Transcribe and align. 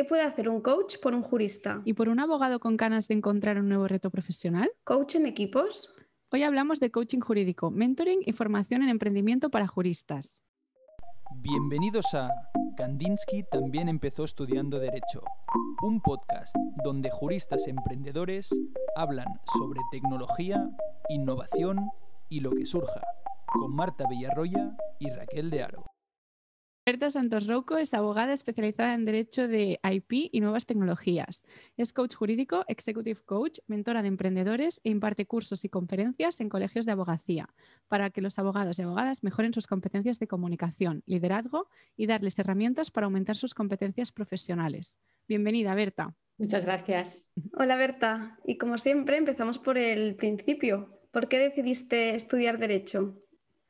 ¿Qué 0.00 0.06
puede 0.06 0.22
hacer 0.22 0.48
un 0.48 0.62
coach 0.62 0.96
por 0.96 1.12
un 1.14 1.20
jurista? 1.20 1.82
¿Y 1.84 1.92
por 1.92 2.08
un 2.08 2.20
abogado 2.20 2.58
con 2.58 2.78
ganas 2.78 3.06
de 3.06 3.12
encontrar 3.12 3.58
un 3.58 3.68
nuevo 3.68 3.86
reto 3.86 4.08
profesional? 4.08 4.72
¿Coach 4.82 5.16
en 5.16 5.26
equipos? 5.26 5.94
Hoy 6.30 6.42
hablamos 6.42 6.80
de 6.80 6.90
coaching 6.90 7.20
jurídico, 7.20 7.70
mentoring 7.70 8.22
y 8.24 8.32
formación 8.32 8.82
en 8.82 8.88
emprendimiento 8.88 9.50
para 9.50 9.66
juristas. 9.66 10.42
Bienvenidos 11.42 12.06
a 12.14 12.30
Kandinsky 12.78 13.44
también 13.50 13.90
empezó 13.90 14.24
estudiando 14.24 14.78
Derecho, 14.78 15.22
un 15.82 16.00
podcast 16.00 16.56
donde 16.82 17.10
juristas 17.10 17.68
emprendedores 17.68 18.48
hablan 18.96 19.28
sobre 19.58 19.80
tecnología, 19.92 20.66
innovación 21.10 21.90
y 22.30 22.40
lo 22.40 22.52
que 22.52 22.64
surja, 22.64 23.02
con 23.52 23.74
Marta 23.74 24.06
Villarroya 24.08 24.74
y 24.98 25.10
Raquel 25.10 25.50
de 25.50 25.62
Aro. 25.62 25.84
Berta 26.90 27.08
Santos 27.08 27.46
Rouco 27.46 27.78
es 27.78 27.94
abogada 27.94 28.32
especializada 28.32 28.94
en 28.94 29.04
Derecho 29.04 29.46
de 29.46 29.78
IP 29.80 30.28
y 30.32 30.40
Nuevas 30.40 30.66
Tecnologías. 30.66 31.44
Es 31.76 31.92
coach 31.92 32.16
jurídico, 32.16 32.64
executive 32.66 33.20
coach, 33.24 33.60
mentora 33.68 34.02
de 34.02 34.08
emprendedores 34.08 34.80
e 34.82 34.90
imparte 34.90 35.24
cursos 35.24 35.64
y 35.64 35.68
conferencias 35.68 36.40
en 36.40 36.48
colegios 36.48 36.86
de 36.86 36.90
abogacía 36.90 37.48
para 37.86 38.10
que 38.10 38.20
los 38.20 38.40
abogados 38.40 38.76
y 38.76 38.82
abogadas 38.82 39.22
mejoren 39.22 39.54
sus 39.54 39.68
competencias 39.68 40.18
de 40.18 40.26
comunicación, 40.26 41.04
liderazgo 41.06 41.68
y 41.96 42.08
darles 42.08 42.36
herramientas 42.40 42.90
para 42.90 43.04
aumentar 43.04 43.36
sus 43.36 43.54
competencias 43.54 44.10
profesionales. 44.10 44.98
Bienvenida, 45.28 45.72
Berta. 45.76 46.16
Muchas 46.38 46.64
gracias. 46.64 47.30
Hola, 47.56 47.76
Berta. 47.76 48.40
Y 48.44 48.58
como 48.58 48.78
siempre, 48.78 49.16
empezamos 49.16 49.60
por 49.60 49.78
el 49.78 50.16
principio. 50.16 50.98
¿Por 51.12 51.28
qué 51.28 51.38
decidiste 51.38 52.16
estudiar 52.16 52.58
Derecho? 52.58 53.14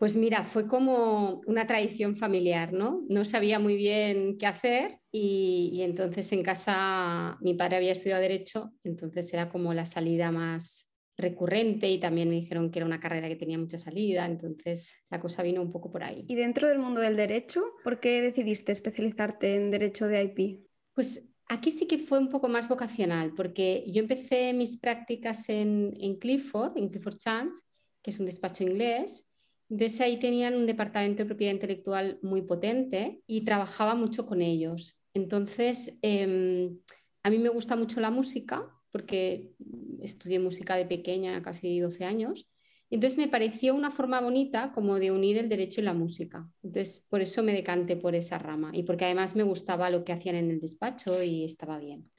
Pues 0.01 0.17
mira, 0.17 0.45
fue 0.45 0.67
como 0.67 1.43
una 1.47 1.67
tradición 1.67 2.17
familiar, 2.17 2.73
¿no? 2.73 3.05
No 3.11 3.27
sabía 3.27 3.59
muy 3.59 3.77
bien 3.77 4.39
qué 4.39 4.47
hacer 4.47 4.99
y, 5.13 5.83
entonces 5.83 6.33
en 6.33 6.43
casa 6.43 7.37
mi 7.43 7.53
padre 7.53 7.77
había 7.77 7.93
estudiado 7.93 8.23
derecho, 8.23 8.73
entonces 8.83 9.31
era 9.35 9.51
como 9.51 9.75
la 9.75 9.85
salida 9.85 10.31
más 10.31 10.89
recurrente 11.19 11.91
y 11.91 12.01
también 12.01 12.31
me 12.31 12.37
dijeron 12.37 12.71
que 12.71 12.79
era 12.79 12.87
una 12.87 12.99
carrera 12.99 13.29
que 13.29 13.37
tenía 13.37 13.59
mucha 13.59 13.77
salida, 13.77 14.25
entonces 14.25 14.97
la 15.11 15.21
cosa 15.21 15.43
vino 15.43 15.61
un 15.61 15.71
poco 15.71 15.91
por 15.91 16.03
ahí. 16.03 16.25
¿Y 16.29 16.35
dentro 16.35 16.67
del 16.69 16.79
mundo 16.79 17.03
del 17.03 17.17
derecho, 17.17 17.63
por 17.85 18.01
qué 18.01 18.23
decidiste 18.23 18.73
especializarte 18.73 19.55
en 19.55 19.71
derecho 19.71 20.09
de 20.09 20.23
IP? 20.23 20.65
Pues 20.95 21.29
aquí 21.47 21.71
sí 21.71 21.87
que 21.87 21.99
fue 21.99 22.19
un 22.19 22.31
poco 22.31 22.49
más 22.49 22.71
vocacional, 22.71 23.35
porque 23.35 23.85
yo 23.87 24.01
empecé 24.01 24.55
mis 24.55 24.79
prácticas 24.79 25.51
en, 25.51 25.93
en 26.01 26.17
Clifford, 26.17 26.79
en 26.79 26.89
Clifford 26.89 27.19
Chance, 27.19 27.61
que 28.01 28.13
es 28.13 28.19
un 28.19 28.25
despacho 28.25 28.65
inglés, 28.65 29.27
entonces 29.71 30.01
ahí 30.01 30.19
tenían 30.19 30.57
un 30.57 30.67
departamento 30.67 31.23
de 31.23 31.27
propiedad 31.27 31.53
intelectual 31.53 32.19
muy 32.23 32.43
potente 32.43 33.23
y 33.27 33.45
trabajaba 33.45 33.95
mucho 33.95 34.27
con 34.27 34.43
ellos. 34.43 35.01
Entonces, 35.15 35.99
em, 36.03 36.77
a 37.23 37.31
mí 37.31 37.39
me 37.39 37.49
gusta 37.51 37.77
mucho 37.77 38.01
la 38.01 38.11
música 38.11 38.69
porque 38.91 39.53
estudié 40.01 40.41
música 40.41 40.75
de 40.75 40.87
pequeña, 40.87 41.41
casi 41.43 41.79
12 41.79 42.05
años. 42.05 42.49
Entonces 42.91 43.17
me 43.17 43.29
pareció 43.29 43.77
una 43.77 43.93
forma 43.93 44.21
bonita 44.21 44.73
como 44.73 44.99
de 44.99 45.13
unir 45.13 45.39
el 45.39 45.49
derecho 45.49 45.81
y 45.81 45.85
la 45.85 45.95
música. 45.95 46.51
Entonces 46.65 47.07
por 47.09 47.21
eso 47.23 47.45
me 47.45 47.53
decanté 47.53 47.97
por 47.97 48.17
esa 48.17 48.39
rama 48.39 48.73
y 48.75 48.83
porque 48.83 49.05
además 49.05 49.37
me 49.37 49.45
gustaba 49.45 49.89
lo 49.91 50.05
que 50.05 50.13
hacían 50.13 50.35
en 50.35 50.51
el 50.51 50.61
despacho 50.61 51.23
y 51.23 51.45
estaba 51.45 51.79
bien. 51.79 52.11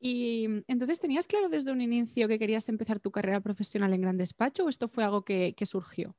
Y 0.00 0.46
entonces, 0.66 1.00
¿tenías 1.00 1.26
claro 1.26 1.48
desde 1.48 1.72
un 1.72 1.80
inicio 1.80 2.28
que 2.28 2.38
querías 2.38 2.68
empezar 2.68 3.00
tu 3.00 3.10
carrera 3.10 3.40
profesional 3.40 3.94
en 3.94 4.02
gran 4.02 4.18
despacho 4.18 4.64
o 4.64 4.68
esto 4.68 4.88
fue 4.88 5.04
algo 5.04 5.24
que 5.24 5.54
surgió? 5.64 6.14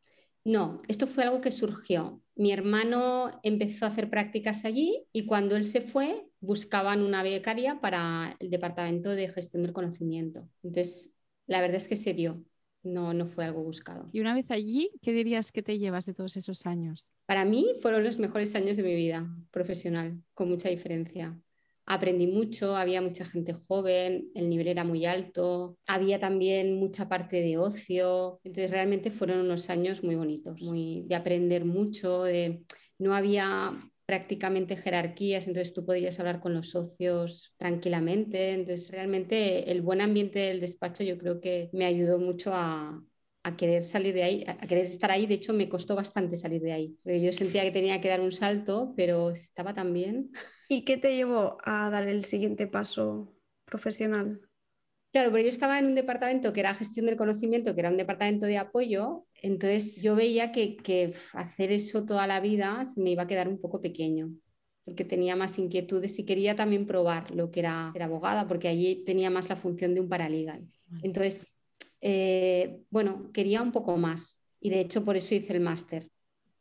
No, 0.48 0.82
esto 0.88 1.08
fue 1.08 1.26
algo 1.26 1.42
que 1.42 1.52
surgió. 1.52 2.22
Mi 2.38 2.54
hermano 2.54 3.38
empezó 3.44 3.84
a 3.84 3.90
hacer 3.90 4.10
prácticas 4.10 4.64
allí 4.64 5.04
y 5.12 5.26
cuando 5.26 5.58
él 5.58 5.66
se 5.66 5.82
fue 5.82 6.26
buscaban 6.40 7.02
una 7.02 7.22
becaria 7.22 7.82
para 7.82 8.38
el 8.40 8.50
Departamento 8.50 9.10
de 9.10 9.28
Gestión 9.28 9.64
del 9.64 9.74
Conocimiento. 9.74 10.48
Entonces, 10.64 11.14
la 11.48 11.60
verdad 11.60 11.76
es 11.76 11.90
que 11.90 11.98
se 11.98 12.14
dio, 12.14 12.46
no, 12.82 13.14
no 13.14 13.28
fue 13.28 13.44
algo 13.44 13.62
buscado. 13.62 14.08
Y 14.14 14.22
una 14.22 14.34
vez 14.34 14.50
allí, 14.50 14.90
¿qué 15.02 15.12
dirías 15.12 15.52
que 15.52 15.64
te 15.64 15.78
llevas 15.80 16.06
de 16.06 16.14
todos 16.14 16.38
esos 16.38 16.66
años? 16.66 17.12
Para 17.26 17.44
mí 17.44 17.68
fueron 17.82 18.06
los 18.06 18.18
mejores 18.18 18.56
años 18.56 18.78
de 18.78 18.84
mi 18.84 18.96
vida 18.96 19.28
profesional, 19.52 20.24
con 20.34 20.48
mucha 20.48 20.70
diferencia 20.70 21.38
aprendí 21.88 22.28
mucho, 22.28 22.76
había 22.76 23.02
mucha 23.02 23.26
gente 23.26 23.54
joven, 23.54 24.30
el 24.36 24.50
nivel 24.50 24.68
era 24.68 24.84
muy 24.84 25.06
alto, 25.06 25.78
había 25.88 26.20
también 26.20 26.76
mucha 26.76 27.08
parte 27.08 27.42
de 27.42 27.58
ocio, 27.58 28.40
entonces 28.44 28.70
realmente 28.72 29.10
fueron 29.10 29.40
unos 29.40 29.70
años 29.70 30.04
muy 30.04 30.16
bonitos, 30.16 30.62
muy, 30.62 31.04
de 31.08 31.16
aprender 31.16 31.64
mucho, 31.64 32.26
no 33.00 33.16
había 33.16 33.74
prácticamente 34.06 34.76
jerarquías, 34.78 35.48
entonces 35.48 35.74
tú 35.74 35.86
podías 35.86 36.20
hablar 36.20 36.42
con 36.42 36.54
los 36.54 36.70
socios 36.70 37.54
tranquilamente, 37.58 38.52
entonces 38.52 38.92
realmente 38.92 39.72
el 39.72 39.82
buen 39.82 40.02
ambiente 40.02 40.40
del 40.40 40.60
despacho 40.60 41.04
yo 41.04 41.18
creo 41.18 41.40
que 41.40 41.70
me 41.72 41.86
ayudó 41.86 42.20
mucho 42.20 42.54
a, 42.54 43.02
a 43.44 43.56
querer 43.56 43.84
salir 43.84 44.14
de 44.14 44.24
ahí, 44.24 44.44
a 44.48 44.68
querer 44.68 44.86
estar 44.86 45.12
ahí. 45.12 45.26
De 45.26 45.36
hecho, 45.36 45.54
me 45.54 45.70
costó 45.70 45.96
bastante 45.96 46.36
salir 46.38 46.62
de 46.62 46.74
ahí. 46.74 46.98
Porque 47.04 47.22
yo 47.22 47.32
sentía 47.32 47.64
que 47.64 47.72
tenía 47.72 48.02
que 48.02 48.10
dar 48.10 48.22
un 48.22 48.32
salto, 48.32 48.94
pero 48.96 49.32
estaba 49.32 49.74
tan 49.74 49.94
bien. 49.94 50.32
¿Y 50.70 50.84
qué 50.84 50.98
te 50.98 51.16
llevó 51.16 51.58
a 51.64 51.90
dar 51.90 52.08
el 52.08 52.26
siguiente 52.26 52.68
paso 52.68 53.34
profesional? 53.66 54.42
Claro, 55.12 55.32
pero 55.32 55.44
yo 55.44 55.50
estaba 55.50 55.80
en 55.80 55.86
un 55.86 55.96
departamento 55.96 56.52
que 56.52 56.60
era 56.60 56.76
gestión 56.76 57.06
del 57.06 57.16
conocimiento, 57.16 57.74
que 57.74 57.80
era 57.80 57.90
un 57.90 57.98
departamento 57.98 58.46
de 58.46 58.58
apoyo, 58.58 59.26
entonces 59.42 60.02
yo 60.02 60.16
veía 60.16 60.52
que, 60.52 60.76
que 60.76 61.14
hacer 61.34 61.72
eso 61.72 62.06
toda 62.06 62.28
la 62.28 62.40
vida 62.40 62.84
me 62.98 63.12
iba 63.12 63.24
a 63.24 63.28
quedar 63.28 63.48
un 63.48 63.60
poco 63.60 63.82
pequeño, 63.82 64.30
porque 64.84 65.06
tenía 65.06 65.36
más 65.36 65.58
inquietudes 65.58 66.20
y 66.20 66.26
quería 66.26 66.56
también 66.56 66.86
probar 66.86 67.32
lo 67.32 67.50
que 67.52 67.62
era 67.62 67.90
ser 67.92 68.04
abogada, 68.04 68.48
porque 68.48 68.68
allí 68.68 69.04
tenía 69.06 69.30
más 69.30 69.50
la 69.50 69.56
función 69.56 69.96
de 69.96 70.02
un 70.02 70.10
paralegal. 70.10 70.68
Entonces 71.02 71.57
eh, 72.02 72.82
bueno, 72.90 73.32
quería 73.34 73.62
un 73.62 73.72
poco 73.72 73.98
más 73.98 74.42
y 74.60 74.70
de 74.70 74.80
hecho 74.80 75.04
por 75.04 75.18
eso 75.18 75.36
hice 75.36 75.54
el 75.54 75.60
máster. 75.62 76.10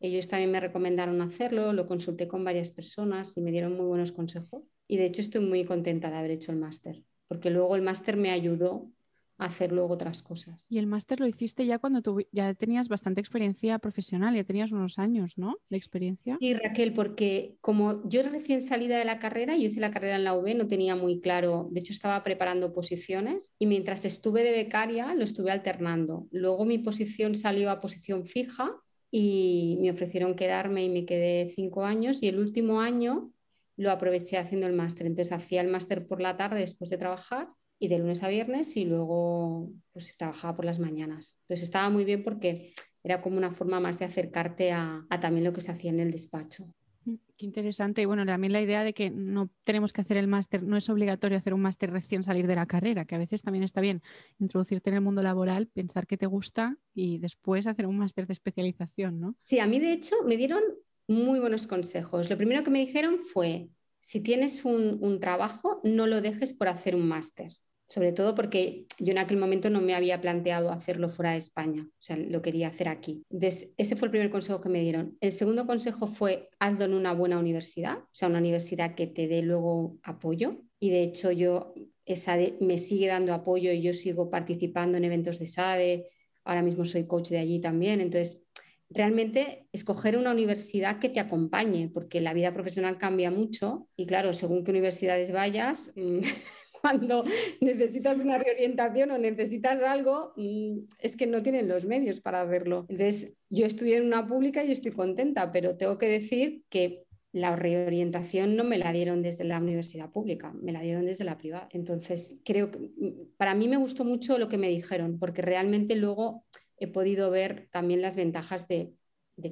Ellos 0.00 0.28
también 0.28 0.50
me 0.50 0.60
recomendaron 0.60 1.20
hacerlo, 1.22 1.72
lo 1.72 1.86
consulté 1.86 2.28
con 2.28 2.44
varias 2.44 2.70
personas 2.70 3.36
y 3.36 3.40
me 3.40 3.50
dieron 3.50 3.76
muy 3.76 3.86
buenos 3.86 4.12
consejos. 4.12 4.62
Y 4.86 4.98
de 4.98 5.06
hecho 5.06 5.22
estoy 5.22 5.40
muy 5.40 5.64
contenta 5.64 6.10
de 6.10 6.16
haber 6.16 6.30
hecho 6.32 6.52
el 6.52 6.58
máster, 6.58 7.02
porque 7.28 7.50
luego 7.50 7.74
el 7.76 7.82
máster 7.82 8.16
me 8.16 8.30
ayudó 8.30 8.90
hacer 9.38 9.72
luego 9.72 9.94
otras 9.94 10.22
cosas. 10.22 10.64
Y 10.68 10.78
el 10.78 10.86
máster 10.86 11.20
lo 11.20 11.26
hiciste 11.26 11.66
ya 11.66 11.78
cuando 11.78 12.02
tú 12.02 12.22
ya 12.32 12.54
tenías 12.54 12.88
bastante 12.88 13.20
experiencia 13.20 13.78
profesional, 13.78 14.34
ya 14.34 14.44
tenías 14.44 14.72
unos 14.72 14.98
años, 14.98 15.36
¿no? 15.36 15.56
De 15.68 15.76
experiencia. 15.76 16.36
Sí, 16.38 16.54
Raquel, 16.54 16.94
porque 16.94 17.56
como 17.60 18.08
yo 18.08 18.22
recién 18.22 18.62
salida 18.62 18.98
de 18.98 19.04
la 19.04 19.18
carrera, 19.18 19.56
yo 19.56 19.64
hice 19.64 19.80
la 19.80 19.90
carrera 19.90 20.16
en 20.16 20.24
la 20.24 20.34
UB, 20.34 20.54
no 20.56 20.66
tenía 20.66 20.96
muy 20.96 21.20
claro, 21.20 21.68
de 21.70 21.80
hecho 21.80 21.92
estaba 21.92 22.22
preparando 22.22 22.72
posiciones 22.72 23.54
y 23.58 23.66
mientras 23.66 24.04
estuve 24.04 24.42
de 24.42 24.52
becaria 24.52 25.14
lo 25.14 25.24
estuve 25.24 25.50
alternando. 25.50 26.26
Luego 26.30 26.64
mi 26.64 26.78
posición 26.78 27.34
salió 27.34 27.70
a 27.70 27.80
posición 27.80 28.24
fija 28.26 28.74
y 29.10 29.78
me 29.80 29.90
ofrecieron 29.90 30.34
quedarme 30.34 30.84
y 30.84 30.88
me 30.88 31.04
quedé 31.04 31.50
cinco 31.54 31.84
años 31.84 32.22
y 32.22 32.28
el 32.28 32.38
último 32.38 32.80
año 32.80 33.32
lo 33.76 33.90
aproveché 33.90 34.38
haciendo 34.38 34.66
el 34.66 34.72
máster. 34.72 35.06
Entonces 35.06 35.32
hacía 35.32 35.60
el 35.60 35.68
máster 35.68 36.06
por 36.06 36.20
la 36.20 36.36
tarde 36.36 36.60
después 36.60 36.90
de 36.90 36.96
trabajar 36.96 37.48
y 37.78 37.88
de 37.88 37.98
lunes 37.98 38.22
a 38.22 38.28
viernes 38.28 38.76
y 38.76 38.84
luego 38.84 39.70
pues 39.92 40.14
trabajaba 40.16 40.56
por 40.56 40.64
las 40.64 40.78
mañanas. 40.78 41.36
Entonces 41.42 41.64
estaba 41.64 41.90
muy 41.90 42.04
bien 42.04 42.22
porque 42.22 42.72
era 43.02 43.20
como 43.20 43.36
una 43.36 43.52
forma 43.52 43.80
más 43.80 43.98
de 43.98 44.06
acercarte 44.06 44.72
a, 44.72 45.06
también 45.20 45.44
lo 45.44 45.52
que 45.52 45.60
se 45.60 45.70
hacía 45.70 45.90
en 45.90 46.00
el 46.00 46.10
despacho. 46.10 46.66
Mm, 47.04 47.14
qué 47.36 47.46
interesante. 47.46 48.02
Y 48.02 48.04
bueno, 48.04 48.24
también 48.24 48.52
la 48.52 48.62
idea 48.62 48.82
de 48.82 48.94
que 48.94 49.10
no 49.10 49.50
tenemos 49.64 49.92
que 49.92 50.00
hacer 50.00 50.16
el 50.16 50.26
máster, 50.26 50.62
no 50.62 50.76
es 50.76 50.88
obligatorio 50.88 51.38
hacer 51.38 51.54
un 51.54 51.60
máster 51.60 51.90
recién 51.90 52.22
salir 52.22 52.46
de 52.46 52.56
la 52.56 52.66
carrera, 52.66 53.04
que 53.04 53.14
a 53.14 53.18
veces 53.18 53.42
también 53.42 53.62
está 53.62 53.80
bien 53.80 54.02
introducirte 54.38 54.90
en 54.90 54.96
el 54.96 55.02
mundo 55.02 55.22
laboral, 55.22 55.68
pensar 55.68 56.06
que 56.06 56.16
te 56.16 56.26
gusta 56.26 56.76
y 56.94 57.18
después 57.18 57.66
hacer 57.66 57.86
un 57.86 57.98
máster 57.98 58.26
de 58.26 58.32
especialización, 58.32 59.20
¿no? 59.20 59.34
Sí, 59.36 59.58
a 59.60 59.66
mí 59.66 59.78
de 59.78 59.92
hecho 59.92 60.16
me 60.24 60.36
dieron 60.36 60.62
muy 61.06 61.38
buenos 61.38 61.66
consejos. 61.66 62.28
Lo 62.30 62.36
primero 62.36 62.64
que 62.64 62.70
me 62.70 62.80
dijeron 62.80 63.20
fue, 63.20 63.68
si 64.00 64.20
tienes 64.20 64.64
un, 64.64 64.98
un 65.00 65.20
trabajo, 65.20 65.80
no 65.84 66.06
lo 66.06 66.20
dejes 66.20 66.54
por 66.54 66.68
hacer 66.68 66.96
un 66.96 67.06
máster 67.06 67.52
sobre 67.88 68.12
todo 68.12 68.34
porque 68.34 68.86
yo 68.98 69.12
en 69.12 69.18
aquel 69.18 69.36
momento 69.36 69.70
no 69.70 69.80
me 69.80 69.94
había 69.94 70.20
planteado 70.20 70.70
hacerlo 70.70 71.08
fuera 71.08 71.32
de 71.32 71.38
España, 71.38 71.86
o 71.86 72.02
sea, 72.02 72.16
lo 72.16 72.42
quería 72.42 72.68
hacer 72.68 72.88
aquí. 72.88 73.22
Ese 73.30 73.96
fue 73.96 74.06
el 74.06 74.10
primer 74.10 74.30
consejo 74.30 74.60
que 74.60 74.68
me 74.68 74.82
dieron. 74.82 75.16
El 75.20 75.32
segundo 75.32 75.66
consejo 75.66 76.08
fue 76.08 76.48
hazlo 76.58 76.86
en 76.86 76.94
una 76.94 77.12
buena 77.12 77.38
universidad, 77.38 77.98
o 77.98 78.14
sea, 78.14 78.28
una 78.28 78.38
universidad 78.38 78.94
que 78.94 79.06
te 79.06 79.28
dé 79.28 79.42
luego 79.42 79.98
apoyo. 80.02 80.62
Y 80.78 80.90
de 80.90 81.02
hecho 81.02 81.30
yo, 81.30 81.74
esa 82.04 82.36
me 82.60 82.78
sigue 82.78 83.06
dando 83.06 83.32
apoyo 83.32 83.72
y 83.72 83.82
yo 83.82 83.92
sigo 83.92 84.30
participando 84.30 84.98
en 84.98 85.04
eventos 85.04 85.38
de 85.38 85.46
SADE, 85.46 86.10
ahora 86.44 86.62
mismo 86.62 86.84
soy 86.84 87.06
coach 87.06 87.28
de 87.30 87.38
allí 87.38 87.60
también, 87.60 88.00
entonces 88.00 88.42
realmente 88.88 89.66
escoger 89.72 90.16
una 90.16 90.30
universidad 90.30 90.98
que 90.98 91.08
te 91.08 91.20
acompañe, 91.20 91.90
porque 91.92 92.20
la 92.20 92.34
vida 92.34 92.52
profesional 92.52 92.98
cambia 92.98 93.30
mucho 93.30 93.88
y 93.96 94.06
claro, 94.06 94.32
según 94.32 94.64
qué 94.64 94.70
universidades 94.70 95.32
vayas, 95.32 95.92
mm, 95.96 96.20
cuando 96.86 97.24
necesitas 97.60 98.18
una 98.18 98.38
reorientación 98.38 99.10
o 99.10 99.18
necesitas 99.18 99.82
algo, 99.82 100.32
mm, 100.36 100.86
es 101.00 101.16
que 101.16 101.26
no 101.26 101.42
tienen 101.42 101.66
los 101.66 101.84
medios 101.84 102.20
para 102.20 102.44
verlo. 102.44 102.86
Entonces, 102.88 103.36
yo 103.50 103.66
estudié 103.66 103.96
en 103.96 104.06
una 104.06 104.26
pública 104.26 104.62
y 104.64 104.70
estoy 104.70 104.92
contenta, 104.92 105.50
pero 105.50 105.76
tengo 105.76 105.98
que 105.98 106.08
decir 106.08 106.62
que 106.68 107.02
la 107.32 107.56
reorientación 107.56 108.54
no 108.54 108.62
me 108.62 108.78
la 108.78 108.92
dieron 108.92 109.20
desde 109.20 109.44
la 109.44 109.58
universidad 109.58 110.10
pública, 110.10 110.52
me 110.52 110.72
la 110.72 110.80
dieron 110.80 111.06
desde 111.06 111.24
la 111.24 111.36
privada. 111.36 111.68
Entonces, 111.72 112.34
creo 112.44 112.70
que 112.70 112.78
mm, 112.78 113.34
para 113.36 113.54
mí 113.54 113.66
me 113.66 113.78
gustó 113.78 114.04
mucho 114.04 114.38
lo 114.38 114.48
que 114.48 114.58
me 114.58 114.68
dijeron, 114.68 115.18
porque 115.18 115.42
realmente 115.42 115.96
luego 115.96 116.44
he 116.78 116.86
podido 116.86 117.30
ver 117.30 117.68
también 117.72 118.00
las 118.00 118.16
ventajas 118.16 118.68
de, 118.68 118.94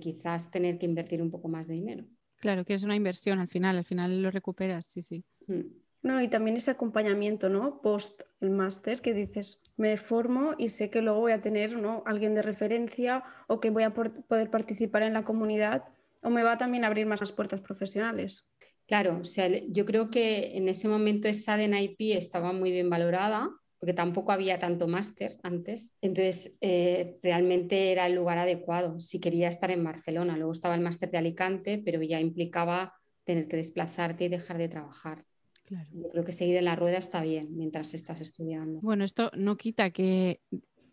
quizás 0.00 0.52
tener 0.52 0.78
que 0.78 0.86
invertir 0.86 1.20
un 1.20 1.32
poco 1.32 1.48
más 1.48 1.66
de 1.66 1.74
dinero. 1.74 2.04
Claro, 2.36 2.64
que 2.64 2.74
es 2.74 2.84
una 2.84 2.94
inversión 2.94 3.40
al 3.40 3.48
final, 3.48 3.76
al 3.76 3.84
final 3.84 4.22
lo 4.22 4.30
recuperas, 4.30 4.86
sí, 4.86 5.02
sí. 5.02 5.24
Mm. 5.48 5.83
No, 6.04 6.20
y 6.20 6.28
también 6.28 6.58
ese 6.58 6.70
acompañamiento, 6.70 7.48
¿no? 7.48 7.80
Post 7.80 8.24
el 8.42 8.50
máster, 8.50 9.00
que 9.00 9.14
dices, 9.14 9.58
me 9.78 9.96
formo 9.96 10.52
y 10.58 10.68
sé 10.68 10.90
que 10.90 11.00
luego 11.00 11.20
voy 11.20 11.32
a 11.32 11.40
tener 11.40 11.78
¿no? 11.78 12.02
alguien 12.04 12.34
de 12.34 12.42
referencia 12.42 13.24
o 13.48 13.58
que 13.58 13.70
voy 13.70 13.84
a 13.84 13.94
poder 13.94 14.50
participar 14.50 15.02
en 15.02 15.14
la 15.14 15.24
comunidad 15.24 15.84
o 16.22 16.28
me 16.28 16.42
va 16.42 16.58
también 16.58 16.84
a 16.84 16.88
abrir 16.88 17.06
más 17.06 17.20
las 17.20 17.32
puertas 17.32 17.62
profesionales. 17.62 18.46
Claro, 18.86 19.20
o 19.22 19.24
sea, 19.24 19.48
yo 19.48 19.86
creo 19.86 20.10
que 20.10 20.58
en 20.58 20.68
ese 20.68 20.88
momento 20.88 21.26
esa 21.26 21.56
de 21.56 21.64
IP 21.80 22.18
estaba 22.18 22.52
muy 22.52 22.70
bien 22.70 22.90
valorada, 22.90 23.48
porque 23.78 23.94
tampoco 23.94 24.30
había 24.30 24.58
tanto 24.58 24.86
máster 24.86 25.38
antes. 25.42 25.96
Entonces, 26.02 26.54
eh, 26.60 27.14
realmente 27.22 27.92
era 27.92 28.06
el 28.06 28.14
lugar 28.14 28.36
adecuado 28.36 29.00
si 29.00 29.20
quería 29.20 29.48
estar 29.48 29.70
en 29.70 29.82
Barcelona. 29.82 30.36
Luego 30.36 30.52
estaba 30.52 30.74
el 30.74 30.82
máster 30.82 31.10
de 31.10 31.16
Alicante, 31.16 31.80
pero 31.82 32.02
ya 32.02 32.20
implicaba 32.20 32.92
tener 33.24 33.48
que 33.48 33.56
desplazarte 33.56 34.24
y 34.24 34.28
dejar 34.28 34.58
de 34.58 34.68
trabajar. 34.68 35.24
Claro. 35.64 35.88
Yo 35.92 36.08
creo 36.08 36.24
que 36.24 36.32
seguir 36.32 36.56
en 36.56 36.66
la 36.66 36.76
rueda 36.76 36.98
está 36.98 37.22
bien 37.22 37.56
mientras 37.56 37.94
estás 37.94 38.20
estudiando. 38.20 38.80
Bueno, 38.80 39.04
esto 39.04 39.30
no 39.34 39.56
quita 39.56 39.90
que 39.90 40.40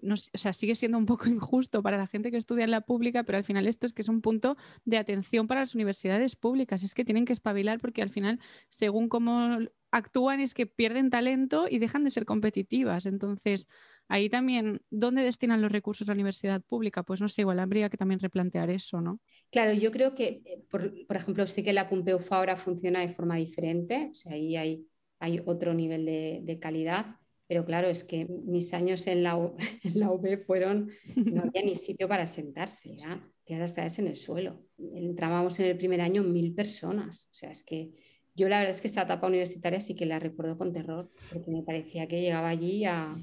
o 0.04 0.38
sea, 0.38 0.54
sigue 0.54 0.76
siendo 0.76 0.98
un 0.98 1.06
poco 1.06 1.26
injusto 1.30 1.82
para 1.82 1.98
la 1.98 2.08
gente 2.08 2.32
que 2.32 2.38
estudia 2.38 2.64
en 2.64 2.72
la 2.72 2.82
pública, 2.82 3.24
pero 3.24 3.38
al 3.38 3.44
final 3.44 3.68
esto 3.68 3.86
es 3.86 3.94
que 3.94 4.02
es 4.02 4.10
un 4.10 4.22
punto 4.22 4.58
de 4.86 4.98
atención 4.98 5.48
para 5.48 5.62
las 5.62 5.76
universidades 5.76 6.36
públicas. 6.36 6.84
Es 6.84 6.94
que 6.94 7.06
tienen 7.06 7.26
que 7.26 7.34
espabilar 7.34 7.80
porque 7.80 8.02
al 8.02 8.10
final, 8.10 8.40
según 8.70 9.10
cómo 9.10 9.60
actúan, 9.92 10.40
es 10.40 10.54
que 10.54 10.66
pierden 10.66 11.10
talento 11.10 11.68
y 11.70 11.80
dejan 11.80 12.04
de 12.04 12.12
ser 12.12 12.26
competitivas. 12.26 13.06
Entonces, 13.06 13.68
ahí 14.12 14.30
también, 14.30 14.82
¿dónde 14.90 15.24
destinan 15.24 15.62
los 15.62 15.72
recursos 15.72 16.08
a 16.08 16.12
la 16.12 16.16
universidad 16.16 16.62
pública? 16.62 17.04
Pues 17.04 17.22
no 17.22 17.30
sé, 17.30 17.42
igual 17.42 17.60
habría 17.60 17.90
que 17.90 17.98
también 17.98 18.20
replantear 18.20 18.70
eso, 18.70 19.02
¿no? 19.02 19.20
Claro, 19.52 19.74
yo 19.74 19.92
creo 19.92 20.14
que, 20.14 20.42
eh, 20.46 20.64
por, 20.70 20.92
ejemplo, 21.16 21.48
sí 21.48 21.64
que 21.64 21.74
la 21.74 21.90
Pompeu 21.90 22.20
ahora 22.30 22.56
funciona 22.56 23.00
de 23.00 23.10
forma 23.10 23.38
diferente, 23.38 24.10
o 24.12 24.16
sea, 24.16 24.34
ahí 24.34 24.56
hay, 24.58 24.86
hay 25.20 25.42
otro 25.46 25.74
nivel 25.74 26.06
de, 26.06 26.42
de 26.44 26.60
calidad 26.60 27.16
pero 27.52 27.66
claro, 27.66 27.90
es 27.90 28.06
que 28.06 28.26
mis 28.46 28.74
años 28.74 29.06
en 29.08 29.24
la, 29.24 29.34
en 29.84 30.00
la 30.00 30.10
UB 30.10 30.38
fueron, 30.46 30.90
no 31.18 31.42
había 31.54 31.62
ni 31.64 31.76
sitio 31.76 32.08
para 32.08 32.26
sentarse, 32.26 32.96
ya, 32.96 33.22
las 33.46 33.74
clases 33.74 34.00
en 34.00 34.08
el 34.08 34.16
suelo. 34.16 34.64
Entrábamos 34.78 35.60
en 35.60 35.66
el 35.66 35.78
primer 35.78 36.00
año 36.00 36.24
mil 36.24 36.56
personas, 36.56 37.28
o 37.30 37.34
sea, 37.34 37.50
es 37.50 37.62
que 37.62 37.92
yo 38.36 38.50
la 38.50 38.60
verdad 38.60 38.72
es 38.72 38.82
que 38.82 38.88
esta 38.88 39.04
etapa 39.04 39.28
universitaria 39.28 39.80
sí 39.80 39.96
que 39.96 40.06
la 40.06 40.20
recuerdo 40.20 40.58
con 40.58 40.74
terror, 40.74 41.10
porque 41.32 41.52
me 41.52 41.64
parecía 41.64 42.08
que 42.08 42.22
llegaba 42.22 42.50
allí 42.50 42.86
a 42.86 43.14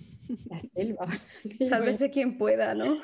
la 0.51 0.61
selva. 0.61 1.09
Sálvese 1.61 2.11
quien 2.11 2.39
pueda, 2.39 2.75
¿no? 2.75 2.99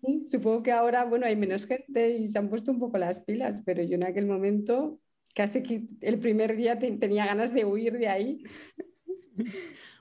Sí, 0.00 0.26
supongo 0.30 0.62
que 0.62 0.72
ahora, 0.72 1.04
bueno, 1.04 1.26
hay 1.26 1.36
menos 1.36 1.66
gente 1.66 2.10
y 2.10 2.26
se 2.26 2.38
han 2.38 2.48
puesto 2.48 2.70
un 2.70 2.78
poco 2.78 2.98
las 2.98 3.20
pilas, 3.20 3.62
pero 3.64 3.82
yo 3.82 3.94
en 3.94 4.04
aquel 4.04 4.26
momento 4.26 5.00
casi 5.34 5.62
que 5.62 5.82
el 6.00 6.18
primer 6.18 6.56
día 6.56 6.78
tenía 6.78 7.26
ganas 7.26 7.54
de 7.54 7.64
huir 7.64 7.98
de 7.98 8.08
ahí. 8.08 8.44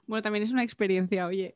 Bueno, 0.07 0.23
también 0.23 0.43
es 0.43 0.51
una 0.51 0.63
experiencia, 0.63 1.27
oye. 1.27 1.55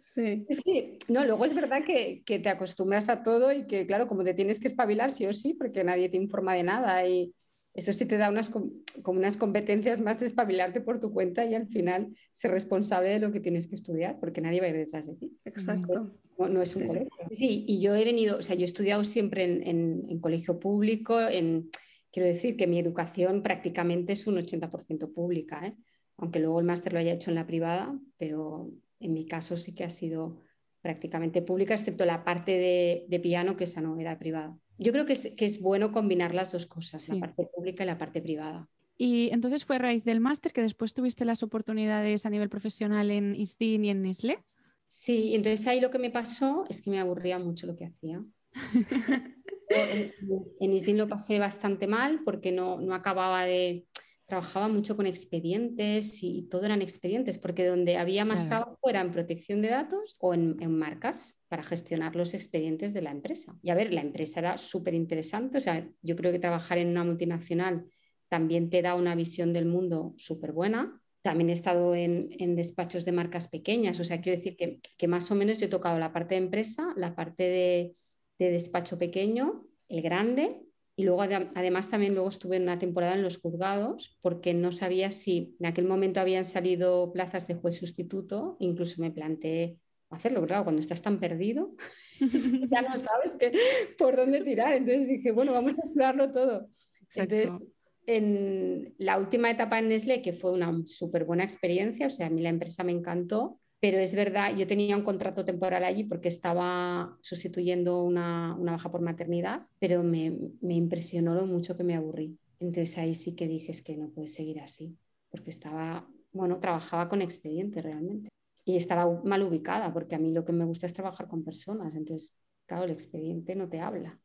Sí. 0.00 0.46
sí. 0.64 0.98
No, 1.08 1.24
luego 1.24 1.44
es 1.44 1.54
verdad 1.54 1.84
que, 1.84 2.22
te 2.24 2.48
acostumbras 2.48 3.08
a 3.08 3.22
todo 3.22 3.52
y 3.52 3.66
que, 3.66 3.86
claro, 3.86 4.08
como 4.08 4.24
te 4.24 4.34
tienes 4.34 4.60
que 4.60 4.68
espabilar 4.68 5.10
sí 5.10 5.26
o 5.26 5.32
sí, 5.32 5.54
porque 5.54 5.84
nadie 5.84 6.08
te 6.08 6.16
informa 6.16 6.54
de 6.54 6.62
nada 6.62 7.06
y 7.06 7.34
eso 7.74 7.92
sí 7.92 8.04
te 8.06 8.18
da 8.18 8.30
unas, 8.30 8.50
como 8.50 9.18
unas 9.18 9.36
competencias 9.36 10.00
más 10.00 10.20
de 10.20 10.26
espabilarte 10.26 10.80
por 10.80 11.00
tu 11.00 11.12
cuenta 11.12 11.44
y 11.44 11.54
al 11.54 11.66
final 11.66 12.14
ser 12.32 12.50
responsable 12.50 13.08
de 13.08 13.18
lo 13.18 13.32
que 13.32 13.40
tienes 13.40 13.66
que 13.66 13.74
estudiar, 13.74 14.18
porque 14.20 14.40
nadie 14.40 14.60
va 14.60 14.66
a 14.66 14.70
ir 14.70 14.76
detrás 14.76 15.06
de 15.06 15.14
ti. 15.14 15.38
Exacto. 15.44 16.18
No, 16.38 16.62
es 16.62 16.76
un 16.76 16.86
colegio. 16.86 17.10
Sí, 17.30 17.64
y 17.68 17.80
yo 17.80 17.94
he 17.94 18.04
venido, 18.04 18.38
o 18.38 18.42
sea, 18.42 18.56
yo 18.56 18.62
he 18.62 18.66
estudiado 18.66 19.04
siempre 19.04 19.44
en, 19.44 20.04
en 20.08 20.20
colegio 20.20 20.58
público, 20.58 21.20
en, 21.20 21.70
quiero 22.12 22.28
decir 22.28 22.56
que 22.56 22.66
mi 22.66 22.78
educación 22.78 23.42
prácticamente 23.42 24.12
es 24.12 24.26
un 24.26 24.36
80% 24.36 25.12
pública, 25.12 25.66
¿eh? 25.66 25.76
aunque 26.18 26.38
luego 26.38 26.60
el 26.60 26.66
máster 26.66 26.92
lo 26.92 26.98
haya 26.98 27.12
hecho 27.12 27.30
en 27.30 27.36
la 27.36 27.46
privada, 27.46 27.98
pero 28.18 28.70
en 29.00 29.12
mi 29.12 29.26
caso 29.26 29.56
sí 29.56 29.74
que 29.74 29.84
ha 29.84 29.90
sido 29.90 30.40
prácticamente 30.82 31.42
pública, 31.42 31.74
excepto 31.74 32.04
la 32.04 32.24
parte 32.24 33.06
de, 33.08 33.20
piano, 33.20 33.56
que 33.56 33.64
esa 33.64 33.80
no 33.80 33.98
era 33.98 34.18
privada. 34.18 34.56
Yo 34.78 34.92
creo 34.92 35.06
que 35.06 35.12
es, 35.12 35.32
que 35.36 35.44
es 35.44 35.60
bueno 35.60 35.92
combinar 35.92 36.34
las 36.34 36.52
dos 36.52 36.66
cosas, 36.66 37.08
la 37.08 37.20
parte 37.20 37.46
pública 37.54 37.84
y 37.84 37.86
la 37.86 37.98
parte 37.98 38.20
privada. 38.20 38.68
Y 38.96 39.30
entonces 39.30 39.64
fue 39.64 39.76
a 39.76 39.78
raíz 39.78 40.04
del 40.04 40.20
máster 40.20 40.52
que 40.52 40.62
después 40.62 40.94
tuviste 40.94 41.24
las 41.24 41.42
oportunidades 41.42 42.26
a 42.26 42.30
nivel 42.30 42.48
profesional 42.48 43.10
en 43.10 43.34
ISDIN 43.34 43.84
y 43.84 43.90
en 43.90 44.02
Nestlé. 44.02 44.38
Sí, 44.86 45.34
entonces 45.34 45.66
ahí 45.66 45.80
lo 45.80 45.90
que 45.90 45.98
me 45.98 46.10
pasó 46.10 46.64
es 46.68 46.82
que 46.82 46.90
me 46.90 47.00
aburría 47.00 47.38
mucho 47.38 47.66
lo 47.66 47.76
que 47.76 47.86
hacía. 47.86 48.22
en, 49.68 50.12
en 50.60 50.72
ISDIN 50.72 50.98
lo 50.98 51.08
pasé 51.08 51.38
bastante 51.38 51.86
mal 51.86 52.20
porque 52.24 52.52
no, 52.52 52.80
no 52.80 52.94
acababa 52.94 53.44
de, 53.44 53.86
trabajaba 54.32 54.68
mucho 54.68 54.96
con 54.96 55.04
expedientes 55.04 56.22
y 56.22 56.48
todo 56.50 56.64
eran 56.64 56.80
expedientes, 56.80 57.36
porque 57.36 57.66
donde 57.66 57.98
había 57.98 58.24
más 58.24 58.48
trabajo 58.48 58.78
era 58.88 59.02
en 59.02 59.12
protección 59.12 59.60
de 59.60 59.68
datos 59.68 60.16
o 60.20 60.32
en, 60.32 60.56
marcas 60.74 61.38
para 61.48 61.62
gestionar 61.62 62.16
los 62.16 62.32
expedientes 62.32 62.94
de 62.94 63.02
la 63.02 63.10
empresa. 63.10 63.54
Y 63.62 63.68
a 63.68 63.74
ver, 63.74 63.92
la 63.92 64.00
empresa 64.00 64.40
era 64.40 64.56
súper 64.56 64.94
interesante, 64.94 65.58
o 65.58 65.60
sea, 65.60 65.86
yo 66.00 66.16
creo 66.16 66.32
que 66.32 66.38
trabajar 66.38 66.78
en 66.78 66.88
una 66.88 67.04
multinacional 67.04 67.84
también 68.30 68.70
te 68.70 68.80
da 68.80 68.94
una 68.94 69.14
visión 69.14 69.52
del 69.52 69.66
mundo 69.66 70.14
súper 70.16 70.52
buena. 70.52 70.98
También 71.20 71.50
he 71.50 71.52
estado 71.52 71.94
en, 71.94 72.56
despachos 72.56 73.04
de 73.04 73.12
marcas 73.12 73.48
pequeñas, 73.48 74.00
o 74.00 74.04
sea, 74.04 74.22
quiero 74.22 74.38
decir 74.38 74.56
que, 74.56 75.08
más 75.08 75.30
o 75.30 75.34
menos 75.34 75.58
yo 75.58 75.66
he 75.66 75.68
tocado 75.68 75.98
la 75.98 76.14
parte 76.14 76.36
de 76.36 76.40
empresa, 76.40 76.94
la 76.96 77.14
parte 77.14 77.42
de, 77.42 77.96
de 78.38 78.50
despacho 78.50 78.96
pequeño, 78.96 79.66
el 79.90 80.00
grande 80.00 80.62
y 81.02 81.04
luego 81.04 81.22
además 81.22 81.90
también 81.90 82.14
luego 82.14 82.28
estuve 82.28 82.56
en 82.56 82.62
una 82.62 82.78
temporada 82.78 83.14
en 83.14 83.24
los 83.24 83.38
juzgados 83.38 84.16
porque 84.20 84.54
no 84.54 84.70
sabía 84.70 85.10
si 85.10 85.56
en 85.58 85.66
aquel 85.66 85.84
momento 85.84 86.20
habían 86.20 86.44
salido 86.44 87.12
plazas 87.12 87.48
de 87.48 87.56
juez 87.56 87.76
sustituto, 87.76 88.56
incluso 88.60 89.00
me 89.02 89.10
planteé 89.10 89.78
hacerlo, 90.10 90.38
pero 90.38 90.46
claro, 90.46 90.62
cuando 90.62 90.80
estás 90.80 91.02
tan 91.02 91.18
perdido, 91.18 91.74
ya 92.70 92.82
no 92.82 93.00
sabes 93.00 93.34
que, 93.36 93.50
por 93.98 94.14
dónde 94.14 94.44
tirar. 94.44 94.74
Entonces 94.74 95.08
dije, 95.08 95.32
bueno, 95.32 95.52
vamos 95.52 95.72
a 95.72 95.80
explorarlo 95.80 96.30
todo. 96.30 96.68
Entonces, 97.16 97.66
en 98.06 98.94
la 98.98 99.18
última 99.18 99.50
etapa 99.50 99.80
en 99.80 99.88
Nestlé, 99.88 100.22
que 100.22 100.32
fue 100.32 100.52
una 100.52 100.72
súper 100.86 101.24
buena 101.24 101.42
experiencia, 101.42 102.06
o 102.06 102.10
sea, 102.10 102.28
a 102.28 102.30
mí 102.30 102.42
la 102.42 102.50
empresa 102.50 102.84
me 102.84 102.92
encantó, 102.92 103.58
pero 103.82 103.98
es 103.98 104.14
verdad, 104.14 104.56
yo 104.56 104.64
tenía 104.68 104.96
un 104.96 105.02
contrato 105.02 105.44
temporal 105.44 105.82
allí 105.82 106.04
porque 106.04 106.28
estaba 106.28 107.18
sustituyendo 107.20 108.04
una, 108.04 108.56
baja 108.60 108.92
por 108.92 109.00
maternidad, 109.00 109.66
pero 109.80 110.04
me, 110.04 110.38
me, 110.60 110.74
impresionó 110.74 111.34
lo 111.34 111.46
mucho 111.46 111.76
que 111.76 111.82
me 111.82 111.96
aburrí. 111.96 112.38
Entonces 112.60 112.96
ahí 112.98 113.16
sí 113.16 113.34
que 113.34 113.48
dije, 113.48 113.72
es 113.72 113.82
que 113.82 113.96
no 113.96 114.08
puedes 114.10 114.34
seguir 114.34 114.60
así, 114.60 114.96
porque 115.30 115.50
estaba, 115.50 116.08
bueno, 116.30 116.60
trabajaba 116.60 117.08
con 117.08 117.22
expedientes 117.22 117.82
realmente. 117.82 118.28
Y 118.64 118.76
estaba 118.76 119.20
mal 119.24 119.42
ubicada, 119.42 119.92
porque 119.92 120.14
a 120.14 120.20
mí 120.20 120.30
lo 120.30 120.44
que 120.44 120.52
me 120.52 120.64
gusta 120.64 120.86
es 120.86 120.92
trabajar 120.92 121.26
con 121.26 121.42
personas. 121.42 121.96
Entonces, 121.96 122.36
claro, 122.66 122.84
el 122.84 122.92
expediente 122.92 123.56
no 123.56 123.68
te 123.68 123.80
habla. 123.80 124.16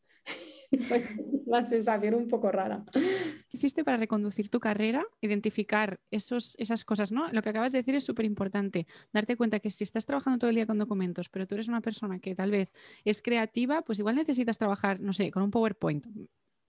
pues, 0.88 1.10
la 1.48 1.64
sensación 1.64 2.14
un 2.14 2.28
poco 2.28 2.52
rara. 2.52 2.86
¿Qué 3.50 3.58
hiciste 3.58 3.84
para 3.84 3.98
reconducir 3.98 4.50
tu 4.50 4.60
carrera? 4.60 5.06
Identificar 5.22 6.00
esos, 6.12 6.56
esas 6.60 6.84
cosas, 6.84 7.12
¿no? 7.12 7.32
Lo 7.32 7.42
que 7.42 7.50
acabas 7.50 7.72
de 7.72 7.80
decir 7.80 7.96
es 7.96 8.04
súper 8.04 8.26
importante. 8.26 8.88
Darte 9.14 9.38
cuenta 9.38 9.60
que 9.60 9.70
si 9.70 9.84
estás 9.84 10.06
trabajando 10.06 10.40
todo 10.40 10.50
el 10.50 10.56
día 10.56 10.66
con 10.66 10.78
documentos, 10.78 11.30
pero 11.30 11.48
tú 11.48 11.56
eres 11.56 11.70
una 11.70 11.80
persona 11.80 12.20
que 12.20 12.36
tal 12.36 12.52
vez 12.52 12.72
es 13.06 13.22
creativa, 13.22 13.82
pues 13.84 14.00
igual 14.00 14.16
necesitas 14.16 14.58
trabajar, 14.58 15.00
no 15.00 15.14
sé, 15.14 15.32
con 15.32 15.44
un 15.44 15.52
PowerPoint. 15.52 16.06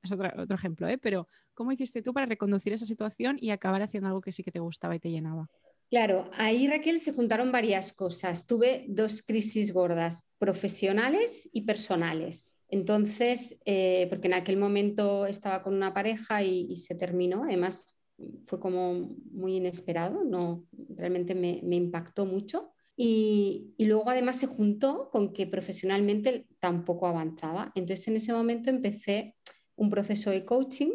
Es 0.02 0.12
otro, 0.12 0.30
otro 0.40 0.56
ejemplo, 0.56 0.86
¿eh? 0.86 0.98
Pero 0.98 1.26
¿cómo 1.54 1.72
hiciste 1.72 2.02
tú 2.02 2.12
para 2.12 2.26
reconducir 2.26 2.72
esa 2.72 2.86
situación 2.86 3.38
y 3.40 3.50
acabar 3.50 3.82
haciendo 3.82 4.08
algo 4.08 4.20
que 4.20 4.30
sí 4.30 4.44
que 4.44 4.52
te 4.52 4.60
gustaba 4.60 4.94
y 4.94 5.00
te 5.00 5.10
llenaba? 5.10 5.48
Claro, 5.90 6.30
ahí 6.34 6.68
Raquel 6.68 7.00
se 7.00 7.12
juntaron 7.12 7.50
varias 7.50 7.92
cosas. 7.92 8.46
Tuve 8.46 8.84
dos 8.88 9.22
crisis 9.22 9.72
gordas, 9.72 10.28
profesionales 10.38 11.48
y 11.52 11.62
personales. 11.62 12.57
Entonces, 12.68 13.60
eh, 13.64 14.06
porque 14.10 14.28
en 14.28 14.34
aquel 14.34 14.58
momento 14.58 15.26
estaba 15.26 15.62
con 15.62 15.74
una 15.74 15.94
pareja 15.94 16.42
y, 16.42 16.76
se 16.76 16.94
terminó, 16.94 17.44
además 17.44 17.98
fue 18.42 18.60
como 18.60 19.16
muy 19.30 19.56
inesperado, 19.56 20.24
no, 20.24 20.66
realmente 20.94 21.34
me, 21.34 21.60
impactó 21.76 22.26
mucho. 22.26 22.72
Y, 22.96 23.74
luego 23.78 24.10
además 24.10 24.38
se 24.38 24.46
juntó 24.46 25.08
con 25.10 25.32
que 25.32 25.46
profesionalmente 25.46 26.46
tampoco 26.60 27.06
avanzaba. 27.06 27.72
Entonces 27.74 28.08
en 28.08 28.16
ese 28.16 28.32
momento 28.32 28.70
empecé 28.70 29.36
un 29.76 29.88
proceso 29.90 30.30
de 30.30 30.44
coaching 30.44 30.90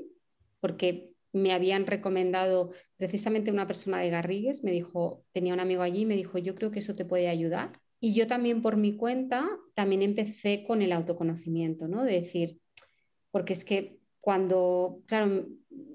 porque 0.60 1.12
me 1.32 1.54
habían 1.54 1.88
recomendado 1.88 2.72
precisamente 2.98 3.52
una 3.52 3.68
persona 3.68 4.00
de 4.00 4.10
Garrigues, 4.10 4.64
me 4.64 4.72
dijo, 4.72 5.26
tenía 5.32 5.54
un 5.54 5.60
amigo 5.60 5.82
allí, 5.82 6.06
me 6.06 6.16
dijo, 6.16 6.38
yo 6.38 6.54
creo 6.54 6.70
que 6.72 6.80
eso 6.80 6.94
te 6.94 7.06
puede 7.06 7.30
ayudar. 7.30 7.80
Y 8.04 8.14
yo 8.14 8.28
también 8.28 8.62
por 8.62 8.76
mi 8.76 8.98
cuenta, 8.98 9.50
también 9.76 10.02
empecé 10.02 10.66
con 10.68 10.82
el 10.82 10.92
autoconocimiento, 10.92 11.88
¿no? 11.88 12.04
De 12.04 12.12
decir, 12.12 12.60
porque 13.32 13.54
es 13.54 13.64
que 13.64 13.98
cuando, 14.20 15.02
claro, 15.06 15.48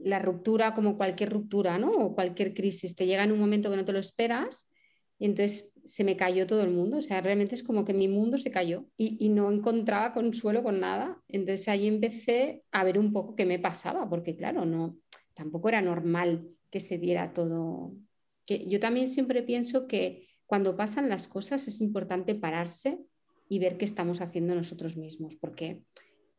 la 0.03 0.19
ruptura, 0.19 0.75
como 0.75 0.97
cualquier 0.97 1.31
ruptura, 1.31 1.77
¿no? 1.77 1.91
O 1.91 2.15
cualquier 2.15 2.55
crisis, 2.55 2.97
te 2.97 3.05
llega 3.05 3.25
en 3.25 3.33
un 3.33 3.39
momento 3.39 3.69
que 3.69 3.77
no 3.77 3.85
te 3.85 3.93
lo 3.93 3.99
esperas 3.99 4.71
y 5.19 5.27
entonces 5.27 5.71
se 5.85 6.03
me 6.03 6.17
cayó 6.17 6.47
todo 6.47 6.63
el 6.63 6.71
mundo. 6.71 6.97
O 6.97 7.03
sea, 7.03 7.21
realmente 7.21 7.55
es 7.55 7.63
como 7.63 7.85
que 7.85 7.93
mi 7.93 8.09
mundo 8.09 8.39
se 8.39 8.51
cayó 8.51 8.87
y, 8.97 9.29
no 9.29 9.53
encontraba 9.53 10.15
consuelo 10.15 10.63
con 10.63 10.81
nada. 10.81 11.23
Entonces 11.29 11.69
ahí 11.69 11.87
empecé 11.87 12.65
a 12.71 12.85
ver 12.85 12.99
un 12.99 13.13
poco 13.13 13.37
qué 13.37 13.45
me 13.45 13.59
pasaba, 13.59 14.09
porque 14.09 14.35
claro, 14.35 14.65
no, 14.65 14.97
tampoco 15.35 15.69
era 15.69 15.83
normal 15.83 16.49
que 16.71 16.81
se 16.81 16.97
diera 16.97 17.35
todo. 17.35 17.93
Que 18.47 18.67
yo 18.67 18.81
también 18.81 19.09
siempre 19.09 19.43
pienso 19.43 19.87
que 19.87 20.28
cuando 20.49 20.77
pasan 20.77 21.09
las 21.09 21.29
cosas 21.29 21.69
es 21.69 21.81
importante 21.81 22.35
pararse 22.35 22.99
y 23.49 23.61
ver 23.61 23.79
qué 23.79 23.85
estamos 23.85 24.21
haciendo 24.21 24.57
nosotros 24.57 24.97
mismos, 24.97 25.37
porque 25.37 25.85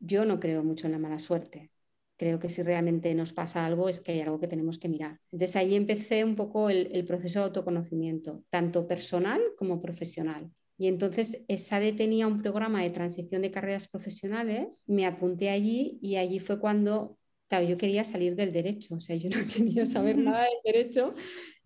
yo 0.02 0.26
no 0.26 0.42
creo 0.42 0.66
mucho 0.66 0.88
en 0.88 0.92
la 0.92 1.00
mala 1.00 1.20
suerte 1.20 1.72
creo 2.20 2.38
que 2.38 2.50
si 2.50 2.62
realmente 2.62 3.16
nos 3.16 3.32
pasa 3.32 3.66
algo 3.66 3.88
es 3.88 4.02
que 4.02 4.12
hay 4.12 4.20
algo 4.20 4.42
que 4.42 4.48
tenemos 4.50 4.78
que 4.78 4.90
mirar. 4.90 5.20
Entonces 5.32 5.56
ahí 5.56 5.74
empecé 5.74 6.26
un 6.26 6.36
poco 6.36 6.70
el, 6.70 7.06
proceso 7.06 7.40
de 7.40 7.46
autoconocimiento, 7.46 8.44
tanto 8.50 8.86
personal 8.88 9.42
como 9.58 9.82
profesional. 9.82 10.52
Y 10.78 10.88
entonces 10.88 11.46
ESADE 11.48 11.94
tenía 11.94 12.28
un 12.28 12.42
programa 12.42 12.84
de 12.84 12.90
transición 12.90 13.42
de 13.42 13.52
carreras 13.52 13.88
profesionales, 13.88 14.84
me 14.86 15.06
apunté 15.06 15.50
allí 15.50 15.98
y 16.02 16.18
allí 16.18 16.40
fue 16.40 16.60
cuando, 16.60 17.18
claro, 17.50 17.68
yo 17.68 17.78
quería 17.78 18.06
salir 18.06 18.36
del 18.36 18.54
derecho, 18.54 18.96
o 18.96 19.02
sea, 19.02 19.18
yo 19.18 19.30
no 19.36 19.38
quería 19.54 19.86
saber 19.86 20.18
nada 20.18 20.44
del 20.44 20.74
derecho. 20.74 21.14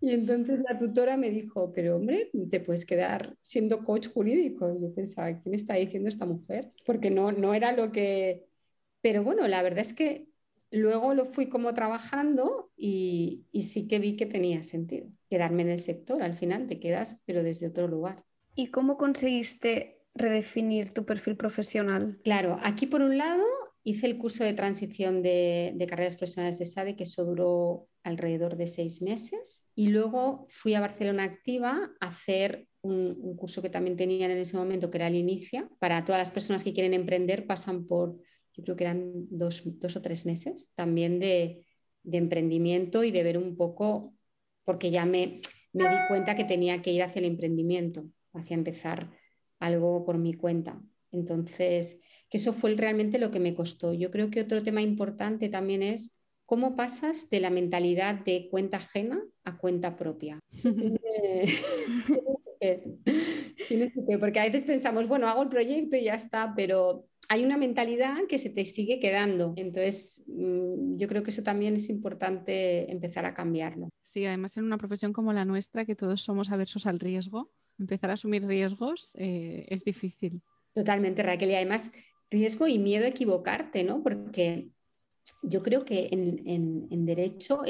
Y 0.02 0.12
entonces 0.12 0.60
la 0.68 0.80
tutora 0.80 1.16
me 1.16 1.30
dijo, 1.30 1.72
pero 1.74 1.98
hombre, 1.98 2.32
te 2.50 2.60
puedes 2.60 2.86
quedar 2.86 3.38
siendo 3.42 3.84
coach 3.84 4.08
jurídico. 4.08 4.74
Y 4.74 4.82
yo 4.82 4.94
pensaba, 4.94 5.40
¿qué 5.40 5.50
me 5.50 5.56
está 5.56 5.76
diciendo 5.76 6.10
esta 6.10 6.26
mujer? 6.26 6.72
Porque 6.86 7.12
no, 7.12 7.32
no 7.32 7.54
era 7.54 7.72
lo 7.72 7.92
que... 7.92 8.46
Pero 9.02 9.24
bueno, 9.24 9.48
la 9.48 9.62
verdad 9.62 9.82
es 9.82 9.94
que 9.94 10.28
Luego 10.74 11.14
lo 11.14 11.28
fui 11.28 11.50
como 11.50 11.76
trabajando 11.76 12.72
y, 12.76 13.46
sí 13.62 13.88
que 13.88 14.00
vi 14.00 14.16
que 14.16 14.26
tenía 14.26 14.64
sentido 14.64 15.08
quedarme 15.30 15.62
en 15.62 15.70
el 15.70 15.80
sector. 15.80 16.24
Al 16.24 16.34
final 16.34 16.66
te 16.66 16.80
quedas, 16.80 17.22
pero 17.28 17.44
desde 17.44 17.68
otro 17.68 17.88
lugar. 17.88 18.24
¿Y 18.56 18.68
cómo 18.68 18.98
conseguiste 18.98 20.02
redefinir 20.16 20.90
tu 20.90 21.06
perfil 21.06 21.38
profesional? 21.38 22.20
Claro, 22.24 22.58
aquí 22.64 22.88
por 22.88 23.04
un 23.04 23.20
lado 23.20 23.44
hice 23.84 24.08
el 24.08 24.18
curso 24.18 24.44
de 24.44 24.54
transición 24.54 25.22
de, 25.22 25.86
carreras 25.90 26.16
profesionales 26.16 26.60
de 26.60 26.66
SADE, 26.66 26.96
que 26.96 27.04
eso 27.04 27.26
duró 27.26 27.88
alrededor 28.04 28.56
de 28.56 28.68
seis 28.68 29.02
meses. 29.02 29.70
Y 29.76 29.88
luego 29.88 30.48
fui 30.50 30.74
a 30.74 30.82
Barcelona 30.82 31.24
Activa 31.24 31.92
a 32.00 32.08
hacer 32.08 32.68
un, 32.82 33.36
curso 33.36 33.62
que 33.62 33.70
también 33.70 33.98
tenían 33.98 34.32
en 34.32 34.38
ese 34.38 34.58
momento, 34.58 34.90
que 34.90 34.98
era 34.98 35.08
el 35.08 35.16
Inicia. 35.16 35.70
Para 35.80 36.04
todas 36.04 36.20
las 36.20 36.32
personas 36.32 36.64
que 36.64 36.74
quieren 36.74 36.94
emprender, 36.94 37.46
pasan 37.46 37.86
por 37.86 38.18
yo 38.56 38.64
creo 38.64 38.76
que 38.76 38.84
eran 38.84 39.28
dos, 39.30 39.64
o 39.66 40.02
tres 40.02 40.26
meses 40.26 40.72
también 40.76 41.20
de, 41.20 41.66
emprendimiento 42.04 43.04
y 43.04 43.12
de 43.12 43.24
ver 43.24 43.38
un 43.38 43.56
poco, 43.56 44.14
porque 44.64 44.92
ya 44.92 45.06
me, 45.06 45.40
me 45.72 45.90
di 45.90 45.96
cuenta 46.08 46.36
que 46.36 46.44
tenía 46.44 46.82
que 46.82 46.92
ir 46.92 47.02
hacia 47.02 47.20
el 47.20 47.26
emprendimiento, 47.26 48.06
hacia 48.34 48.54
empezar 48.54 49.10
algo 49.60 50.06
por 50.06 50.18
mi 50.18 50.34
cuenta. 50.34 50.82
Entonces, 51.14 52.00
que 52.30 52.38
eso 52.38 52.54
fue 52.54 52.76
realmente 52.76 53.20
lo 53.20 53.32
que 53.32 53.40
me 53.40 53.56
costó. 53.56 53.94
Yo 53.94 54.12
creo 54.12 54.30
que 54.30 54.42
otro 54.42 54.64
tema 54.64 54.82
importante 54.82 55.50
también 55.50 55.84
es 55.84 56.12
cómo 56.46 56.76
pasas 56.76 57.30
de 57.30 57.40
la 57.40 57.50
mentalidad 57.50 58.24
de 58.26 58.48
cuenta 58.50 58.78
ajena 58.78 59.24
a 59.44 59.58
cuenta 59.58 59.96
propia. 59.96 60.40
porque 64.20 64.40
a 64.40 64.46
veces 64.46 64.64
pensamos, 64.64 65.08
bueno, 65.08 65.28
hago 65.28 65.44
el 65.44 65.50
proyecto 65.50 65.96
y 65.96 66.06
ya 66.06 66.16
está, 66.16 66.54
pero 66.56 67.08
hay 67.30 67.44
una 67.44 67.58
mentalidad 67.58 68.18
que 68.28 68.40
se 68.40 68.50
te 68.50 68.66
sigue 68.66 69.00
quedando. 69.00 69.54
Entonces, 69.56 70.24
mm, 70.28 70.98
yo 70.98 71.08
creo 71.08 71.24
que 71.24 71.32
eso 71.32 71.44
también 71.44 71.76
es 71.76 71.90
importante 71.90 72.92
empezar 72.92 73.26
a 73.26 73.34
cambiarlo. 73.34 73.90
Sí, 74.02 74.26
además 74.26 74.58
en 74.58 74.66
una 74.66 74.78
profesión 74.78 75.14
como 75.14 75.34
la 75.34 75.46
nuestra, 75.46 75.86
que 75.86 75.96
todos 75.96 76.22
somos 76.22 76.52
aversos 76.52 76.86
al 76.86 77.00
riesgo, 77.00 77.52
empezar 77.80 78.10
a 78.10 78.14
asumir 78.14 78.46
riesgos 78.46 79.16
eh, 79.18 79.66
es 79.70 79.84
difícil. 79.84 80.42
Totalmente, 80.74 81.24
Raquel. 81.24 81.52
Y 81.52 81.56
además, 81.56 81.92
riesgo 82.30 82.68
y 82.68 82.80
miedo 82.80 83.06
a 83.06 83.10
equivocarte, 83.10 83.84
¿no? 83.84 84.02
Porque 84.02 84.70
yo 85.42 85.64
creo 85.64 85.86
que 85.86 86.10
en, 86.12 87.06
derecho 87.06 87.64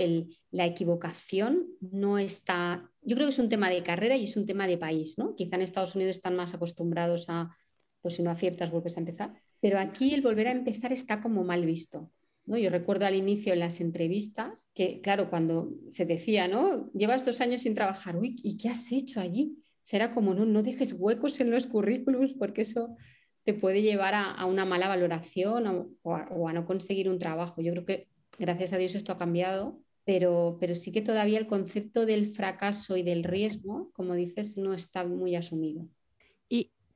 la 0.52 0.66
equivocación 0.66 1.68
no 1.82 2.18
está, 2.18 2.90
yo 3.02 3.16
creo 3.16 3.28
que 3.28 3.34
es 3.34 3.40
un 3.40 3.50
tema 3.50 3.70
de 3.70 3.84
carrera 3.84 4.16
y 4.16 4.24
es 4.24 4.38
un 4.38 4.46
tema 4.46 4.68
de 4.68 4.78
país, 4.78 5.18
¿no? 5.18 5.36
Quizá 5.36 5.56
en 5.56 5.62
Estados 5.62 5.96
Unidos 5.96 6.16
están 6.16 6.36
más 6.36 6.54
acostumbrados 6.54 7.26
a 7.30 7.56
pues 8.02 8.16
si 8.16 8.24
no 8.24 8.32
aciertas 8.32 8.70
vuelves 8.70 8.98
a 8.98 9.00
empezar. 9.00 9.34
Pero 9.62 9.80
aquí 9.80 10.14
el 10.14 10.22
volver 10.22 10.48
a 10.48 10.52
empezar 10.52 10.92
está 10.92 11.22
como 11.22 11.44
mal 11.44 11.66
visto. 11.66 12.12
¿no? 12.46 12.58
Yo 12.58 12.70
recuerdo 12.70 13.06
al 13.06 13.16
inicio 13.16 13.54
en 13.54 13.60
las 13.60 13.80
entrevistas 13.80 14.68
que, 14.74 15.00
claro, 15.00 15.30
cuando 15.30 15.72
se 15.92 16.06
decía, 16.06 16.50
¿no? 16.50 16.92
Llevas 16.94 17.26
dos 17.26 17.40
años 17.40 17.62
sin 17.62 17.74
trabajar, 17.74 18.18
uy, 18.18 18.36
¿y 18.44 18.58
qué 18.58 18.70
has 18.70 18.92
hecho 18.92 19.22
allí? 19.22 19.63
Será 19.84 20.12
como, 20.12 20.34
no, 20.34 20.46
no 20.46 20.64
dejes 20.64 20.94
huecos 20.94 21.40
en 21.40 21.52
los 21.52 21.68
currículums 21.68 22.34
porque 22.34 22.62
eso 22.62 22.96
te 23.44 23.54
puede 23.54 23.82
llevar 23.82 24.14
a, 24.16 24.46
una 24.46 24.66
mala 24.66 24.88
valoración 24.88 25.96
o, 26.02 26.16
a, 26.16 26.54
no 26.54 26.66
conseguir 26.66 27.10
un 27.10 27.20
trabajo. 27.20 27.62
Yo 27.62 27.72
creo 27.74 27.86
que, 27.86 28.08
gracias 28.40 28.74
a 28.74 28.78
Dios, 28.78 28.96
esto 28.96 29.12
ha 29.12 29.18
cambiado, 29.18 29.80
pero, 30.06 30.58
pero 30.60 30.76
sí 30.76 30.92
que 30.92 31.02
todavía 31.02 31.40
el 31.40 31.48
concepto 31.48 32.06
del 32.06 32.34
fracaso 32.34 32.98
y 32.98 33.04
del 33.04 33.24
riesgo, 33.24 33.92
como 33.94 34.16
dices, 34.16 34.58
no 34.58 34.74
está 34.74 35.04
muy 35.06 35.36
asumido. 35.36 35.88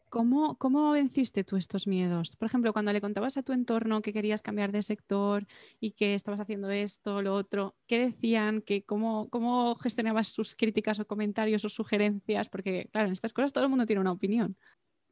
¿Cómo, 0.10 0.58
¿Cómo 0.58 0.92
venciste 0.92 1.44
tú 1.44 1.58
estos 1.58 1.86
miedos? 1.86 2.36
Por 2.38 2.48
ejemplo, 2.48 2.72
cuando 2.72 2.94
le 2.94 3.02
contabas 3.02 3.36
a 3.38 3.44
tu 3.44 3.52
entorno 3.52 4.02
que 4.02 4.14
querías 4.14 4.42
cambiar 4.42 4.72
de 4.72 4.82
sector 4.82 5.46
y 5.82 5.92
que 5.92 6.14
estabas 6.14 6.40
haciendo 6.40 6.70
esto, 6.70 7.22
lo 7.22 7.36
otro, 7.36 7.76
¿qué 7.88 8.00
decían? 8.00 8.62
¿Qué, 8.62 8.84
cómo, 8.84 9.30
¿Cómo 9.30 9.76
gestionabas 9.76 10.30
sus 10.30 10.56
críticas 10.56 11.00
o 11.00 11.06
comentarios 11.06 11.66
o 11.66 11.70
sugerencias? 11.70 12.48
Porque, 12.48 12.88
claro, 12.92 13.08
en 13.08 13.14
estas 13.14 13.34
cosas 13.34 13.52
todo 13.52 13.66
el 13.66 13.70
mundo 13.70 13.86
tiene 13.86 14.00
una 14.00 14.14
opinión. 14.14 14.56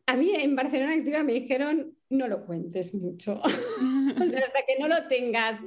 A 0.08 0.16
mí 0.16 0.32
en 0.34 0.56
Barcelona 0.56 0.94
Activa 0.94 1.24
me 1.24 1.34
dijeron, 1.34 1.98
no 2.10 2.28
lo 2.28 2.46
cuentes 2.46 2.94
mucho. 2.94 3.42
o 3.44 4.28
sea, 4.28 4.44
hasta 4.46 4.66
que 4.66 4.80
no 4.80 4.88
lo 4.88 5.08
tengas 5.08 5.60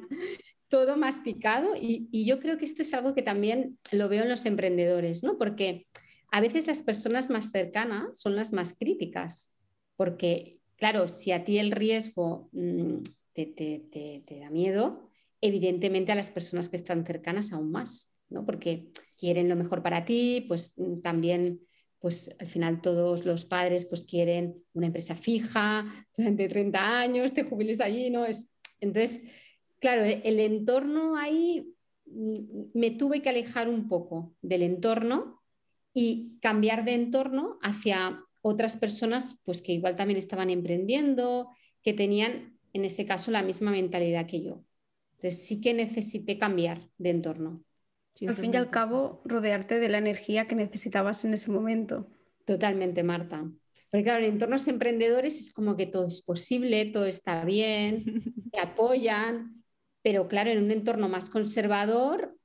todo 0.68 0.96
masticado. 0.96 1.74
Y, 1.76 2.08
y 2.12 2.24
yo 2.24 2.38
creo 2.38 2.56
que 2.56 2.64
esto 2.64 2.82
es 2.82 2.94
algo 2.94 3.14
que 3.14 3.22
también 3.22 3.78
lo 3.92 4.08
veo 4.08 4.22
en 4.22 4.28
los 4.30 4.46
emprendedores, 4.46 5.22
¿no? 5.22 5.36
Porque 5.36 5.86
a 6.30 6.40
veces 6.40 6.66
las 6.66 6.82
personas 6.82 7.30
más 7.30 7.50
cercanas 7.50 8.20
son 8.20 8.36
las 8.36 8.52
más 8.52 8.74
críticas, 8.74 9.54
porque, 9.96 10.58
claro, 10.76 11.08
si 11.08 11.32
a 11.32 11.44
ti 11.44 11.58
el 11.58 11.72
riesgo 11.72 12.48
mm, 12.52 12.98
te, 13.34 14.22
da 14.40 14.50
miedo, 14.50 15.10
evidentemente 15.40 16.12
a 16.12 16.16
las 16.16 16.30
personas 16.30 16.68
que 16.68 16.76
están 16.76 17.06
cercanas 17.06 17.52
aún 17.52 17.70
más, 17.70 18.12
¿no? 18.28 18.44
Porque 18.44 18.88
quieren 19.18 19.48
lo 19.48 19.56
mejor 19.56 19.82
para 19.82 20.04
ti, 20.04 20.44
pues 20.46 20.74
mm, 20.76 21.00
también, 21.00 21.60
pues 21.98 22.34
al 22.38 22.48
final 22.48 22.82
todos 22.82 23.24
los 23.24 23.44
padres 23.44 23.84
pues 23.86 24.04
quieren 24.04 24.62
una 24.74 24.86
empresa 24.86 25.16
fija 25.16 25.86
durante 26.16 26.48
30 26.48 27.00
años, 27.00 27.32
te 27.32 27.44
jubiles 27.44 27.80
allí, 27.80 28.10
¿no? 28.10 28.24
Es, 28.24 28.50
entonces, 28.80 29.22
claro, 29.80 30.04
e, 30.04 30.20
el 30.24 30.40
entorno 30.40 31.16
ahí 31.16 31.74
mm, 32.06 32.70
me 32.74 32.90
tuve 32.90 33.22
que 33.22 33.30
alejar 33.30 33.68
un 33.68 33.88
poco 33.88 34.34
del 34.42 34.62
entorno 34.62 35.37
y 36.00 36.38
cambiar 36.40 36.84
de 36.84 36.94
entorno 36.94 37.58
hacia 37.60 38.24
otras 38.40 38.76
personas 38.76 39.40
pues 39.44 39.60
que 39.60 39.72
igual 39.72 39.96
también 39.96 40.16
estaban 40.16 40.48
emprendiendo, 40.48 41.50
que 41.82 41.92
tenían 41.92 42.56
en 42.72 42.84
ese 42.84 43.04
caso 43.04 43.32
la 43.32 43.42
misma 43.42 43.72
mentalidad 43.72 44.26
que 44.26 44.42
yo. 44.42 44.62
Entonces 45.16 45.44
sí 45.44 45.60
que 45.60 45.74
necesité 45.74 46.38
cambiar 46.38 46.88
de 46.98 47.10
entorno. 47.10 47.64
al 48.24 48.36
fin 48.36 48.54
y 48.54 48.56
al 48.56 48.70
cabo, 48.70 49.22
rodearte 49.24 49.80
de 49.80 49.88
la 49.88 49.98
energía 49.98 50.46
que 50.46 50.54
necesitabas 50.54 51.24
en 51.24 51.34
ese 51.34 51.50
momento. 51.50 52.06
Totalmente, 52.44 53.02
Marta. 53.02 53.50
Porque 53.90 54.04
claro, 54.04 54.24
en 54.24 54.34
entornos 54.34 54.68
emprendedores 54.68 55.40
es 55.40 55.52
como 55.52 55.76
que 55.76 55.86
todo 55.86 56.06
es 56.06 56.22
posible, 56.22 56.92
todo 56.92 57.06
está 57.06 57.44
bien, 57.44 58.04
te 58.52 58.60
apoyan, 58.60 59.64
pero 60.02 60.28
claro, 60.28 60.50
en 60.50 60.62
un 60.62 60.70
entorno 60.70 61.08
más 61.08 61.28
conservador 61.28 62.37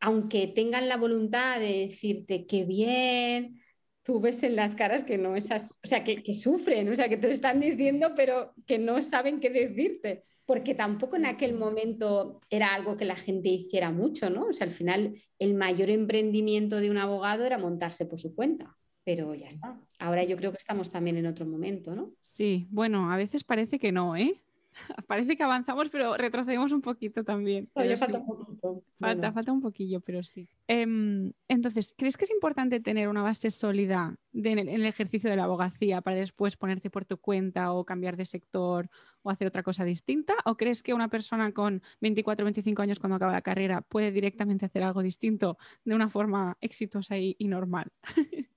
aunque 0.00 0.46
tengan 0.46 0.88
la 0.88 0.96
voluntad 0.96 1.58
de 1.58 1.86
decirte 1.86 2.46
que 2.46 2.64
bien, 2.64 3.60
tú 4.02 4.20
ves 4.20 4.42
en 4.42 4.56
las 4.56 4.74
caras 4.74 5.04
que 5.04 5.18
no 5.18 5.36
esas, 5.36 5.78
o 5.84 5.86
sea, 5.86 6.02
que, 6.02 6.34
sufren, 6.34 6.90
o 6.90 6.96
sea, 6.96 7.08
que 7.08 7.16
te 7.16 7.26
lo 7.26 7.32
están 7.32 7.60
diciendo, 7.60 8.12
pero 8.16 8.54
que 8.66 8.78
no 8.78 9.02
saben 9.02 9.38
qué 9.38 9.50
decirte, 9.50 10.24
porque 10.46 10.74
tampoco 10.74 11.16
en 11.16 11.26
aquel 11.26 11.54
momento 11.54 12.40
era 12.48 12.74
algo 12.74 12.96
que 12.96 13.04
la 13.04 13.16
gente 13.16 13.50
hiciera 13.50 13.90
mucho, 13.90 14.30
¿no? 14.30 14.46
O 14.46 14.52
sea, 14.52 14.66
al 14.66 14.72
final 14.72 15.14
el 15.38 15.54
mayor 15.54 15.90
emprendimiento 15.90 16.76
de 16.76 16.90
un 16.90 16.96
abogado 16.96 17.44
era 17.44 17.58
montarse 17.58 18.06
por 18.06 18.18
su 18.18 18.34
cuenta. 18.34 18.74
Pero 19.04 19.34
ya 19.34 19.48
está. 19.48 19.80
Ahora 19.98 20.22
yo 20.24 20.36
creo 20.36 20.52
que 20.52 20.58
estamos 20.58 20.90
también 20.90 21.16
en 21.16 21.26
otro 21.26 21.46
momento, 21.46 21.94
¿no? 21.94 22.12
Sí, 22.20 22.66
bueno, 22.70 23.10
a 23.10 23.16
veces 23.16 23.42
parece 23.42 23.78
que 23.78 23.90
no, 23.90 24.16
¿eh? 24.16 24.42
Parece 25.06 25.36
que 25.36 25.42
avanzamos, 25.42 25.88
pero 25.90 26.16
retrocedemos 26.16 26.72
un 26.72 26.80
poquito 26.80 27.24
también. 27.24 27.68
falta 27.74 28.18
un 28.18 28.26
poquito. 28.26 28.82
Falta, 28.98 29.32
falta 29.32 29.52
un 29.52 29.60
poquillo, 29.60 30.00
pero 30.00 30.22
sí. 30.22 30.48
Em, 30.66 31.32
entonces, 31.48 31.94
¿crees 31.96 32.16
que 32.16 32.24
es 32.24 32.30
importante 32.30 32.80
tener 32.80 33.08
una 33.08 33.22
base 33.22 33.50
sólida 33.50 34.16
en, 34.32 34.58
el, 34.58 34.84
ejercicio 34.84 35.30
de 35.30 35.36
la 35.36 35.44
abogacía 35.44 36.00
para 36.00 36.16
después 36.16 36.56
ponerte 36.56 36.90
por 36.90 37.04
tu 37.04 37.18
cuenta 37.18 37.72
o 37.72 37.84
cambiar 37.84 38.16
de 38.16 38.24
sector 38.24 38.88
o 39.22 39.30
hacer 39.30 39.48
otra 39.48 39.62
cosa 39.62 39.84
distinta? 39.84 40.34
¿O 40.44 40.56
crees 40.56 40.82
que 40.82 40.94
una 40.94 41.08
persona 41.08 41.52
con 41.52 41.82
24 42.00 42.44
o 42.44 42.46
25 42.46 42.82
años 42.82 42.98
cuando 42.98 43.16
acaba 43.16 43.32
la 43.32 43.42
carrera 43.42 43.82
puede 43.82 44.12
directamente 44.12 44.66
hacer 44.66 44.82
algo 44.82 45.02
distinto 45.02 45.58
de 45.84 45.94
una 45.94 46.08
forma 46.08 46.56
exitosa 46.60 47.16
y 47.18 47.36
normal? 47.40 47.90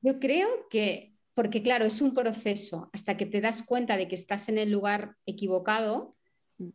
Yo 0.00 0.20
creo 0.20 0.68
que 0.70 1.17
porque 1.38 1.62
claro, 1.62 1.84
es 1.84 2.02
un 2.02 2.14
proceso 2.14 2.90
hasta 2.92 3.16
que 3.16 3.24
te 3.24 3.40
das 3.40 3.62
cuenta 3.62 3.96
de 3.96 4.08
que 4.08 4.16
estás 4.16 4.48
en 4.48 4.58
el 4.58 4.72
lugar 4.72 5.14
equivocado. 5.24 6.16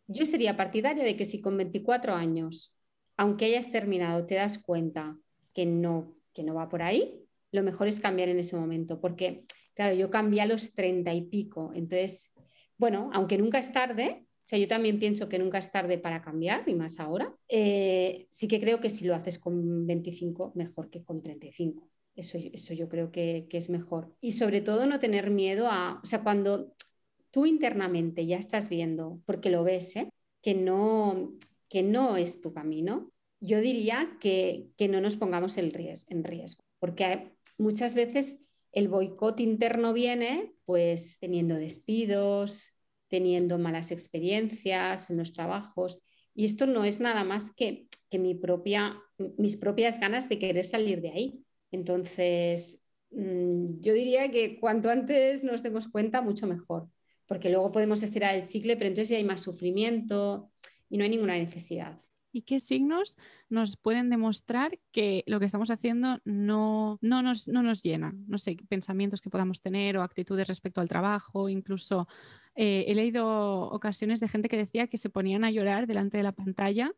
Yo 0.08 0.26
sería 0.26 0.56
partidaria 0.56 1.04
de 1.04 1.18
que 1.18 1.26
si 1.26 1.42
con 1.42 1.58
24 1.58 2.14
años, 2.14 2.74
aunque 3.18 3.44
hayas 3.44 3.72
terminado, 3.72 4.26
te 4.26 4.36
das 4.36 4.60
cuenta 4.60 5.18
que 5.54 5.66
no, 5.66 6.16
que 6.34 6.44
no 6.44 6.54
va 6.54 6.70
por 6.70 6.82
ahí, 6.82 7.26
lo 7.52 7.62
mejor 7.62 7.90
es 7.90 8.00
cambiar 8.00 8.30
en 8.30 8.40
ese 8.40 8.56
momento, 8.56 9.02
porque 9.02 9.44
claro, 9.74 9.96
yo 9.96 10.10
cambié 10.10 10.40
a 10.40 10.46
los 10.46 10.74
30 10.74 11.14
y 11.14 11.24
pico, 11.24 11.74
entonces, 11.76 12.34
bueno, 12.78 13.10
aunque 13.12 13.38
nunca 13.38 13.60
es 13.60 13.74
tarde, 13.74 14.26
o 14.26 14.48
sea, 14.48 14.60
yo 14.60 14.70
también 14.70 14.98
pienso 14.98 15.28
que 15.28 15.40
nunca 15.40 15.58
es 15.58 15.72
tarde 15.72 15.98
para 15.98 16.22
cambiar, 16.22 16.64
y 16.68 16.74
más 16.74 17.02
ahora, 17.02 17.36
eh, 17.50 18.28
sí 18.32 18.48
que 18.48 18.62
creo 18.62 18.80
que 18.80 18.90
si 18.90 19.04
lo 19.04 19.14
haces 19.14 19.40
con 19.40 19.86
25, 19.86 20.54
mejor 20.56 20.90
que 20.90 21.04
con 21.04 21.22
35. 21.22 21.93
Eso, 22.16 22.38
eso 22.38 22.74
yo 22.74 22.90
creo 22.90 23.12
que, 23.12 23.48
es 23.52 23.70
mejor. 23.70 24.16
Y 24.22 24.34
sobre 24.34 24.62
todo 24.62 24.86
no 24.86 25.00
tener 25.00 25.32
miedo 25.32 25.68
a, 25.68 26.00
o 26.04 26.06
sea, 26.06 26.22
cuando 26.22 26.74
tú 27.32 27.46
internamente 27.46 28.26
ya 28.26 28.38
estás 28.38 28.70
viendo, 28.70 29.22
porque 29.26 29.50
lo 29.50 29.64
ves, 29.64 29.96
¿eh? 29.96 30.10
que, 30.42 30.54
no, 30.54 31.34
que 31.70 31.82
no 31.82 32.18
es 32.18 32.42
tu 32.42 32.54
camino, 32.54 33.12
yo 33.40 33.60
diría 33.60 34.18
que, 34.22 34.70
no 34.90 35.02
nos 35.02 35.18
pongamos 35.18 35.58
el 35.58 35.76
en 36.10 36.24
riesgo, 36.24 36.64
porque 36.80 37.34
muchas 37.58 37.96
veces 37.96 38.40
el 38.72 38.88
boicot 38.88 39.40
interno 39.40 39.94
viene 39.94 40.54
pues 40.66 41.18
teniendo 41.20 41.56
despidos, 41.56 42.70
teniendo 43.08 43.60
malas 43.60 43.92
experiencias 43.92 45.10
en 45.10 45.18
los 45.18 45.34
trabajos. 45.34 46.00
Y 46.34 46.46
esto 46.46 46.66
no 46.66 46.84
es 46.84 47.00
nada 47.00 47.24
más 47.24 47.52
que, 47.52 47.88
que 48.10 48.18
mi 48.18 48.34
propia, 48.34 49.00
mis 49.38 49.58
propias 49.58 50.00
ganas 50.00 50.30
de 50.30 50.40
querer 50.40 50.66
salir 50.66 51.02
de 51.02 51.12
ahí. 51.12 51.43
Entonces, 51.74 52.86
mm, 53.12 53.80
yo 53.82 53.94
diría 53.94 54.30
que 54.30 54.60
cuanto 54.60 54.90
antes 54.92 55.44
nos 55.44 55.64
demos 55.64 55.88
cuenta, 55.88 56.22
mucho 56.22 56.46
mejor, 56.46 56.88
porque 57.26 57.50
luego 57.50 57.72
podemos 57.72 58.04
estirar 58.04 58.36
el 58.36 58.46
ciclo, 58.46 58.76
pero 58.76 58.90
entonces 58.90 59.10
ya 59.10 59.18
hay 59.18 59.24
más 59.24 59.42
sufrimiento 59.42 60.52
y 60.88 60.98
no 60.98 61.04
hay 61.04 61.10
ninguna 61.10 61.36
necesidad. 61.36 62.00
¿Y 62.32 62.44
qué 62.44 62.60
signos 62.60 63.18
nos 63.50 63.76
pueden 63.76 64.10
demostrar 64.12 64.80
que 64.92 65.24
lo 65.26 65.40
que 65.40 65.46
estamos 65.46 65.72
haciendo 65.72 66.20
no, 66.26 67.00
no, 67.02 67.24
nos, 67.24 67.48
no 67.48 67.64
nos 67.64 67.82
llena? 67.82 68.14
No 68.28 68.38
sé, 68.38 68.56
pensamientos 68.70 69.22
que 69.22 69.32
podamos 69.32 69.62
tener 69.62 69.98
o 69.98 70.04
actitudes 70.04 70.48
respecto 70.48 70.80
al 70.80 70.90
trabajo, 70.90 71.50
incluso 71.50 72.08
eh, 72.56 72.86
he 72.88 72.94
leído 72.94 73.62
ocasiones 73.70 74.20
de 74.20 74.28
gente 74.28 74.48
que 74.48 74.58
decía 74.58 74.88
que 74.88 75.00
se 75.00 75.10
ponían 75.10 75.44
a 75.44 75.52
llorar 75.52 75.88
delante 75.88 76.18
de 76.18 76.24
la 76.24 76.34
pantalla 76.34 76.94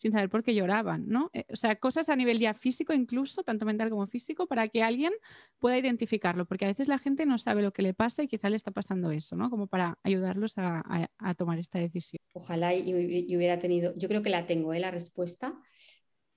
sin 0.00 0.12
saber 0.12 0.30
por 0.30 0.42
qué 0.42 0.54
lloraban, 0.54 1.08
¿no? 1.08 1.30
Eh, 1.34 1.44
o 1.52 1.56
sea, 1.56 1.76
cosas 1.76 2.08
a 2.08 2.16
nivel 2.16 2.38
ya 2.38 2.54
físico 2.54 2.94
incluso, 2.94 3.42
tanto 3.42 3.66
mental 3.66 3.90
como 3.90 4.06
físico, 4.06 4.46
para 4.46 4.66
que 4.66 4.82
alguien 4.82 5.12
pueda 5.58 5.76
identificarlo, 5.76 6.46
porque 6.46 6.64
a 6.64 6.68
veces 6.68 6.88
la 6.88 6.96
gente 6.96 7.26
no 7.26 7.36
sabe 7.36 7.60
lo 7.60 7.74
que 7.74 7.82
le 7.82 7.92
pasa 7.92 8.22
y 8.22 8.26
quizá 8.26 8.48
le 8.48 8.56
está 8.56 8.70
pasando 8.70 9.10
eso, 9.10 9.36
¿no? 9.36 9.50
Como 9.50 9.66
para 9.66 9.98
ayudarlos 10.02 10.54
a, 10.56 11.06
tomar 11.36 11.58
esta 11.58 11.78
decisión. 11.78 12.18
Ojalá 12.32 12.74
y, 12.74 12.94
hubiera 13.36 13.58
tenido, 13.58 13.92
yo 13.94 14.08
creo 14.08 14.22
que 14.22 14.30
la 14.30 14.46
tengo, 14.46 14.72
¿eh? 14.72 14.80
la 14.80 14.90
respuesta. 14.90 15.52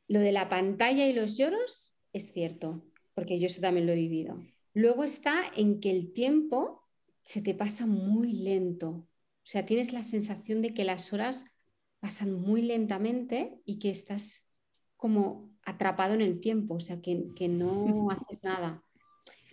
Lo 0.09 0.19
de 0.19 0.33
la 0.33 0.49
pantalla 0.49 1.07
y 1.07 1.13
los 1.13 1.37
lloros 1.37 1.95
es 2.11 2.33
cierto, 2.33 2.83
porque 3.13 3.39
yo 3.39 3.45
eso 3.45 3.61
también 3.61 3.85
lo 3.85 3.93
he 3.93 3.95
vivido. 3.95 4.43
Luego 4.73 5.05
está 5.05 5.41
en 5.55 5.79
que 5.79 5.89
el 5.89 6.11
tiempo 6.11 6.83
se 7.23 7.41
te 7.41 7.53
pasa 7.53 7.85
muy 7.85 8.33
lento. 8.33 8.89
O 8.89 9.45
sea, 9.45 9.65
tienes 9.65 9.93
la 9.93 10.03
sensación 10.03 10.61
de 10.61 10.73
que 10.73 10.83
las 10.83 11.13
horas 11.13 11.45
pasan 12.03 12.33
muy 12.33 12.61
lentamente 12.61 13.61
y 13.63 13.79
que 13.79 13.89
estás 13.89 14.45
como 14.97 15.53
atrapado 15.63 16.13
en 16.13 16.19
el 16.19 16.41
tiempo, 16.41 16.73
o 16.73 16.79
sea, 16.81 16.99
que, 16.99 17.27
que 17.33 17.47
no 17.47 18.09
haces 18.11 18.43
nada. 18.43 18.83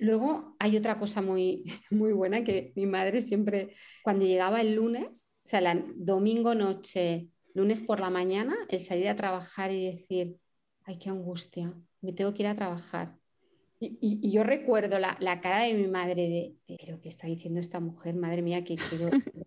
Luego 0.00 0.56
hay 0.58 0.76
otra 0.76 0.98
cosa 0.98 1.22
muy, 1.22 1.62
muy 1.92 2.12
buena 2.12 2.42
que 2.42 2.72
mi 2.74 2.86
madre 2.86 3.20
siempre, 3.20 3.76
cuando 4.02 4.24
llegaba 4.24 4.62
el 4.62 4.74
lunes, 4.74 5.28
o 5.44 5.48
sea, 5.48 5.60
la, 5.60 5.80
domingo 5.94 6.56
noche, 6.56 7.28
lunes 7.54 7.82
por 7.82 8.00
la 8.00 8.10
mañana, 8.10 8.56
el 8.68 8.80
salir 8.80 9.08
a 9.08 9.14
trabajar 9.14 9.70
y 9.70 9.86
decir, 9.86 10.36
ay, 10.82 10.98
qué 10.98 11.08
angustia, 11.08 11.72
me 12.00 12.12
tengo 12.12 12.34
que 12.34 12.42
ir 12.42 12.48
a 12.48 12.56
trabajar. 12.56 13.16
Y, 13.82 14.30
yo 14.30 14.44
recuerdo 14.44 14.98
la, 14.98 15.40
cara 15.40 15.60
de 15.60 15.72
mi 15.72 15.86
madre 15.88 16.28
de, 16.28 16.76
pero 16.78 17.00
¿qué 17.00 17.08
está 17.08 17.26
diciendo 17.26 17.60
esta 17.60 17.80
mujer? 17.80 18.14
Madre 18.14 18.42
mía, 18.42 18.62
qué, 18.62 18.76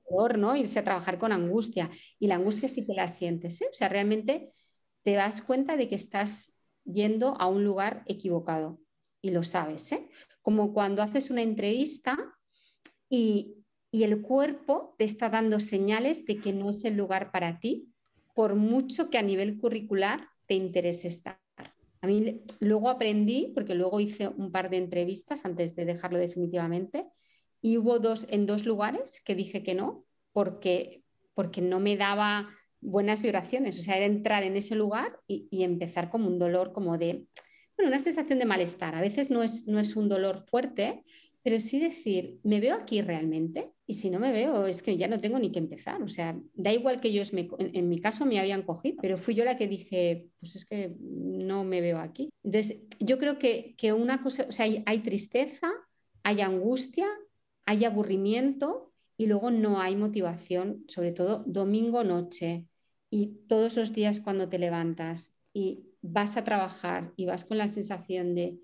dolor, 0.09 0.39
¿no? 0.39 0.55
Irse 0.55 0.79
a 0.79 0.83
trabajar 0.83 1.19
con 1.19 1.31
angustia. 1.31 1.91
Y 2.17 2.25
la 2.25 2.35
angustia 2.35 2.67
sí 2.67 2.83
que 2.83 2.93
la 2.93 3.07
sientes, 3.07 3.61
¿eh? 3.61 3.67
O 3.69 3.73
sea, 3.73 3.89
realmente 3.89 4.51
te 5.03 5.13
das 5.13 5.43
cuenta 5.43 5.77
de 5.77 5.87
que 5.87 5.95
estás 5.95 6.57
yendo 6.83 7.39
a 7.39 7.47
un 7.47 7.63
lugar 7.63 8.03
equivocado 8.07 8.79
y 9.21 9.29
lo 9.29 9.43
sabes, 9.43 9.91
¿eh? 9.91 10.09
Como 10.41 10.73
cuando 10.73 11.03
haces 11.03 11.29
una 11.29 11.43
entrevista 11.43 12.17
y, 13.09 13.53
y 13.91 14.03
el 14.03 14.23
cuerpo 14.23 14.95
te 14.97 15.05
está 15.05 15.29
dando 15.29 15.59
señales 15.59 16.25
de 16.25 16.37
que 16.37 16.53
no 16.53 16.71
es 16.71 16.83
el 16.85 16.97
lugar 16.97 17.31
para 17.31 17.59
ti, 17.59 17.93
por 18.33 18.55
mucho 18.55 19.11
que 19.11 19.19
a 19.19 19.21
nivel 19.21 19.59
curricular 19.59 20.27
te 20.47 20.55
interese 20.55 21.07
estar. 21.07 21.42
A 22.03 22.07
mí 22.07 22.41
luego 22.59 22.89
aprendí, 22.89 23.53
porque 23.55 23.75
luego 23.75 24.01
hice 24.01 24.27
un 24.27 24.51
par 24.51 24.69
de 24.69 24.75
entrevistas 24.75 25.45
antes 25.45 25.73
de 25.73 25.85
dejarlo 25.85 26.19
definitivamente, 26.19 27.05
y 27.61 27.77
hubo 27.77 27.97
dos 27.99 28.27
en 28.29 28.45
dos 28.45 28.65
lugares 28.65 29.21
que 29.21 29.35
dije 29.35 29.63
que 29.63 29.73
no, 29.73 30.05
porque, 30.33 31.01
porque 31.33 31.61
no 31.61 31.79
me 31.79 31.95
daba 31.95 32.49
buenas 32.81 33.21
vibraciones. 33.21 33.79
O 33.79 33.83
sea, 33.83 33.95
era 33.95 34.05
entrar 34.05 34.43
en 34.43 34.57
ese 34.57 34.75
lugar 34.75 35.17
y, 35.27 35.63
empezar 35.63 36.09
como 36.09 36.27
un 36.27 36.39
dolor, 36.39 36.73
como 36.73 36.97
de, 36.97 37.25
bueno, 37.77 37.87
una 37.87 37.99
sensación 37.99 38.37
de 38.37 38.45
malestar. 38.45 38.95
A 38.95 39.01
veces 39.01 39.29
no 39.29 39.41
es, 39.41 39.65
no 39.67 39.79
es 39.79 39.95
un 39.95 40.09
dolor 40.09 40.43
fuerte, 40.45 41.05
pero 41.43 41.59
sí 41.59 41.79
decir, 41.79 42.39
¿me 42.43 42.61
veo 42.61 42.75
aquí 42.75 43.01
realmente? 43.01 43.73
Y 43.85 43.95
si 43.95 44.09
no 44.09 44.19
me 44.19 44.31
veo, 44.31 44.65
es 44.65 44.81
que 44.81 44.95
ya 44.95 45.09
no 45.09 45.19
tengo 45.19 45.37
ni 45.39 45.51
que 45.51 45.59
empezar. 45.59 46.01
O 46.01 46.07
sea, 46.07 46.39
da 46.53 46.71
igual 46.71 47.01
que 47.01 47.09
ellos, 47.09 47.33
me, 47.33 47.49
en, 47.59 47.89
mi 47.89 47.99
caso, 47.99 48.25
me 48.25 48.39
habían 48.39 48.63
cogido, 48.63 48.97
pero 49.01 49.17
fui 49.17 49.35
yo 49.35 49.43
la 49.43 49.57
que 49.57 49.67
dije, 49.67 50.29
pues 50.39 50.55
es 50.55 50.65
que 50.65 50.95
no 50.99 51.65
me 51.65 51.81
veo 51.81 51.99
aquí. 51.99 52.29
Entonces, 52.43 52.83
yo 52.99 53.17
creo 53.19 53.39
que, 53.39 53.75
que 53.77 53.91
una 53.91 54.23
cosa, 54.23 54.45
o 54.47 54.51
sea, 54.53 54.65
hay, 54.65 54.83
hay 54.85 54.99
tristeza, 54.99 55.69
hay 56.23 56.39
angustia, 56.39 57.07
hay 57.65 57.83
aburrimiento 57.83 58.93
y 59.17 59.27
luego 59.27 59.51
no 59.51 59.81
hay 59.81 59.97
motivación, 59.97 60.85
sobre 60.87 61.11
todo 61.11 61.43
domingo 61.45 62.05
noche 62.05 62.67
y 63.09 63.35
todos 63.47 63.75
los 63.75 63.91
días 63.91 64.21
cuando 64.21 64.47
te 64.47 64.59
levantas 64.59 65.35
y 65.53 65.85
vas 66.01 66.37
a 66.37 66.43
trabajar 66.45 67.13
y 67.17 67.25
vas 67.25 67.43
con 67.45 67.57
la 67.57 67.67
sensación 67.67 68.33
de 68.33 68.59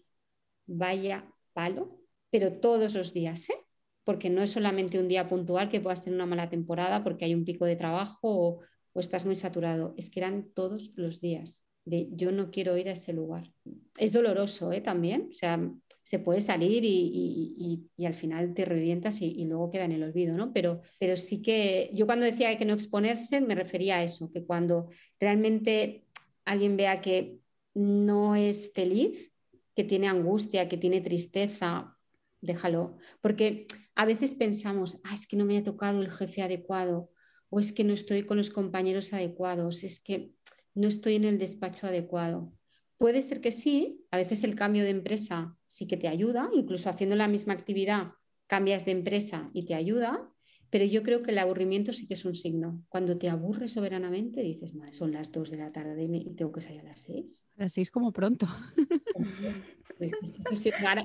vaya 0.66 1.26
palo, 1.54 1.99
pero 2.30 2.54
todos 2.54 2.96
los 2.96 3.14
días, 3.14 3.50
¿eh? 3.50 3.56
porque 4.04 4.30
no 4.30 4.42
es 4.42 4.52
solamente 4.52 4.98
un 4.98 5.08
día 5.08 5.28
puntual 5.28 5.70
que 5.70 5.82
puedas 5.82 6.04
tener 6.04 6.16
una 6.16 6.26
mala 6.26 6.50
temporada 6.50 7.04
porque 7.04 7.26
hay 7.26 7.36
un 7.36 7.46
pico 7.46 7.66
de 7.66 7.76
trabajo 7.76 8.18
o, 8.22 8.60
estás 9.00 9.24
muy 9.24 9.36
saturado, 9.38 9.94
es 9.98 10.10
que 10.10 10.20
eran 10.20 10.50
todos 10.54 10.92
los 10.96 11.22
días 11.22 11.64
de 11.86 12.10
yo 12.12 12.34
no 12.34 12.52
quiero 12.52 12.76
ir 12.76 12.90
a 12.90 12.94
ese 12.94 13.14
lugar. 13.14 13.50
Es 13.98 14.12
doloroso 14.12 14.74
¿eh? 14.74 14.82
también, 14.82 15.30
o 15.32 15.34
sea, 15.34 15.72
se 16.02 16.20
puede 16.20 16.42
salir 16.42 16.84
y, 16.84 17.88
al 18.04 18.14
final 18.16 18.54
te 18.54 18.66
revientas 18.66 19.22
y, 19.22 19.46
luego 19.46 19.70
queda 19.70 19.86
en 19.86 19.92
el 19.92 20.04
olvido, 20.04 20.36
¿no? 20.36 20.52
Pero, 20.52 20.82
pero 21.00 21.16
sí 21.16 21.42
que 21.42 21.92
yo 21.94 22.08
cuando 22.08 22.26
decía 22.26 22.58
que 22.58 22.66
no 22.66 22.74
exponerse 22.74 23.42
me 23.42 23.56
refería 23.56 23.98
a 23.98 24.04
eso, 24.04 24.32
que 24.32 24.44
cuando 24.44 24.90
realmente 25.20 26.06
alguien 26.46 26.76
vea 26.76 27.00
que 27.00 27.38
no 27.76 28.36
es 28.36 28.74
feliz, 28.74 29.32
que 29.76 29.84
tiene 29.84 30.08
angustia, 30.08 30.68
que 30.68 30.78
tiene 30.78 31.00
tristeza, 31.00 31.96
déjalo. 32.42 32.98
Porque 33.22 33.68
a 33.96 34.06
veces 34.06 34.36
pensamos, 34.36 35.00
ah, 35.04 35.14
es 35.14 35.28
que 35.28 35.38
no 35.38 35.46
me 35.46 35.58
ha 35.58 35.64
tocado 35.64 36.02
el 36.02 36.12
jefe 36.12 36.42
adecuado, 36.42 37.12
o 37.50 37.60
es 37.60 37.72
que 37.72 37.84
no 37.84 37.94
estoy 37.94 38.24
con 38.24 38.38
los 38.38 38.50
compañeros 38.50 39.14
adecuados, 39.14 39.84
es 39.84 40.00
que 40.00 40.34
no 40.76 40.88
estoy 40.88 41.16
en 41.16 41.26
el 41.26 41.38
despacho 41.38 41.88
adecuado. 41.88 42.54
Puede 42.98 43.22
ser 43.22 43.42
que 43.42 43.52
sí, 43.52 44.06
a 44.12 44.18
veces 44.18 44.44
el 44.44 44.56
cambio 44.56 44.84
de 44.84 44.90
empresa 44.90 45.58
sí 45.66 45.88
que 45.88 45.98
te 45.98 46.08
ayuda, 46.08 46.50
incluso 46.54 46.90
haciendo 46.90 47.16
la 47.16 47.28
misma 47.28 47.54
actividad 47.54 48.14
cambias 48.50 48.84
de 48.84 48.92
empresa 48.92 49.52
y 49.54 49.66
te 49.66 49.76
ayuda, 49.76 50.28
pero 50.72 50.84
yo 50.84 51.04
creo 51.04 51.22
que 51.22 51.32
el 51.32 51.38
aburrimiento 51.38 51.94
sí 51.94 52.08
que 52.08 52.16
es 52.16 52.26
un 52.26 52.34
signo. 52.34 52.84
Cuando 52.90 53.18
te 53.18 53.30
aburres 53.30 53.74
soberanamente, 53.74 54.42
dices, 54.42 54.72
son 54.92 55.12
las 55.12 55.32
2 55.32 55.52
de 55.52 55.58
la 55.58 55.70
tarde 55.70 56.04
y 56.04 56.36
tengo 56.36 56.52
que 56.52 56.62
salir 56.62 56.82
a 56.82 56.86
las 56.86 57.02
6. 57.02 57.48
A 57.58 57.64
las 57.64 57.74
6 57.74 57.92
como 57.92 58.12
pronto. 58.12 58.48
Pues, 59.98 60.14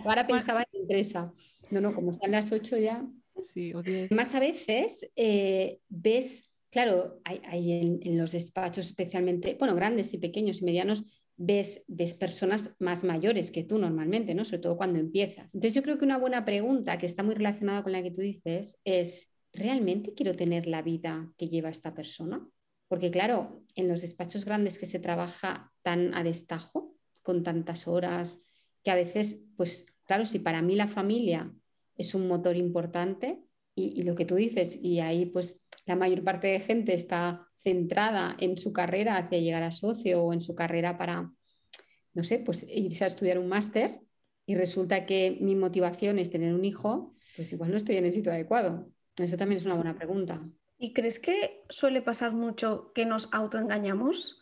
ahora, 0.04 0.24
pensaba 0.24 0.62
en 0.72 0.73
empresa. 0.84 1.32
No, 1.70 1.80
no, 1.80 1.94
como 1.94 2.14
sean 2.14 2.32
las 2.32 2.52
8 2.52 2.78
ya. 2.78 3.06
Sí, 3.40 3.74
o 3.74 3.82
10. 3.82 4.10
Más 4.12 4.34
a 4.34 4.40
veces 4.40 5.10
eh, 5.16 5.80
ves, 5.88 6.50
claro, 6.70 7.20
hay, 7.24 8.00
en, 8.02 8.18
los 8.18 8.32
despachos 8.32 8.86
especialmente, 8.86 9.56
bueno, 9.58 9.74
grandes 9.74 10.14
y 10.14 10.18
pequeños 10.18 10.62
y 10.62 10.64
medianos, 10.64 11.04
ves, 11.36 11.84
ves 11.88 12.14
personas 12.14 12.76
más 12.78 13.02
mayores 13.02 13.50
que 13.50 13.64
tú 13.64 13.78
normalmente, 13.78 14.34
¿no? 14.34 14.44
Sobre 14.44 14.60
todo 14.60 14.76
cuando 14.76 14.98
empiezas. 14.98 15.54
Entonces 15.54 15.74
yo 15.74 15.82
creo 15.82 15.98
que 15.98 16.04
una 16.04 16.18
buena 16.18 16.44
pregunta 16.44 16.98
que 16.98 17.06
está 17.06 17.22
muy 17.22 17.34
relacionada 17.34 17.82
con 17.82 17.92
la 17.92 18.02
que 18.02 18.12
tú 18.12 18.20
dices 18.20 18.78
es, 18.84 19.32
¿realmente 19.52 20.14
quiero 20.14 20.36
tener 20.36 20.66
la 20.66 20.82
vida 20.82 21.32
que 21.36 21.48
lleva 21.48 21.70
esta 21.70 21.94
persona? 21.94 22.46
Porque 22.88 23.10
claro, 23.10 23.64
en 23.74 23.88
los 23.88 24.02
despachos 24.02 24.44
grandes 24.44 24.78
que 24.78 24.86
se 24.86 25.00
trabaja 25.00 25.72
tan 25.82 26.14
a 26.14 26.22
destajo, 26.22 26.94
con 27.22 27.42
tantas 27.42 27.88
horas, 27.88 28.40
que 28.84 28.90
a 28.90 28.94
veces, 28.94 29.42
pues 29.56 29.86
claro, 30.06 30.24
si 30.24 30.38
para 30.38 30.62
mí 30.62 30.76
la 30.76 30.88
familia 30.88 31.52
es 31.96 32.14
un 32.14 32.28
motor 32.28 32.56
importante 32.56 33.42
y, 33.74 34.02
lo 34.02 34.14
que 34.14 34.24
tú 34.24 34.36
dices, 34.36 34.78
y 34.80 35.00
ahí 35.00 35.26
pues 35.26 35.60
la 35.86 35.96
mayor 35.96 36.22
parte 36.22 36.46
de 36.46 36.60
gente 36.60 36.94
está 36.94 37.48
centrada 37.62 38.36
en 38.38 38.56
su 38.56 38.72
carrera 38.72 39.16
hacia 39.16 39.38
llegar 39.38 39.62
a 39.62 39.72
socio 39.72 40.22
o 40.22 40.32
en 40.32 40.40
su 40.40 40.54
carrera 40.54 40.96
para, 40.96 41.32
no 42.12 42.24
sé, 42.24 42.38
pues 42.38 42.64
irse 42.68 43.04
a 43.04 43.08
estudiar 43.08 43.38
un 43.38 43.48
máster 43.48 44.00
y 44.46 44.54
resulta 44.54 45.06
que 45.06 45.38
mi 45.40 45.56
motivación 45.56 46.18
es 46.18 46.30
tener 46.30 46.54
un 46.54 46.64
hijo, 46.64 47.16
pues 47.36 47.52
igual 47.52 47.70
no 47.70 47.78
estoy 47.78 47.96
en 47.96 48.06
el 48.06 48.12
sitio 48.12 48.32
adecuado. 48.32 48.90
Eso 49.16 49.36
también 49.36 49.58
es 49.58 49.66
una 49.66 49.76
buena 49.76 49.96
pregunta. 49.96 50.46
¿Y 50.76 50.92
crees 50.92 51.18
que 51.18 51.64
suele 51.68 52.02
pasar 52.02 52.32
mucho 52.32 52.92
que 52.94 53.06
nos 53.06 53.32
autoengañamos? 53.32 54.40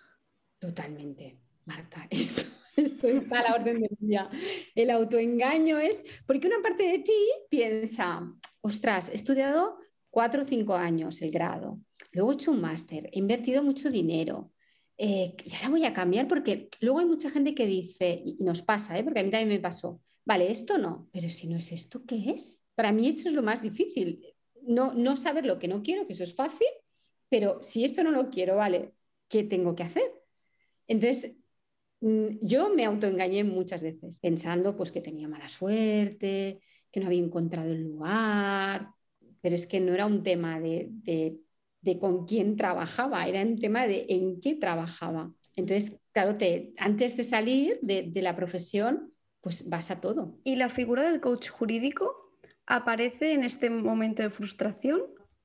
Totalmente, 0.58 1.38
Marta. 1.64 2.06
Esto, 2.10 2.42
esto 2.76 3.08
está 3.08 3.40
a 3.40 3.42
la 3.50 3.54
orden 3.54 3.80
del 3.80 3.96
día. 3.98 4.28
El 4.74 4.90
autoengaño 4.90 5.78
es 5.78 6.02
porque 6.26 6.46
una 6.46 6.62
parte 6.62 6.84
de 6.84 6.98
ti 7.00 7.12
piensa, 7.48 8.32
ostras, 8.60 9.10
he 9.10 9.14
estudiado 9.14 9.78
cuatro 10.10 10.42
o 10.42 10.44
cinco 10.44 10.74
años 10.74 11.22
el 11.22 11.30
grado, 11.30 11.80
luego 12.12 12.32
he 12.32 12.34
hecho 12.34 12.50
un 12.50 12.60
máster, 12.60 13.08
he 13.12 13.18
invertido 13.18 13.62
mucho 13.62 13.90
dinero, 13.90 14.52
eh, 14.98 15.34
y 15.44 15.54
ahora 15.54 15.68
voy 15.70 15.84
a 15.84 15.92
cambiar 15.92 16.28
porque 16.28 16.68
luego 16.80 16.98
hay 16.98 17.06
mucha 17.06 17.30
gente 17.30 17.54
que 17.54 17.66
dice, 17.66 18.22
y 18.24 18.44
nos 18.44 18.62
pasa, 18.62 18.98
¿eh? 18.98 19.04
porque 19.04 19.20
a 19.20 19.22
mí 19.22 19.30
también 19.30 19.48
me 19.48 19.60
pasó, 19.60 20.00
vale, 20.24 20.50
esto 20.50 20.76
no, 20.78 21.08
pero 21.12 21.28
si 21.30 21.48
no 21.48 21.56
es 21.56 21.72
esto, 21.72 22.04
¿qué 22.06 22.30
es? 22.30 22.62
Para 22.74 22.92
mí 22.92 23.08
eso 23.08 23.28
es 23.28 23.34
lo 23.34 23.42
más 23.42 23.62
difícil, 23.62 24.22
no, 24.62 24.92
no 24.92 25.16
saber 25.16 25.46
lo 25.46 25.58
que 25.58 25.68
no 25.68 25.82
quiero, 25.82 26.06
que 26.06 26.12
eso 26.12 26.24
es 26.24 26.34
fácil, 26.34 26.68
pero 27.28 27.62
si 27.62 27.84
esto 27.84 28.04
no 28.04 28.10
lo 28.10 28.28
quiero, 28.28 28.56
vale, 28.56 28.92
¿qué 29.28 29.42
tengo 29.42 29.74
que 29.74 29.82
hacer? 29.82 30.04
Entonces, 30.86 31.36
yo 32.40 32.74
me 32.74 32.84
autoengañé 32.84 33.44
muchas 33.44 33.82
veces, 33.82 34.20
pensando 34.20 34.76
pues 34.76 34.90
que 34.90 35.00
tenía 35.00 35.28
mala 35.28 35.48
suerte, 35.48 36.60
que 36.90 37.00
no 37.00 37.06
había 37.06 37.22
encontrado 37.22 37.70
el 37.70 37.84
lugar, 37.84 38.88
pero 39.40 39.54
es 39.54 39.66
que 39.66 39.80
no 39.80 39.94
era 39.94 40.06
un 40.06 40.22
tema 40.22 40.60
de, 40.60 40.88
de, 41.80 41.98
con 41.98 42.26
quién 42.26 42.56
trabajaba, 42.56 43.26
era 43.28 43.42
un 43.42 43.58
tema 43.58 43.86
de 43.86 44.06
en 44.08 44.40
qué 44.40 44.54
trabajaba. 44.56 45.32
Entonces, 45.54 45.98
claro, 46.12 46.36
te, 46.36 46.72
antes 46.76 47.16
de 47.16 47.24
salir 47.24 47.78
de, 47.82 48.02
de 48.10 48.22
la 48.22 48.34
profesión, 48.34 49.12
pues 49.40 49.68
vas 49.68 49.90
a 49.90 50.00
todo. 50.00 50.38
¿Y 50.44 50.56
la 50.56 50.68
figura 50.68 51.04
del 51.04 51.20
coach 51.20 51.50
jurídico 51.50 52.36
aparece 52.66 53.32
en 53.32 53.44
este 53.44 53.70
momento 53.70 54.22
de 54.22 54.30
frustración? 54.30 55.02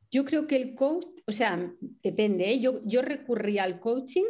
Yo 0.10 0.26
creo 0.26 0.48
que 0.48 0.56
el 0.56 0.76
coach, 0.76 1.06
o 1.26 1.32
sea, 1.32 1.72
depende, 2.02 2.52
¿eh? 2.52 2.60
yo, 2.60 2.82
yo 2.86 3.02
recurría 3.02 3.64
al 3.64 3.80
coaching 3.80 4.26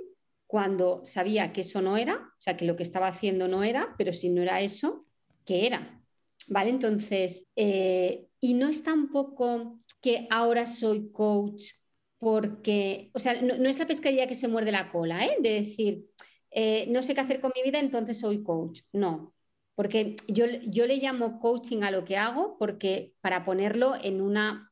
cuando 0.48 1.02
sabía 1.06 1.54
que 1.54 1.62
eso 1.62 1.82
no 1.82 1.98
era, 1.98 2.16
o 2.16 2.42
sea, 2.42 2.58
que 2.58 2.66
lo 2.66 2.76
que 2.76 2.84
estaba 2.84 3.08
haciendo 3.08 3.48
no 3.48 3.64
era, 3.64 3.94
pero 3.98 4.14
si 4.14 4.30
no 4.30 4.42
era 4.42 4.62
eso, 4.62 5.06
¿qué 5.46 5.68
era? 5.68 6.02
¿Vale? 6.48 6.70
Entonces, 6.70 7.48
eh, 7.56 8.28
y 8.40 8.54
no 8.54 8.70
es 8.70 8.82
tampoco 8.84 9.80
que 10.02 10.28
ahora 10.30 10.66
soy 10.66 11.12
coach 11.12 11.74
porque, 12.18 13.12
o 13.14 13.20
sea, 13.20 13.42
no, 13.42 13.70
es 13.70 13.78
la 13.78 13.88
pescaría 13.88 14.28
que 14.28 14.36
se 14.36 14.48
muerde 14.48 14.72
la 14.72 14.92
cola, 14.92 15.26
¿eh? 15.26 15.38
De 15.42 15.52
decir, 15.52 16.06
eh, 16.50 16.88
no 16.90 17.04
sé 17.04 17.14
qué 17.14 17.22
hacer 17.22 17.42
con 17.42 17.52
mi 17.56 17.62
vida, 17.64 17.80
entonces 17.80 18.20
soy 18.20 18.42
coach. 18.42 18.82
No, 18.94 19.34
porque 19.76 20.16
yo, 20.28 20.46
yo 20.68 20.88
le 20.88 20.98
llamo 20.98 21.40
coaching 21.40 21.84
a 21.84 21.92
lo 21.92 22.06
que 22.06 22.18
hago 22.18 22.58
porque 22.58 23.14
para 23.22 23.46
ponerlo 23.46 23.94
en, 24.02 24.22
una, 24.22 24.72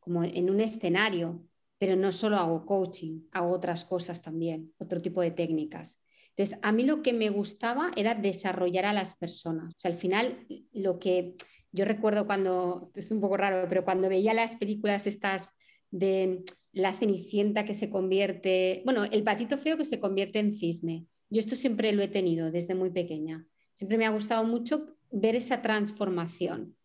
como 0.00 0.24
en 0.24 0.48
un 0.48 0.60
escenario, 0.60 1.42
pero 1.78 1.96
no 1.96 2.12
solo 2.12 2.36
hago 2.36 2.64
coaching, 2.64 3.22
hago 3.32 3.50
otras 3.50 3.84
cosas 3.84 4.22
también, 4.22 4.72
otro 4.78 5.00
tipo 5.00 5.20
de 5.20 5.30
técnicas. 5.30 6.00
Entonces, 6.30 6.58
a 6.62 6.72
mí 6.72 6.84
lo 6.84 7.02
que 7.02 7.12
me 7.12 7.30
gustaba 7.30 7.90
era 7.96 8.14
desarrollar 8.14 8.84
a 8.84 8.92
las 8.92 9.16
personas. 9.16 9.74
O 9.74 9.78
sea, 9.78 9.90
al 9.90 9.96
final, 9.96 10.46
lo 10.72 10.98
que 10.98 11.34
yo 11.72 11.84
recuerdo 11.84 12.26
cuando, 12.26 12.90
es 12.94 13.10
un 13.10 13.20
poco 13.20 13.36
raro, 13.36 13.66
pero 13.68 13.84
cuando 13.84 14.08
veía 14.08 14.34
las 14.34 14.56
películas 14.56 15.06
estas 15.06 15.54
de 15.90 16.44
la 16.72 16.92
cenicienta 16.92 17.64
que 17.64 17.74
se 17.74 17.88
convierte, 17.88 18.82
bueno, 18.84 19.04
el 19.04 19.22
patito 19.22 19.56
feo 19.56 19.76
que 19.76 19.84
se 19.84 20.00
convierte 20.00 20.38
en 20.38 20.54
cisne. 20.54 21.06
Yo 21.30 21.40
esto 21.40 21.56
siempre 21.56 21.92
lo 21.92 22.02
he 22.02 22.08
tenido 22.08 22.50
desde 22.50 22.74
muy 22.74 22.90
pequeña. 22.90 23.46
Siempre 23.72 23.98
me 23.98 24.06
ha 24.06 24.10
gustado 24.10 24.44
mucho 24.44 24.96
ver 25.10 25.36
esa 25.36 25.62
transformación. 25.62 26.76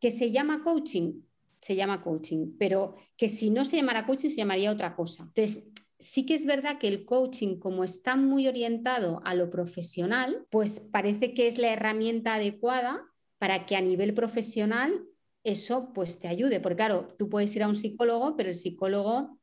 Que 0.00 0.10
se 0.10 0.30
llama 0.30 0.62
coaching, 0.62 1.22
se 1.60 1.76
llama 1.76 2.00
coaching, 2.00 2.56
pero 2.58 2.96
que 3.16 3.28
si 3.28 3.50
no 3.50 3.64
se 3.64 3.76
llamara 3.76 4.06
coaching 4.06 4.30
se 4.30 4.36
llamaría 4.36 4.70
otra 4.70 4.94
cosa. 4.94 5.24
Entonces, 5.24 5.64
sí 5.98 6.24
que 6.24 6.34
es 6.34 6.46
verdad 6.46 6.78
que 6.78 6.88
el 6.88 7.04
coaching, 7.04 7.58
como 7.58 7.84
está 7.84 8.16
muy 8.16 8.48
orientado 8.48 9.20
a 9.24 9.34
lo 9.34 9.50
profesional, 9.50 10.46
pues 10.50 10.80
parece 10.80 11.34
que 11.34 11.46
es 11.46 11.58
la 11.58 11.72
herramienta 11.72 12.34
adecuada 12.34 13.02
para 13.38 13.66
que 13.66 13.76
a 13.76 13.80
nivel 13.80 14.14
profesional 14.14 15.04
eso 15.44 15.92
pues 15.92 16.18
te 16.18 16.28
ayude. 16.28 16.60
Porque 16.60 16.76
claro, 16.76 17.14
tú 17.18 17.28
puedes 17.28 17.54
ir 17.56 17.62
a 17.62 17.68
un 17.68 17.76
psicólogo, 17.76 18.36
pero 18.36 18.48
el 18.48 18.54
psicólogo 18.54 19.38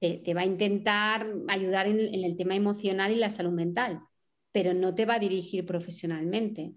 te, 0.00 0.34
va 0.34 0.42
a 0.42 0.46
intentar 0.46 1.26
ayudar 1.48 1.86
en 1.86 2.24
el 2.24 2.36
tema 2.36 2.54
emocional 2.54 3.12
y 3.12 3.16
la 3.16 3.30
salud 3.30 3.52
mental 3.52 4.02
pero 4.54 4.72
no 4.72 4.94
te 4.94 5.04
va 5.04 5.14
a 5.14 5.18
dirigir 5.18 5.66
profesionalmente. 5.66 6.74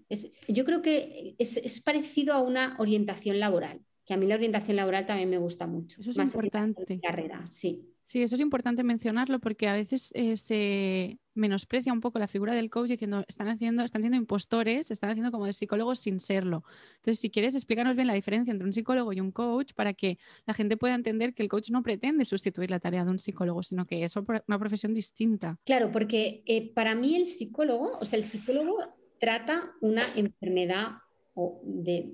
yo 0.48 0.64
creo 0.64 0.82
que 0.82 1.36
es, 1.38 1.80
parecido 1.82 2.34
a 2.34 2.42
una 2.42 2.74
orientación 2.80 3.38
laboral, 3.38 3.80
que 4.08 4.14
a 4.14 4.16
mí 4.16 4.26
la 4.26 4.36
orientación 4.36 4.74
laboral 4.76 5.04
también 5.04 5.28
me 5.28 5.36
gusta 5.36 5.66
mucho. 5.66 6.00
Eso 6.00 6.10
es 6.10 6.18
importante. 6.18 6.98
Carrera, 6.98 7.44
sí. 7.50 7.92
Sí, 8.04 8.22
eso 8.22 8.36
es 8.36 8.40
importante 8.40 8.82
mencionarlo 8.82 9.38
porque 9.38 9.68
a 9.68 9.74
veces 9.74 10.12
eh, 10.14 10.34
se 10.38 11.18
menosprecia 11.34 11.92
un 11.92 12.00
poco 12.00 12.18
la 12.18 12.26
figura 12.26 12.54
del 12.54 12.70
coach 12.70 12.88
diciendo 12.88 13.22
están 13.28 13.48
haciendo, 13.48 13.82
están 13.82 14.00
siendo 14.00 14.16
impostores, 14.16 14.90
están 14.90 15.10
haciendo 15.10 15.30
como 15.30 15.44
de 15.44 15.52
psicólogos 15.52 15.98
sin 15.98 16.20
serlo. 16.20 16.64
Entonces, 16.96 17.18
si 17.18 17.28
quieres, 17.28 17.54
explícanos 17.54 17.96
bien 17.96 18.06
la 18.06 18.14
diferencia 18.14 18.50
entre 18.50 18.66
un 18.66 18.72
psicólogo 18.72 19.12
y 19.12 19.20
un 19.20 19.30
coach 19.30 19.74
para 19.74 19.92
que 19.92 20.16
la 20.46 20.54
gente 20.54 20.78
pueda 20.78 20.94
entender 20.94 21.34
que 21.34 21.42
el 21.42 21.50
coach 21.50 21.68
no 21.68 21.82
pretende 21.82 22.24
sustituir 22.24 22.70
la 22.70 22.80
tarea 22.80 23.04
de 23.04 23.10
un 23.10 23.18
psicólogo, 23.18 23.62
sino 23.62 23.84
que 23.84 24.04
es 24.04 24.14
una 24.16 24.58
profesión 24.58 24.94
distinta. 24.94 25.58
Claro, 25.66 25.92
porque 25.92 26.42
eh, 26.46 26.72
para 26.72 26.94
mí 26.94 27.14
el 27.14 27.26
psicólogo, 27.26 27.98
o 28.00 28.06
sea, 28.06 28.18
el 28.18 28.24
psicólogo 28.24 28.78
trata 29.20 29.74
una 29.82 30.04
enfermedad 30.16 30.92
o 31.34 31.60
de 31.62 32.10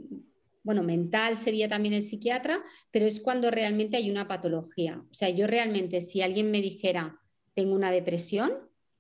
bueno, 0.65 0.83
mental 0.83 1.37
sería 1.37 1.69
también 1.69 1.95
el 1.95 2.03
psiquiatra, 2.03 2.65
pero 2.91 3.07
es 3.07 3.21
cuando 3.21 3.51
realmente 3.51 3.99
hay 3.99 4.11
una 4.11 4.27
patología. 4.27 5.05
O 5.11 5.15
sea, 5.15 5.29
yo 5.29 5.47
realmente, 5.47 6.01
si 6.01 6.23
alguien 6.23 6.51
me 6.51 6.63
dijera, 6.63 7.21
tengo 7.55 7.75
una 7.75 7.93
depresión, 7.93 8.53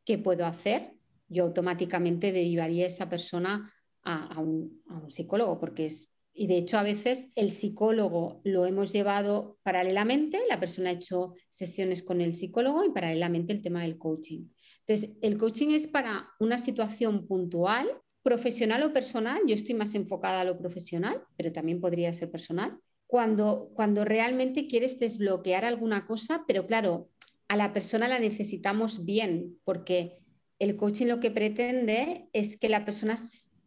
¿qué 0.05 0.19
puedo 0.19 0.45
hacer? 0.45 0.93
Yo 1.29 1.45
automáticamente 1.45 2.33
derivaría 2.33 2.85
a 2.85 2.89
esa 2.89 3.09
persona 3.09 3.73
a, 4.03 4.39
un, 4.39 4.83
psicólogo, 5.09 5.59
porque 5.59 5.87
es... 5.87 6.11
Y 6.37 6.49
de 6.49 6.59
hecho, 6.59 6.79
a 6.79 6.83
veces 6.83 7.31
el 7.37 7.51
psicólogo 7.51 8.41
lo 8.45 8.67
hemos 8.67 8.93
llevado 8.93 9.59
paralelamente, 9.63 10.41
la 10.49 10.61
persona 10.61 10.91
ha 10.91 10.95
hecho 10.95 11.35
sesiones 11.49 12.03
con 12.03 12.21
el 12.21 12.35
psicólogo 12.35 12.85
y 12.85 12.91
paralelamente 12.91 13.53
el 13.53 13.63
tema 13.63 13.83
del 13.83 13.97
coaching. 13.97 14.49
Entonces, 14.87 15.17
el 15.23 15.39
coaching 15.39 15.69
es 15.69 15.87
para 15.87 16.29
una 16.41 16.59
situación 16.59 17.27
puntual 17.27 17.89
profesional 18.25 18.83
o 18.83 18.93
personal, 18.93 19.43
yo 19.47 19.55
estoy 19.55 19.75
más 19.75 19.95
enfocada 19.95 20.41
a 20.41 20.45
lo 20.45 20.59
profesional, 20.59 21.23
pero 21.37 21.53
también 21.53 21.81
podría 21.81 22.13
ser 22.13 22.31
personal, 22.31 22.79
cuando, 23.07 23.71
cuando 23.75 24.05
realmente 24.05 24.67
quieres 24.67 24.99
desbloquear 24.99 25.65
alguna 25.65 26.07
cosa, 26.07 26.43
pero 26.49 26.67
claro, 26.67 27.11
a 27.49 27.57
la 27.57 27.75
persona 27.75 28.09
la 28.09 28.19
necesitamos 28.19 29.05
bien, 29.05 29.59
porque 29.63 30.17
el 30.59 30.75
coaching 30.75 31.07
lo 31.07 31.21
que 31.21 31.31
pretende 31.31 32.31
es 32.33 32.59
que 32.59 32.71
la 32.71 32.87
persona 32.87 33.15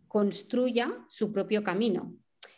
construya 0.07 1.05
su 1.07 1.31
propio 1.31 1.63
camino. 1.63 2.15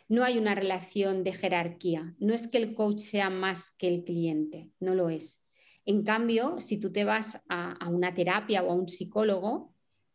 No 0.08 0.24
hay 0.24 0.38
una 0.38 0.54
relación 0.54 1.22
de 1.22 1.34
jerarquía, 1.34 2.14
no 2.18 2.32
es 2.32 2.48
que 2.48 2.56
el 2.56 2.74
coach 2.74 2.98
sea 2.98 3.28
más 3.28 3.70
que 3.72 3.88
el 3.88 4.04
cliente, 4.04 4.70
no 4.80 4.94
lo 4.94 5.10
es. 5.10 5.44
En 5.84 6.02
cambio, 6.02 6.60
si 6.60 6.78
tú 6.78 6.90
te 6.90 7.04
vas 7.04 7.42
a, 7.48 7.72
a 7.72 7.88
una 7.90 8.14
terapia 8.14 8.62
o 8.62 8.70
a 8.70 8.74
un 8.74 8.88
psicólogo, 8.88 9.69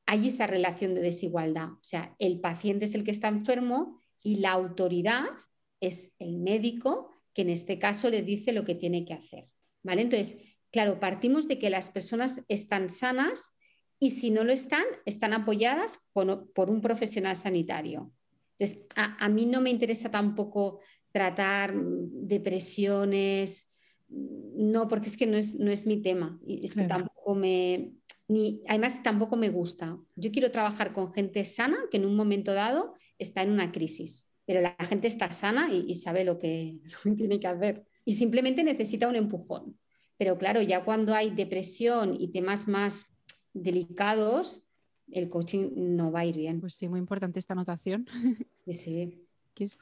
hay 0.06 0.28
esa 0.28 0.48
relación 0.48 0.94
de 0.94 1.02
desigualdad. 1.02 1.70
O 1.72 1.84
sea, 1.84 2.16
el 2.20 2.40
paciente 2.40 2.86
es 2.86 2.96
el 2.96 3.04
que 3.04 3.12
está 3.12 3.28
enfermo 3.28 4.00
y 4.22 4.38
la 4.38 4.52
autoridad 4.52 5.26
es 5.80 6.14
el 6.20 6.38
médico 6.38 7.12
que 7.34 7.42
en 7.42 7.50
este 7.50 7.80
caso 7.80 8.10
le 8.10 8.22
dice 8.22 8.54
lo 8.54 8.64
que 8.64 8.76
tiene 8.76 9.06
que 9.06 9.14
hacer. 9.14 9.50
¿Vale? 9.84 10.04
Entonces, 10.04 10.38
claro, 10.72 11.00
partimos 11.00 11.48
de 11.48 11.60
que 11.60 11.70
las 11.70 11.90
personas 11.90 12.44
están 12.48 12.90
sanas 12.90 13.52
y 14.00 14.12
si 14.12 14.30
no 14.30 14.44
lo 14.44 14.52
están, 14.52 14.84
están 15.06 15.34
apoyadas 15.34 16.00
por, 16.14 16.70
un 16.70 16.82
profesional 16.82 17.36
sanitario. 17.36 18.12
Entonces, 18.58 18.86
a, 18.96 19.30
mí 19.30 19.46
no 19.46 19.62
me 19.62 19.70
interesa 19.70 20.10
tampoco 20.10 20.80
tratar 21.12 21.74
depresiones, 21.76 23.72
no, 24.08 24.88
porque 24.88 25.10
es 25.10 25.18
que 25.18 25.28
no 25.28 25.38
es, 25.38 25.56
no 25.56 25.72
es 25.72 25.86
mi 25.86 26.02
tema. 26.02 26.40
Y 26.46 26.66
es 26.66 26.74
que 26.74 26.84
tampoco 26.84 27.36
me, 27.36 27.94
ni, 28.28 28.62
además 28.68 29.04
tampoco 29.04 29.36
me 29.36 29.50
gusta. 29.50 29.98
Yo 30.16 30.32
quiero 30.32 30.52
trabajar 30.52 30.94
con 30.94 31.14
gente 31.14 31.44
sana 31.44 31.78
que 31.92 31.98
en 31.98 32.06
un 32.06 32.16
momento 32.16 32.54
dado 32.54 32.96
está 33.20 33.44
en 33.44 33.52
una 33.52 33.72
crisis, 33.72 34.28
pero 34.46 34.62
la 34.62 34.76
gente 34.80 35.08
está 35.08 35.32
sana 35.32 35.72
y, 35.72 35.94
sabe 35.96 36.24
lo 36.26 36.40
que, 36.40 36.80
tiene 37.16 37.40
que 37.40 37.48
hacer 37.48 37.86
y 38.04 38.14
simplemente 38.14 38.64
necesita 38.64 39.08
un 39.08 39.16
empujón. 39.16 39.78
Pero 40.18 40.38
claro, 40.38 40.62
ya 40.62 40.86
cuando 40.86 41.14
hay 41.14 41.32
depresión 41.32 42.16
y 42.18 42.30
temas 42.30 42.68
más 42.68 43.18
delicados, 43.54 44.64
el 45.12 45.30
coaching 45.30 45.72
no 45.76 46.12
va 46.12 46.22
a 46.22 46.26
ir 46.26 46.38
bien. 46.38 46.62
Pues 46.62 46.76
sí, 46.76 46.88
muy 46.88 47.00
importante 47.00 47.40
esta 47.40 47.54
anotación. 47.54 48.08
Sí, 48.66 48.74
sí. 48.74 49.26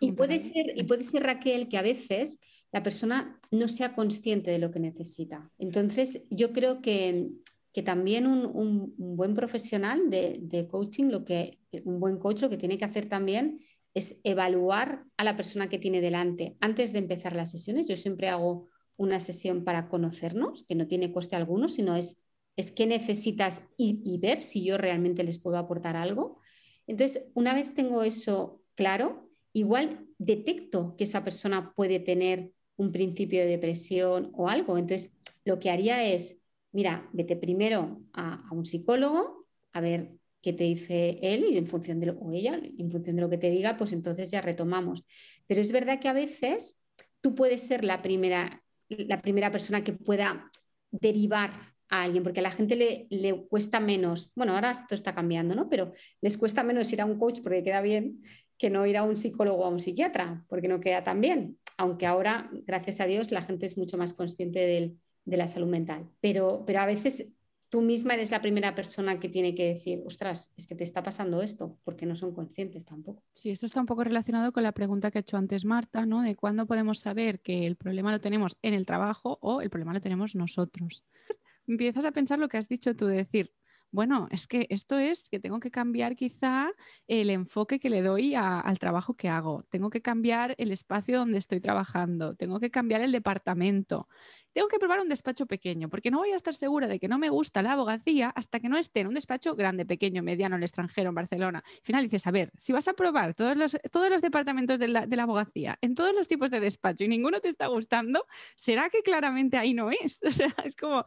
Y 0.02 0.12
puede, 0.12 0.40
ser, 0.40 0.74
y 0.76 0.84
puede 0.84 1.04
ser, 1.04 1.24
Raquel, 1.24 1.68
que 1.70 1.78
a 1.78 1.82
veces 1.82 2.38
la 2.72 2.84
persona 2.84 3.40
no 3.50 3.68
sea 3.68 3.96
consciente 3.96 4.52
de 4.52 4.60
lo 4.60 4.72
que 4.72 4.80
necesita. 4.80 5.50
Entonces, 5.58 6.24
yo 6.30 6.54
creo 6.54 6.82
que 6.82 7.30
que 7.74 7.82
también 7.82 8.28
un, 8.28 8.94
buen 8.98 9.34
profesional 9.34 10.10
de, 10.10 10.68
coaching, 10.70 11.06
lo 11.06 11.26
que, 11.26 11.60
un 11.84 12.00
buen 12.00 12.20
coach 12.20 12.44
lo 12.44 12.50
que 12.50 12.58
tiene 12.58 12.78
que 12.78 12.86
hacer 12.86 13.10
también 13.10 13.62
es 13.96 14.20
evaluar 14.24 15.06
a 15.18 15.24
la 15.24 15.36
persona 15.36 15.70
que 15.70 15.80
tiene 15.80 16.00
delante. 16.00 16.56
Antes 16.60 16.94
de 16.94 17.00
empezar 17.00 17.36
las 17.36 17.52
sesiones, 17.52 17.88
yo 17.88 17.98
siempre 17.98 18.30
hago 18.30 18.70
una 18.96 19.20
sesión 19.20 19.64
para 19.64 19.90
conocernos, 19.90 20.64
que 20.64 20.76
no 20.76 20.88
tiene 20.88 21.12
coste 21.12 21.36
alguno, 21.36 21.68
sino 21.68 21.96
es, 21.96 22.22
es 22.56 22.72
qué 22.72 22.86
necesitas 22.86 23.66
y, 23.76 24.18
ver 24.20 24.44
si 24.44 24.64
yo 24.64 24.78
realmente 24.78 25.24
les 25.24 25.40
puedo 25.40 25.58
aportar 25.58 25.96
algo. 25.96 26.40
Entonces, 26.86 27.26
una 27.34 27.56
vez 27.56 27.74
tengo 27.74 28.04
eso 28.04 28.62
claro, 28.76 29.30
igual 29.52 30.06
detecto 30.20 30.96
que 30.96 31.06
esa 31.06 31.24
persona 31.24 31.74
puede 31.76 32.00
tener 32.00 32.52
un 32.76 32.92
principio 32.92 33.40
de 33.42 33.48
depresión 33.48 34.32
o 34.36 34.48
algo. 34.48 34.78
Entonces, 34.78 35.12
lo 35.44 35.60
que 35.60 35.72
haría 35.72 36.04
es 36.06 36.43
mira, 36.74 37.08
vete 37.14 37.36
primero 37.36 38.02
a, 38.14 38.44
un 38.52 38.66
psicólogo 38.66 39.46
a 39.72 39.80
ver 39.80 40.12
qué 40.42 40.52
te 40.52 40.66
dice 40.66 41.20
él 41.22 41.46
y 41.50 41.58
en 41.58 41.68
función 41.68 42.00
de 42.00 42.08
lo, 42.08 42.14
o 42.14 42.32
ella, 42.34 42.56
en 42.56 42.92
función 42.92 43.16
de 43.16 43.22
lo 43.22 43.30
que 43.30 43.38
te 43.38 43.50
diga, 43.50 43.78
pues 43.78 43.94
entonces 43.94 44.30
ya 44.30 44.42
retomamos. 44.42 45.06
Pero 45.48 45.62
es 45.62 45.72
verdad 45.72 46.00
que 46.00 46.10
a 46.10 46.14
veces 46.14 46.78
tú 47.22 47.34
puedes 47.34 47.62
ser 47.62 47.86
la 47.86 48.02
primera, 48.02 48.62
la 48.90 49.22
primera 49.22 49.52
persona 49.52 49.84
que 49.84 49.94
pueda 49.94 50.52
derivar 50.92 51.74
a 51.90 52.04
alguien, 52.04 52.24
porque 52.24 52.42
a 52.42 52.44
la 52.44 52.52
gente 52.52 52.76
le, 52.76 53.08
le, 53.10 53.46
cuesta 53.48 53.80
menos, 53.80 54.32
bueno, 54.36 54.54
ahora 54.54 54.72
esto 54.72 54.96
está 54.96 55.16
cambiando, 55.16 55.56
¿no? 55.56 55.70
Pero 55.70 55.94
les 56.22 56.38
cuesta 56.38 56.64
menos 56.64 56.92
ir 56.92 57.02
a 57.02 57.06
un 57.06 57.18
coach 57.18 57.40
porque 57.42 57.64
queda 57.64 57.82
bien 57.82 58.22
que 58.58 58.70
no 58.70 58.86
ir 58.86 58.98
a 58.98 59.04
un 59.04 59.16
psicólogo 59.18 59.64
o 59.64 59.66
a 59.66 59.70
un 59.70 59.80
psiquiatra, 59.80 60.44
porque 60.50 60.68
no 60.68 60.80
queda 60.80 61.04
tan 61.04 61.22
bien. 61.22 61.58
Aunque 61.78 62.06
ahora, 62.06 62.50
gracias 62.66 63.00
a 63.00 63.06
Dios, 63.06 63.32
la 63.32 63.42
gente 63.42 63.66
es 63.66 63.78
mucho 63.78 63.98
más 63.98 64.14
consciente 64.14 64.60
del, 64.60 64.98
de 65.26 65.38
la 65.38 65.48
salud 65.48 65.68
mental. 65.68 66.10
Pero, 66.22 66.64
pero 66.66 66.82
a 66.82 66.86
veces 66.86 67.34
tú 67.74 67.82
misma 67.82 68.14
eres 68.14 68.30
la 68.30 68.40
primera 68.40 68.76
persona 68.76 69.20
que 69.20 69.30
tiene 69.30 69.56
que 69.56 69.74
decir, 69.74 70.04
ostras, 70.06 70.54
es 70.56 70.68
que 70.68 70.76
te 70.76 70.84
está 70.84 71.02
pasando 71.02 71.42
esto, 71.42 71.80
porque 71.84 72.06
no 72.06 72.16
son 72.16 72.32
conscientes 72.32 72.86
tampoco. 72.86 73.24
Sí, 73.34 73.50
eso 73.50 73.66
está 73.66 73.80
un 73.80 73.88
poco 73.88 74.04
relacionado 74.04 74.52
con 74.52 74.62
la 74.62 74.74
pregunta 74.74 75.10
que 75.10 75.18
ha 75.18 75.22
hecho 75.22 75.38
antes 75.38 75.66
Marta, 75.66 76.06
¿no? 76.06 76.22
De 76.22 76.36
cuándo 76.36 76.68
podemos 76.68 77.00
saber 77.00 77.40
que 77.40 77.66
el 77.66 77.76
problema 77.76 78.12
lo 78.12 78.22
tenemos 78.22 78.58
en 78.62 78.76
el 78.76 78.86
trabajo 78.86 79.40
o 79.42 79.62
el 79.62 79.72
problema 79.72 79.94
lo 79.94 80.02
tenemos 80.02 80.36
nosotros. 80.36 81.04
Empiezas 81.68 82.06
a 82.06 82.12
pensar 82.12 82.38
lo 82.38 82.48
que 82.48 82.58
has 82.58 82.70
dicho 82.70 82.96
tú, 82.96 83.08
de 83.08 83.16
decir, 83.16 83.52
bueno, 83.94 84.28
es 84.32 84.48
que 84.48 84.66
esto 84.72 84.98
es 84.98 85.30
que 85.30 85.40
tengo 85.40 85.60
que 85.60 85.70
cambiar 85.70 86.16
quizá 86.16 86.72
el 87.08 87.30
enfoque 87.30 87.80
que 87.80 87.92
le 87.92 88.02
doy 88.02 88.34
al 88.34 88.80
trabajo 88.80 89.14
que 89.14 89.30
hago, 89.30 89.66
tengo 89.70 89.92
que 89.92 90.02
cambiar 90.02 90.56
el 90.58 90.72
espacio 90.72 91.20
donde 91.20 91.38
estoy 91.38 91.62
trabajando, 91.62 92.36
tengo 92.36 92.60
que 92.60 92.72
cambiar 92.72 93.02
el 93.02 93.12
departamento, 93.12 94.08
tengo 94.54 94.68
que 94.68 94.80
probar 94.80 95.00
un 95.00 95.10
despacho 95.10 95.46
pequeño, 95.46 95.90
porque 95.90 96.12
no 96.12 96.20
voy 96.20 96.32
a 96.32 96.36
estar 96.36 96.54
segura 96.54 96.88
de 96.88 97.00
que 97.00 97.08
no 97.08 97.18
me 97.18 97.30
gusta 97.30 97.62
la 97.62 97.74
abogacía 97.74 98.30
hasta 98.30 98.60
que 98.60 98.70
no 98.70 98.78
esté 98.78 99.02
en 99.02 99.08
un 99.08 99.16
despacho 99.16 99.56
grande, 99.56 99.86
pequeño, 99.86 100.24
mediano, 100.24 100.56
en 100.56 100.62
el 100.62 100.64
extranjero, 100.64 101.10
en 101.10 101.16
Barcelona. 101.16 101.64
Al 101.66 101.82
final 101.84 102.04
dices, 102.04 102.28
a 102.28 102.32
ver, 102.32 102.52
si 102.58 102.72
vas 102.72 102.88
a 102.88 102.94
probar 102.94 103.34
todos 103.34 103.58
los, 103.58 103.78
todos 103.92 104.10
los 104.10 104.22
departamentos 104.22 104.80
de 104.80 104.88
la, 104.88 105.08
de 105.08 105.16
la 105.16 105.24
abogacía, 105.24 105.78
en 105.82 105.96
todos 105.96 106.14
los 106.14 106.28
tipos 106.28 106.52
de 106.52 106.60
despacho 106.60 107.04
y 107.04 107.08
ninguno 107.08 107.40
te 107.42 107.50
está 107.50 107.68
gustando, 107.68 108.26
¿será 108.56 108.90
que 108.90 109.02
claramente 109.02 109.58
ahí 109.58 109.74
no 109.74 109.90
es? 109.92 110.20
O 110.34 110.36
sea, 110.36 110.54
es 110.66 110.76
como... 110.76 111.06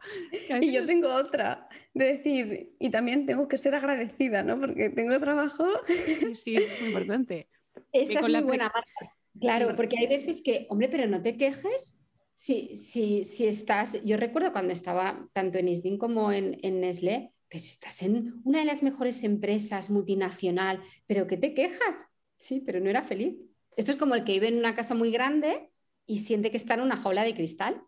Y 0.61 0.71
yo 0.71 0.85
tengo 0.85 1.13
otra, 1.13 1.67
de 1.93 2.05
decir, 2.05 2.75
y 2.79 2.89
también 2.89 3.25
tengo 3.25 3.47
que 3.47 3.57
ser 3.57 3.75
agradecida, 3.75 4.41
¿no? 4.41 4.57
Porque 4.57 4.89
tengo 4.89 5.19
trabajo. 5.19 5.65
Sí, 5.85 6.35
sí 6.35 6.55
es 6.55 6.79
muy 6.79 6.89
importante. 6.89 7.49
Esa 7.91 8.19
es 8.21 8.29
muy 8.29 8.41
buena 8.41 8.71
marca. 8.73 9.15
Claro, 9.39 9.75
porque 9.75 9.97
hay 9.99 10.07
veces 10.07 10.41
que, 10.41 10.65
hombre, 10.69 10.87
pero 10.89 11.07
no 11.07 11.21
te 11.21 11.35
quejes 11.35 11.97
si, 12.37 12.75
si, 12.75 13.25
si 13.25 13.47
estás, 13.47 14.01
yo 14.03 14.15
recuerdo 14.15 14.51
cuando 14.51 14.71
estaba 14.71 15.27
tanto 15.33 15.57
en 15.57 15.69
ISDIN 15.69 15.97
como 15.97 16.31
en, 16.31 16.59
en 16.61 16.81
Nestlé, 16.81 17.33
pues 17.49 17.65
estás 17.65 18.03
en 18.03 18.41
una 18.43 18.59
de 18.59 18.65
las 18.65 18.83
mejores 18.83 19.23
empresas 19.23 19.89
multinacional, 19.89 20.79
pero 21.07 21.25
¿qué 21.25 21.37
te 21.37 21.55
quejas? 21.55 22.07
Sí, 22.37 22.61
pero 22.63 22.79
no 22.79 22.91
era 22.91 23.01
feliz. 23.01 23.35
Esto 23.75 23.91
es 23.91 23.97
como 23.97 24.13
el 24.13 24.23
que 24.23 24.33
vive 24.33 24.49
en 24.49 24.57
una 24.57 24.75
casa 24.75 24.93
muy 24.93 25.09
grande 25.09 25.71
y 26.05 26.19
siente 26.19 26.51
que 26.51 26.57
está 26.57 26.75
en 26.75 26.81
una 26.81 26.95
jaula 26.95 27.23
de 27.23 27.33
cristal, 27.33 27.81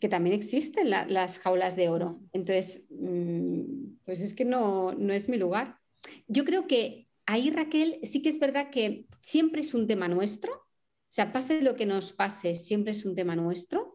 que 0.00 0.08
también 0.08 0.34
existen 0.34 0.90
las 0.90 1.38
jaulas 1.38 1.76
de 1.76 1.88
oro. 1.88 2.20
Entonces, 2.32 2.86
mm, 2.90 3.98
pues 4.04 4.20
es 4.20 4.34
que 4.34 4.44
no, 4.44 4.94
no 4.94 5.12
es 5.12 5.28
mi 5.28 5.36
lugar. 5.36 5.78
Yo 6.26 6.44
creo 6.44 6.66
que 6.66 7.08
ahí, 7.24 7.50
Raquel, 7.50 8.00
sí 8.02 8.20
que 8.20 8.30
es 8.30 8.40
verdad 8.40 8.70
que 8.70 9.06
siempre 9.20 9.60
es 9.60 9.74
un 9.74 9.86
tema 9.86 10.08
nuestro, 10.08 10.66
sea, 11.14 11.30
pase 11.30 11.60
lo 11.60 11.76
que 11.76 11.84
nos 11.84 12.14
pase, 12.14 12.54
siempre 12.54 12.92
es 12.92 13.04
un 13.04 13.14
tema 13.14 13.36
nuestro. 13.36 13.94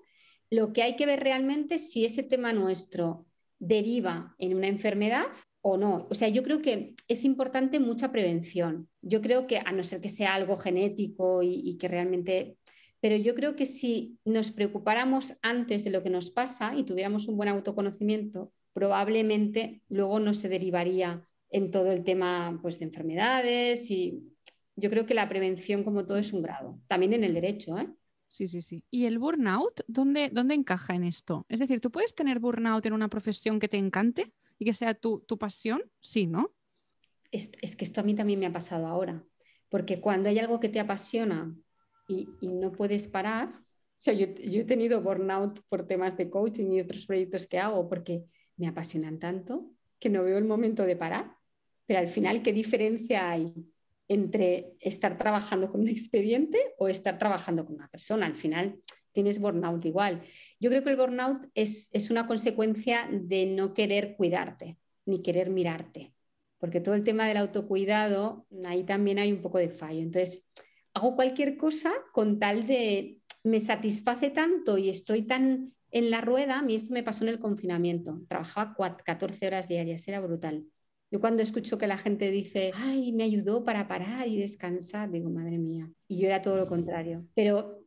Lo 0.52 0.72
que 0.72 0.84
hay 0.84 0.96
que 0.96 1.08
ver 1.08 1.20
realmente 1.20 1.80
si 1.80 2.06
ese 2.06 2.22
tema 2.22 2.54
nuestro 2.54 3.26
deriva 3.58 4.36
en 4.38 4.56
una 4.56 4.68
enfermedad 4.68 5.26
o 5.62 5.78
no. 5.78 6.08
O 6.12 6.14
sea, 6.14 6.30
yo 6.30 6.44
creo 6.44 6.62
que 6.62 6.94
es 7.08 7.26
importante 7.26 7.80
mucha 7.80 8.12
prevención. 8.12 8.88
Yo 9.02 9.22
creo 9.22 9.48
que, 9.48 9.58
a 9.58 9.72
no 9.72 9.84
ser 9.84 10.00
que 10.00 10.10
sea 10.10 10.36
algo 10.36 10.58
genético 10.58 11.42
y, 11.42 11.76
que 11.80 11.88
realmente... 11.88 12.60
Pero 13.00 13.16
yo 13.16 13.34
creo 13.34 13.56
que 13.56 13.66
si 13.66 14.20
nos 14.24 14.52
preocupáramos 14.52 15.34
antes 15.42 15.84
de 15.84 15.90
lo 15.90 16.04
que 16.04 16.12
nos 16.12 16.30
pasa 16.30 16.76
y 16.76 16.84
tuviéramos 16.84 17.28
un 17.28 17.38
buen 17.38 17.50
autoconocimiento, 17.50 18.52
probablemente 18.74 19.82
luego 19.90 20.20
no 20.20 20.36
se 20.36 20.50
derivaría 20.50 21.28
en 21.50 21.72
todo 21.72 21.92
el 21.92 22.04
tema 22.04 22.60
pues, 22.62 22.78
de 22.78 22.86
enfermedades 22.86 23.90
y 23.90 24.37
yo 24.78 24.92
creo 24.92 25.06
que 25.08 25.16
la 25.16 25.28
prevención, 25.28 25.84
como 25.84 26.06
todo, 26.06 26.18
es 26.18 26.32
un 26.32 26.44
grado. 26.44 26.80
También 26.88 27.14
en 27.14 27.24
el 27.24 27.34
derecho, 27.34 27.78
¿eh? 27.78 27.90
Sí, 28.30 28.48
sí, 28.48 28.62
sí. 28.62 28.84
¿Y 28.92 29.06
el 29.06 29.18
burnout, 29.18 29.82
dónde, 29.88 30.30
dónde 30.32 30.54
encaja 30.54 30.94
en 30.94 31.04
esto? 31.04 31.46
Es 31.50 31.60
decir, 31.60 31.82
¿tú 31.82 31.92
puedes 31.92 32.14
tener 32.14 32.40
burnout 32.40 32.86
en 32.86 32.94
una 32.94 33.10
profesión 33.10 33.60
que 33.60 33.68
te 33.68 33.78
encante 33.78 34.34
y 34.60 34.66
que 34.66 34.74
sea 34.74 34.94
tu, 34.94 35.26
pasión? 35.40 35.82
Sí, 36.00 36.28
¿no? 36.28 36.54
Es, 37.32 37.50
que 37.50 37.86
esto 37.86 38.02
a 38.02 38.04
mí 38.04 38.14
también 38.14 38.40
me 38.40 38.46
ha 38.46 38.52
pasado 38.52 38.86
ahora. 38.86 39.24
Porque 39.70 40.00
cuando 40.00 40.30
hay 40.30 40.38
algo 40.38 40.60
que 40.60 40.70
te 40.70 40.80
apasiona 40.80 41.56
y, 42.08 42.28
no 42.42 42.72
puedes 42.72 43.08
parar, 43.08 43.50
o 43.50 44.00
sea, 44.00 44.14
yo, 44.14 44.28
yo, 44.28 44.62
he 44.62 44.66
tenido 44.66 45.02
burnout 45.02 45.60
por 45.68 45.88
temas 45.88 46.16
de 46.18 46.30
coaching 46.30 46.72
y 46.72 46.82
otros 46.82 47.08
proyectos 47.08 47.48
que 47.48 47.58
hago 47.58 47.90
porque 47.90 48.26
me 48.58 48.68
apasionan 48.68 49.18
tanto 49.18 49.72
que 50.00 50.10
no 50.10 50.24
veo 50.24 50.38
el 50.38 50.46
momento 50.46 50.84
de 50.84 50.96
parar. 50.96 51.36
Pero 51.88 52.00
al 52.00 52.10
final, 52.10 52.44
¿qué 52.44 52.54
diferencia 52.54 53.32
hay 53.32 53.54
entre 54.08 54.74
estar 54.80 55.18
trabajando 55.18 55.72
con 55.72 55.82
un 55.82 55.90
expediente 55.90 56.58
o 56.78 56.88
estar 56.88 57.18
trabajando 57.18 57.66
con 57.66 57.76
una 57.76 57.90
persona. 57.90 58.26
Al 58.26 58.36
final 58.36 58.80
tienes 59.12 59.40
burnout 59.40 59.84
igual. 59.86 60.22
Yo 60.60 60.70
creo 60.70 60.84
que 60.84 60.92
el 60.92 60.96
burnout 60.96 61.50
es, 61.56 61.90
una 62.12 62.28
consecuencia 62.28 63.10
de 63.12 63.48
no 63.48 63.74
querer 63.74 64.16
cuidarte 64.16 64.78
ni 65.06 65.22
querer 65.22 65.50
mirarte, 65.50 66.14
porque 66.60 66.82
todo 66.82 66.94
el 66.94 67.04
tema 67.04 67.28
del 67.28 67.38
autocuidado, 67.38 68.46
ahí 68.66 68.84
también 68.84 69.20
hay 69.20 69.32
un 69.32 69.42
poco 69.42 69.58
de 69.58 69.70
fallo. 69.70 70.02
Entonces, 70.02 70.50
hago 70.94 71.16
cualquier 71.16 71.58
cosa 71.58 71.94
con 72.14 72.40
tal 72.40 72.68
de, 72.68 73.22
me 73.44 73.60
satisface 73.60 74.30
tanto 74.30 74.78
y 74.78 74.90
estoy 74.90 75.24
tan 75.24 75.74
en 75.92 76.12
la 76.12 76.22
rueda, 76.22 76.60
a 76.60 76.62
mí 76.62 76.76
esto 76.76 76.94
me 76.94 77.04
pasó 77.04 77.24
en 77.24 77.30
el 77.30 77.40
confinamiento, 77.40 78.22
trabajaba 78.28 78.76
14 79.04 79.48
horas 79.48 79.68
diarias, 79.68 80.08
era 80.08 80.20
brutal. 80.20 80.66
Yo 81.10 81.22
cuando 81.22 81.42
escucho 81.42 81.78
que 81.78 81.88
la 81.88 81.98
gente 81.98 82.30
dice, 82.32 82.72
ay, 82.76 83.14
me 83.14 83.24
ayudó 83.24 83.64
para 83.64 83.88
parar 83.88 84.28
y 84.28 84.38
descansar, 84.38 85.10
digo, 85.10 85.30
madre 85.30 85.58
mía. 85.58 85.90
Y 86.08 86.20
yo 86.20 86.28
era 86.28 86.42
todo 86.42 86.58
lo 86.58 86.68
contrario. 86.68 87.26
Pero 87.34 87.84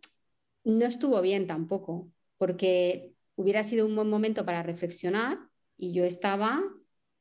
no 0.65 0.87
estuvo 0.87 1.21
bien 1.21 1.47
tampoco, 1.47 2.11
porque 2.39 3.13
hubiera 3.37 3.63
sido 3.63 3.87
un 3.87 3.95
buen 3.95 4.09
momento 4.09 4.45
para 4.47 4.63
reflexionar 4.63 5.39
y 5.77 5.93
yo 5.93 6.05
estaba 6.05 6.63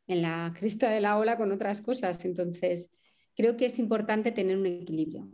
en 0.07 0.21
la 0.21 0.53
crista 0.57 0.89
de 0.89 1.01
la 1.01 1.17
ola 1.17 1.37
con 1.37 1.51
otras 1.51 1.81
cosas. 1.81 2.23
Entonces, 2.23 2.89
creo 3.35 3.57
que 3.57 3.65
es 3.65 3.77
importante 3.77 4.31
tener 4.31 4.57
un 4.57 4.67
equilibrio. 4.67 5.29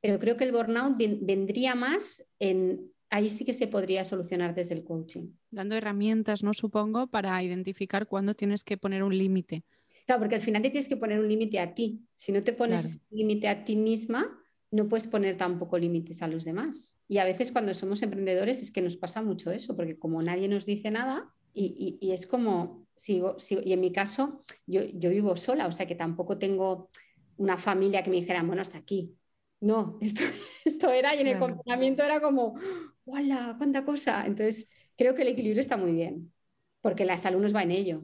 Pero 0.00 0.18
creo 0.18 0.36
que 0.36 0.44
el 0.44 0.52
burnout 0.52 0.96
vendría 0.96 1.74
más 1.74 2.24
en... 2.38 2.90
Ahí 3.10 3.28
sí 3.28 3.44
que 3.44 3.52
se 3.52 3.68
podría 3.68 4.02
solucionar 4.02 4.54
desde 4.54 4.74
el 4.74 4.82
coaching. 4.82 5.28
Dando 5.50 5.76
herramientas, 5.76 6.42
¿no? 6.42 6.52
Supongo, 6.52 7.06
para 7.06 7.40
identificar 7.42 8.08
cuándo 8.08 8.34
tienes 8.34 8.64
que 8.64 8.76
poner 8.76 9.04
un 9.04 9.16
límite 9.16 9.62
Claro, 10.06 10.20
porque 10.20 10.34
al 10.34 10.40
final 10.40 10.62
te 10.62 10.70
tienes 10.70 10.88
que 10.88 10.96
poner 10.96 11.18
un 11.18 11.28
límite 11.28 11.58
a 11.58 11.74
ti. 11.74 12.06
Si 12.12 12.30
no 12.30 12.42
te 12.42 12.52
pones 12.52 13.00
límite 13.10 13.48
a 13.48 13.64
ti 13.64 13.76
misma, 13.76 14.38
no 14.70 14.88
puedes 14.88 15.06
poner 15.06 15.36
tampoco 15.36 15.78
límites 15.78 16.20
a 16.20 16.28
los 16.28 16.44
demás. 16.44 16.98
Y 17.08 17.18
a 17.18 17.24
veces 17.24 17.52
cuando 17.52 17.72
somos 17.74 18.02
emprendedores 18.02 18.60
es 18.60 18.70
que 18.70 18.82
nos 18.82 18.96
pasa 18.96 19.22
mucho 19.22 19.50
eso, 19.50 19.76
porque 19.76 19.98
como 19.98 20.20
nadie 20.22 20.48
nos 20.48 20.66
dice 20.66 20.90
nada, 20.90 21.32
y, 21.54 22.10
es 22.12 22.26
como, 22.26 22.88
sigo, 22.96 23.38
sigo, 23.38 23.62
y 23.64 23.72
en 23.72 23.80
mi 23.80 23.92
caso, 23.92 24.44
yo, 24.66 24.82
yo 24.82 25.10
vivo 25.10 25.36
sola, 25.36 25.68
o 25.68 25.72
sea 25.72 25.86
que 25.86 25.94
tampoco 25.94 26.36
tengo 26.36 26.90
una 27.36 27.56
familia 27.56 28.02
que 28.02 28.10
me 28.10 28.16
dijera, 28.16 28.42
bueno, 28.42 28.62
hasta 28.62 28.78
aquí. 28.78 29.14
No, 29.60 29.98
esto, 30.02 30.22
esto 30.64 30.90
era 30.90 31.14
y 31.14 31.20
en 31.20 31.28
el 31.28 31.38
confinamiento 31.38 32.02
era 32.02 32.20
como, 32.20 32.58
¡hola! 33.04 33.54
¡Cuánta 33.56 33.84
cosa! 33.84 34.26
Entonces, 34.26 34.68
creo 34.96 35.14
que 35.14 35.22
el 35.22 35.28
equilibrio 35.28 35.60
está 35.60 35.76
muy 35.76 35.92
bien, 35.92 36.32
porque 36.80 37.04
la 37.04 37.16
salud 37.16 37.40
nos 37.40 37.54
va 37.54 37.62
en 37.62 37.70
ello. 37.70 38.02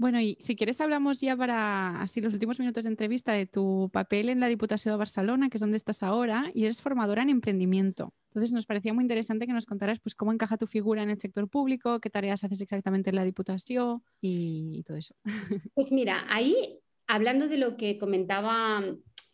Bueno, 0.00 0.18
y 0.18 0.38
si 0.40 0.56
quieres 0.56 0.80
hablamos 0.80 1.20
ya 1.20 1.36
para 1.36 2.00
así 2.00 2.22
los 2.22 2.32
últimos 2.32 2.58
minutos 2.58 2.84
de 2.84 2.88
entrevista 2.88 3.32
de 3.32 3.44
tu 3.44 3.90
papel 3.92 4.30
en 4.30 4.40
la 4.40 4.46
Diputación 4.46 4.94
de 4.94 4.96
Barcelona, 4.96 5.50
que 5.50 5.58
es 5.58 5.60
donde 5.60 5.76
estás 5.76 6.02
ahora, 6.02 6.50
y 6.54 6.64
eres 6.64 6.80
formadora 6.80 7.20
en 7.20 7.28
emprendimiento. 7.28 8.14
Entonces 8.30 8.50
nos 8.54 8.64
parecía 8.64 8.94
muy 8.94 9.04
interesante 9.04 9.46
que 9.46 9.52
nos 9.52 9.66
contaras 9.66 10.00
pues, 10.00 10.14
cómo 10.14 10.32
encaja 10.32 10.56
tu 10.56 10.66
figura 10.66 11.02
en 11.02 11.10
el 11.10 11.20
sector 11.20 11.50
público, 11.50 12.00
qué 12.00 12.08
tareas 12.08 12.42
haces 12.42 12.62
exactamente 12.62 13.10
en 13.10 13.16
la 13.16 13.24
Diputación 13.26 14.02
y 14.22 14.82
todo 14.84 14.96
eso. 14.96 15.14
Pues 15.74 15.92
mira, 15.92 16.24
ahí 16.30 16.78
hablando 17.06 17.46
de 17.46 17.58
lo 17.58 17.76
que 17.76 17.98
comentaba 17.98 18.82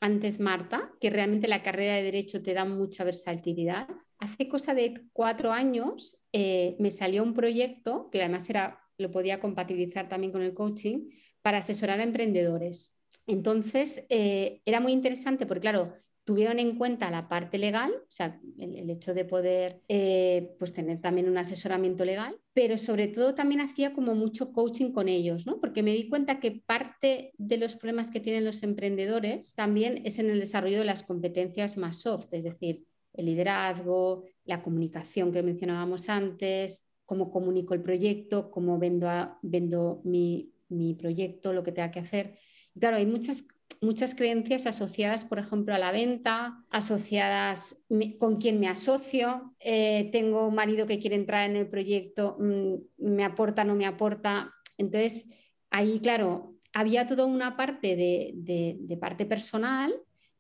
antes 0.00 0.40
Marta, 0.40 0.90
que 1.00 1.10
realmente 1.10 1.46
la 1.46 1.62
carrera 1.62 1.94
de 1.94 2.02
Derecho 2.02 2.42
te 2.42 2.54
da 2.54 2.64
mucha 2.64 3.04
versatilidad, 3.04 3.86
hace 4.18 4.48
cosa 4.48 4.74
de 4.74 5.04
cuatro 5.12 5.52
años 5.52 6.18
eh, 6.32 6.74
me 6.80 6.90
salió 6.90 7.22
un 7.22 7.34
proyecto 7.34 8.08
que 8.10 8.18
además 8.18 8.50
era 8.50 8.80
lo 8.98 9.10
podía 9.10 9.40
compatibilizar 9.40 10.08
también 10.08 10.32
con 10.32 10.42
el 10.42 10.54
coaching 10.54 11.10
para 11.42 11.58
asesorar 11.58 12.00
a 12.00 12.04
emprendedores. 12.04 12.94
Entonces, 13.26 14.04
eh, 14.08 14.60
era 14.64 14.80
muy 14.80 14.92
interesante 14.92 15.46
porque, 15.46 15.62
claro, 15.62 15.94
tuvieron 16.26 16.58
en 16.58 16.76
cuenta 16.76 17.08
la 17.08 17.28
parte 17.28 17.56
legal, 17.56 17.92
o 17.92 18.10
sea, 18.10 18.40
el, 18.58 18.90
hecho 18.90 19.14
de 19.14 19.24
poder 19.24 19.80
eh, 19.88 20.56
pues 20.58 20.72
tener 20.72 21.00
también 21.00 21.28
un 21.28 21.38
asesoramiento 21.38 22.04
legal, 22.04 22.36
pero 22.52 22.78
sobre 22.78 23.06
todo 23.06 23.34
también 23.36 23.60
hacía 23.60 23.92
como 23.92 24.16
mucho 24.16 24.52
coaching 24.52 24.90
con 24.90 25.08
ellos, 25.08 25.46
¿no? 25.46 25.60
Porque 25.60 25.84
me 25.84 25.92
di 25.92 26.08
cuenta 26.08 26.40
que 26.40 26.50
parte 26.50 27.32
de 27.38 27.58
los 27.58 27.76
problemas 27.76 28.10
que 28.10 28.18
tienen 28.18 28.44
los 28.44 28.64
emprendedores 28.64 29.54
también 29.54 30.02
es 30.04 30.18
en 30.18 30.28
el 30.28 30.40
desarrollo 30.40 30.80
de 30.80 30.84
las 30.84 31.04
competencias 31.04 31.76
más 31.76 31.98
soft, 31.98 32.26
es 32.32 32.42
decir, 32.42 32.84
el 33.12 33.26
liderazgo, 33.26 34.24
la 34.44 34.62
comunicación 34.62 35.32
que 35.32 35.44
mencionábamos 35.44 36.08
antes, 36.08 36.85
cómo 37.06 37.30
comunico 37.30 37.72
el 37.72 37.82
proyecto, 37.82 38.50
cómo 38.50 38.78
vendo, 38.78 39.08
vendo 39.42 40.02
mi, 40.04 40.52
proyecto, 40.98 41.52
lo 41.52 41.62
que 41.62 41.72
tenga 41.72 41.92
que 41.92 42.00
hacer. 42.00 42.38
claro, 42.78 42.96
hay 42.96 43.06
muchas, 43.06 43.46
muchas 43.80 44.14
creencias 44.14 44.66
asociadas, 44.66 45.24
por 45.24 45.38
ejemplo, 45.38 45.74
a 45.74 45.78
la 45.78 45.92
venta, 45.92 46.64
asociadas 46.68 47.82
con 48.18 48.36
quién 48.36 48.60
me 48.60 48.68
asocio. 48.68 49.54
Eh, 49.60 50.10
tengo 50.12 50.48
un 50.48 50.56
marido 50.56 50.86
que 50.86 50.98
quiere 50.98 51.16
entrar 51.16 51.48
en 51.48 51.56
el 51.56 51.68
proyecto, 51.68 52.36
mm, 52.38 52.74
me 52.98 53.24
aporta, 53.24 53.64
no 53.64 53.76
me 53.76 53.86
aporta. 53.86 54.52
Entonces, 54.76 55.30
ahí, 55.70 56.00
claro, 56.00 56.56
había 56.72 57.06
toda 57.06 57.24
una 57.24 57.56
parte 57.56 57.96
de, 57.96 58.98
parte 59.00 59.24
personal 59.26 59.94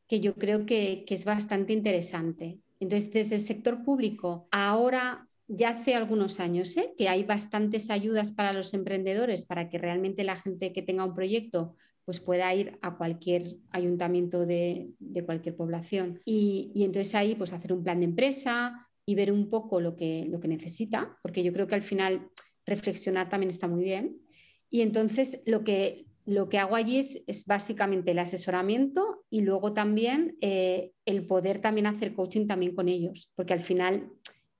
que 0.08 0.20
yo 0.20 0.34
creo 0.34 0.66
que, 0.66 1.04
que, 1.06 1.14
es 1.14 1.24
bastante 1.24 1.72
interesante. 1.72 2.58
Entonces, 2.80 3.12
desde 3.12 3.36
el 3.36 3.40
sector 3.40 3.82
público, 3.82 4.48
ahora 4.50 5.26
ya 5.48 5.70
hace 5.70 5.94
algunos 5.94 6.40
años 6.40 6.76
¿eh? 6.76 6.94
que 6.96 7.08
hay 7.08 7.24
bastantes 7.24 7.90
ayudas 7.90 8.32
para 8.32 8.52
los 8.52 8.74
emprendedores 8.74 9.46
para 9.46 9.68
que 9.68 9.78
realmente 9.78 10.24
la 10.24 10.36
gente 10.36 10.72
que 10.72 10.82
tenga 10.82 11.04
un 11.04 11.14
proyecto 11.14 11.76
pues 12.04 12.20
pueda 12.20 12.54
ir 12.54 12.78
a 12.82 12.96
cualquier 12.96 13.56
ayuntamiento 13.70 14.46
de, 14.46 14.92
cualquier 15.24 15.56
población. 15.56 16.20
Y, 16.24 16.70
entonces 16.76 17.16
ahí 17.16 17.34
pues 17.34 17.52
hacer 17.52 17.72
un 17.72 17.82
plan 17.82 17.98
de 17.98 18.04
empresa 18.04 18.88
y 19.04 19.16
ver 19.16 19.32
un 19.32 19.50
poco 19.50 19.80
lo 19.80 19.96
que, 19.96 20.24
lo 20.28 20.38
que 20.38 20.46
necesita, 20.46 21.18
porque 21.20 21.42
yo 21.42 21.52
creo 21.52 21.66
que 21.66 21.74
al 21.74 21.82
final 21.82 22.28
reflexionar 22.64 23.28
también 23.28 23.50
está 23.50 23.66
muy 23.66 23.82
bien. 23.82 24.20
Y 24.70 24.82
entonces 24.82 25.42
lo 25.46 25.64
que, 25.64 26.06
lo 26.24 26.48
que 26.48 26.58
hago 26.58 26.76
allí 26.76 26.98
es, 26.98 27.44
básicamente 27.44 28.12
el 28.12 28.20
asesoramiento 28.20 29.24
y 29.28 29.40
luego 29.40 29.72
también 29.72 30.36
eh, 30.40 30.92
el 31.06 31.26
poder 31.26 31.60
también 31.60 31.88
hacer 31.88 32.14
coaching 32.14 32.46
también 32.46 32.72
con 32.74 32.88
ellos, 32.88 33.32
porque 33.34 33.52
al 33.52 33.60
final... 33.60 34.10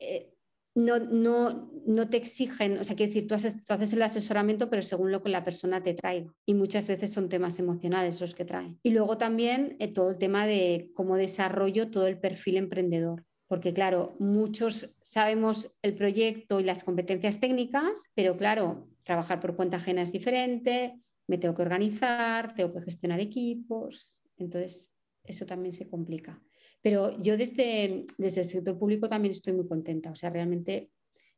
Eh, 0.00 0.32
no, 0.76 0.98
no, 0.98 1.72
no 1.86 2.08
te 2.10 2.18
exigen, 2.18 2.78
o 2.78 2.84
sea, 2.84 2.94
quiero 2.94 3.08
decir, 3.08 3.26
tú 3.26 3.34
haces, 3.34 3.56
haces, 3.66 3.94
el 3.94 4.02
asesoramiento, 4.02 4.68
pero 4.68 4.82
según 4.82 5.10
lo 5.10 5.22
que 5.22 5.30
la 5.30 5.42
persona 5.42 5.82
te 5.82 5.94
traiga. 5.94 6.32
Y 6.44 6.52
muchas 6.52 6.86
veces 6.86 7.10
son 7.10 7.30
temas 7.30 7.58
emocionales 7.58 8.20
los 8.20 8.34
que 8.34 8.44
trae. 8.44 8.76
Y 8.82 8.90
luego 8.90 9.16
también 9.16 9.76
eh, 9.78 9.90
todo 9.90 10.10
el 10.10 10.18
tema 10.18 10.46
de 10.46 10.90
cómo 10.94 11.16
desarrollo 11.16 11.90
todo 11.90 12.06
el 12.06 12.18
perfil 12.18 12.58
emprendedor. 12.58 13.24
Porque 13.48 13.72
claro, 13.72 14.16
muchos 14.18 14.90
sabemos 15.00 15.72
el 15.80 15.94
proyecto 15.94 16.60
y 16.60 16.64
las 16.64 16.84
competencias 16.84 17.40
técnicas, 17.40 18.10
pero 18.14 18.36
claro, 18.36 18.86
trabajar 19.02 19.40
por 19.40 19.56
cuenta 19.56 19.78
ajena 19.78 20.02
es 20.02 20.12
diferente, 20.12 21.00
me 21.26 21.38
tengo 21.38 21.54
que 21.54 21.62
organizar, 21.62 22.54
tengo 22.54 22.74
que 22.74 22.82
gestionar 22.82 23.20
equipos, 23.20 24.20
entonces 24.36 24.92
eso 25.24 25.46
también 25.46 25.72
se 25.72 25.88
complica. 25.88 26.42
Pero 26.86 27.20
yo 27.20 27.36
desde, 27.36 28.06
desde 28.16 28.42
el 28.42 28.46
sector 28.46 28.78
público 28.78 29.08
también 29.08 29.32
estoy 29.32 29.54
muy 29.54 29.66
contenta. 29.66 30.12
O 30.12 30.14
sea, 30.14 30.30
realmente 30.30 30.92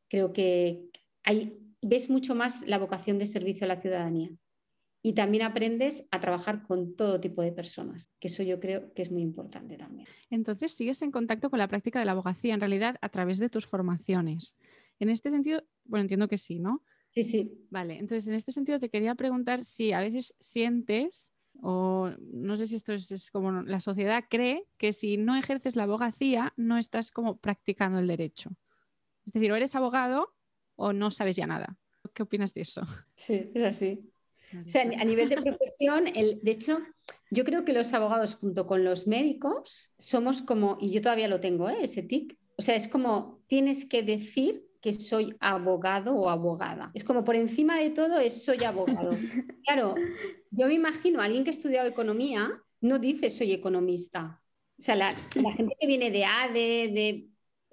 creo 0.07 0.31
que 0.31 0.91
hay, 1.23 1.59
ves 1.81 2.11
mucho 2.11 2.35
más 2.35 2.67
la 2.67 2.77
vocación 2.77 3.19
de 3.19 3.27
servicio 3.27 3.65
a 3.65 3.69
la 3.69 3.81
ciudadanía. 3.81 4.29
Y 5.03 5.15
también 5.15 5.45
aprendes 5.45 6.07
a 6.11 6.21
trabajar 6.21 6.65
con 6.67 6.97
todo 6.97 7.19
tipo 7.19 7.41
de 7.41 7.53
personas, 7.53 8.13
que 8.21 8.29
eso 8.29 8.43
yo 8.43 8.61
creo 8.61 8.93
que 8.93 9.01
es 9.01 9.11
muy 9.11 9.23
importante 9.23 9.79
también. 9.79 10.07
Entonces, 10.29 10.73
sigues 10.73 11.01
en 11.01 11.11
contacto 11.11 11.49
con 11.49 11.61
la 11.61 11.69
práctica 11.69 11.99
de 11.99 12.05
la 12.05 12.13
abogacía, 12.13 12.53
en 12.53 12.61
realidad, 12.61 12.97
a 13.01 13.09
través 13.09 13.39
de 13.39 13.49
tus 13.49 13.65
formaciones. 13.65 14.55
En 14.99 15.09
este 15.09 15.31
sentido, 15.31 15.65
bueno, 15.87 16.03
entiendo 16.03 16.29
que 16.29 16.37
sí, 16.37 16.59
¿no? 16.59 16.85
Sí, 17.15 17.25
sí. 17.25 17.67
Vale, 17.71 17.95
entonces 17.95 18.29
en 18.29 18.35
este 18.35 18.53
sentido 18.53 18.79
te 18.79 18.91
quería 18.91 19.15
preguntar 19.15 19.65
si 19.65 19.93
a 19.93 20.01
veces 20.01 20.35
sientes 20.41 21.33
o 21.61 22.11
no 22.19 22.57
sé 22.57 22.67
si 22.67 22.77
esto 22.77 22.93
es, 22.93 23.31
como 23.31 23.63
la 23.63 23.81
sociedad 23.81 24.25
cree 24.29 24.65
que 24.77 24.93
si 24.93 25.17
no 25.17 25.37
ejerces 25.37 25.77
la 25.77 25.85
abogacía 25.85 26.53
no 26.57 26.79
estás 26.79 27.11
como 27.11 27.39
practicando 27.39 27.99
el 27.99 28.07
derecho. 28.07 28.51
Es 29.27 29.33
decir, 29.33 29.51
o 29.53 29.57
eres 29.57 29.75
abogado 29.75 30.35
o 30.77 30.93
no 30.93 31.11
sabes 31.11 31.37
ya 31.37 31.47
nada. 31.47 31.77
¿Qué 32.15 32.23
opinas 32.23 32.55
de 32.55 32.63
eso? 32.63 32.83
Sí, 33.17 33.51
es 33.55 33.65
así. 33.65 34.11
O 34.65 34.69
sea, 34.69 34.83
a 34.83 35.05
nivel 35.05 35.29
de 35.29 35.37
profesión, 35.43 36.07
el, 36.07 36.41
de 36.43 36.51
hecho, 36.51 36.79
yo 37.31 37.45
creo 37.45 37.65
que 37.65 37.73
los 37.73 37.93
abogados 37.93 38.37
junto 38.37 38.67
con 38.67 38.85
los 38.85 39.07
médicos 39.07 39.93
somos 39.99 40.41
como, 40.41 40.79
y 40.81 40.91
yo 40.91 41.03
todavía 41.03 41.29
lo 41.29 41.41
tengo, 41.41 41.69
¿eh? 41.69 41.79
ese 41.83 42.03
tic, 42.03 42.39
o 42.57 42.63
sea, 42.63 42.75
es 42.75 42.89
como 42.89 43.43
tienes 43.47 43.85
que 43.85 44.03
decir 44.03 44.68
que 44.81 44.93
soy 44.93 45.35
abogado 45.41 46.15
o 46.15 46.29
abogada. 46.29 46.91
Es 46.95 47.05
como 47.05 47.25
por 47.25 47.37
encima 47.37 47.79
de 47.79 47.91
todo 47.91 48.19
es 48.19 48.45
soy 48.45 48.65
abogado. 48.65 49.11
Claro, 49.65 49.95
yo 50.51 50.67
me 50.67 50.75
imagino 50.75 51.21
a 51.21 51.25
alguien 51.25 51.45
que 51.45 51.51
ha 51.51 51.53
estudiado 51.53 51.87
economía 51.87 52.51
no 52.81 52.99
dice 52.99 53.29
soy 53.29 53.53
economista. 53.53 54.41
O 54.79 54.83
sea, 54.83 54.95
la, 54.95 55.15
gente 55.15 55.77
que 55.79 55.87
viene 55.87 56.11
de 56.11 56.25
ADE 56.25 56.89
de, 56.89 57.29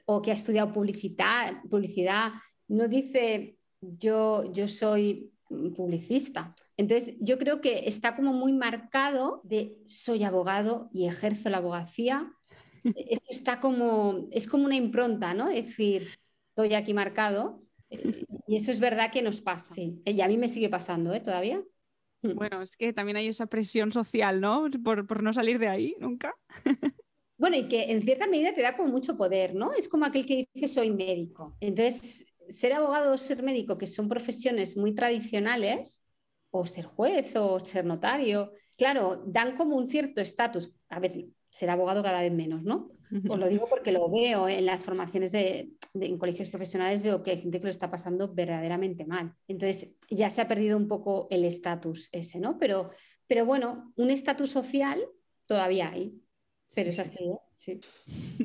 o 0.05 0.21
que 0.21 0.31
ha 0.31 0.33
estudiado 0.33 0.73
publicidad, 0.73 1.61
publicidad 1.69 2.33
no 2.67 2.87
dice 2.87 3.57
yo, 3.79 4.51
yo 4.51 4.67
soy 4.67 5.31
publicista. 5.47 6.55
Entonces, 6.77 7.15
yo 7.19 7.37
creo 7.37 7.61
que 7.61 7.87
está 7.87 8.15
como 8.15 8.33
muy 8.33 8.51
marcado 8.53 9.41
de 9.43 9.77
soy 9.85 10.23
abogado 10.23 10.89
y 10.91 11.07
ejerzo 11.07 11.49
la 11.49 11.57
abogacía. 11.57 12.31
Está 13.29 13.59
como, 13.59 14.27
es 14.31 14.47
como 14.47 14.65
una 14.65 14.75
impronta, 14.75 15.33
¿no? 15.33 15.49
Es 15.49 15.65
decir, 15.67 16.07
estoy 16.55 16.73
aquí 16.73 16.93
marcado. 16.93 17.61
Eh, 17.89 18.25
y 18.47 18.55
eso 18.55 18.71
es 18.71 18.79
verdad 18.79 19.11
que 19.11 19.21
nos 19.21 19.41
pasa. 19.41 19.73
Sí. 19.73 20.01
Y 20.05 20.21
a 20.21 20.27
mí 20.27 20.37
me 20.37 20.47
sigue 20.47 20.69
pasando, 20.69 21.13
¿eh? 21.13 21.19
Todavía. 21.19 21.61
Mm. 22.21 22.35
Bueno, 22.35 22.61
es 22.61 22.77
que 22.77 22.93
también 22.93 23.17
hay 23.17 23.27
esa 23.27 23.45
presión 23.47 23.91
social, 23.91 24.39
¿no? 24.39 24.67
Por, 24.83 25.21
no 25.21 25.33
salir 25.33 25.59
de 25.59 25.67
ahí 25.67 25.95
nunca. 25.99 26.33
Bueno, 27.37 27.57
y 27.57 27.67
que 27.67 27.91
en 27.91 28.01
cierta 28.01 28.27
medida 28.27 28.53
te 28.53 28.61
da 28.61 28.77
como 28.77 28.87
mucho 28.87 29.17
poder, 29.17 29.55
¿no? 29.55 29.73
Es 29.73 29.89
como 29.89 30.05
aquel 30.05 30.25
que 30.25 30.47
dice 30.53 30.69
soy 30.69 30.89
médico. 30.89 31.57
Entonces, 31.59 32.25
ser 32.47 32.71
abogado 32.71 33.13
o 33.13 33.17
ser 33.17 33.43
médico, 33.43 33.77
que 33.77 33.87
son 33.87 34.07
profesiones 34.07 34.77
muy 34.77 34.95
tradicionales, 34.95 36.01
o 36.49 36.65
ser 36.65 36.85
juez 36.85 37.35
o 37.35 37.59
ser 37.59 37.83
notario, 37.83 38.53
claro, 38.77 39.21
dan 39.27 39.57
como 39.57 39.75
un 39.75 39.89
cierto 39.89 40.21
estatus. 40.21 40.73
A 40.87 41.01
ver, 41.01 41.25
ser 41.49 41.69
abogado 41.69 42.01
cada 42.01 42.21
vez 42.21 42.31
menos, 42.31 42.63
¿no? 42.63 42.94
Os 43.11 43.39
lo 43.39 43.47
digo 43.47 43.67
porque 43.69 43.91
lo 43.91 44.09
veo 44.09 44.47
en 44.47 44.65
las 44.65 44.83
formaciones 44.83 45.31
de, 45.31 45.71
en 45.93 46.17
colegios 46.17 46.49
profesionales, 46.49 47.03
veo 47.03 47.23
que 47.23 47.31
hay 47.31 47.37
gente 47.37 47.59
que 47.59 47.65
lo 47.65 47.69
está 47.69 47.89
pasando 47.89 48.33
verdaderamente 48.33 49.05
mal. 49.05 49.33
Entonces 49.47 49.97
ya 50.09 50.29
se 50.29 50.41
ha 50.41 50.47
perdido 50.47 50.77
un 50.77 50.87
poco 50.87 51.27
el 51.29 51.45
estatus 51.45 52.09
ese, 52.11 52.39
¿no? 52.39 52.57
Pero, 52.57 52.89
pero 53.27 53.45
bueno, 53.45 53.93
un 53.95 54.09
estatus 54.09 54.51
social 54.51 55.05
todavía 55.45 55.91
hay. 55.91 56.21
Pero 56.73 56.89
es 56.89 56.99
así, 56.99 57.23
¿eh? 57.23 57.37
sí. 57.53 57.79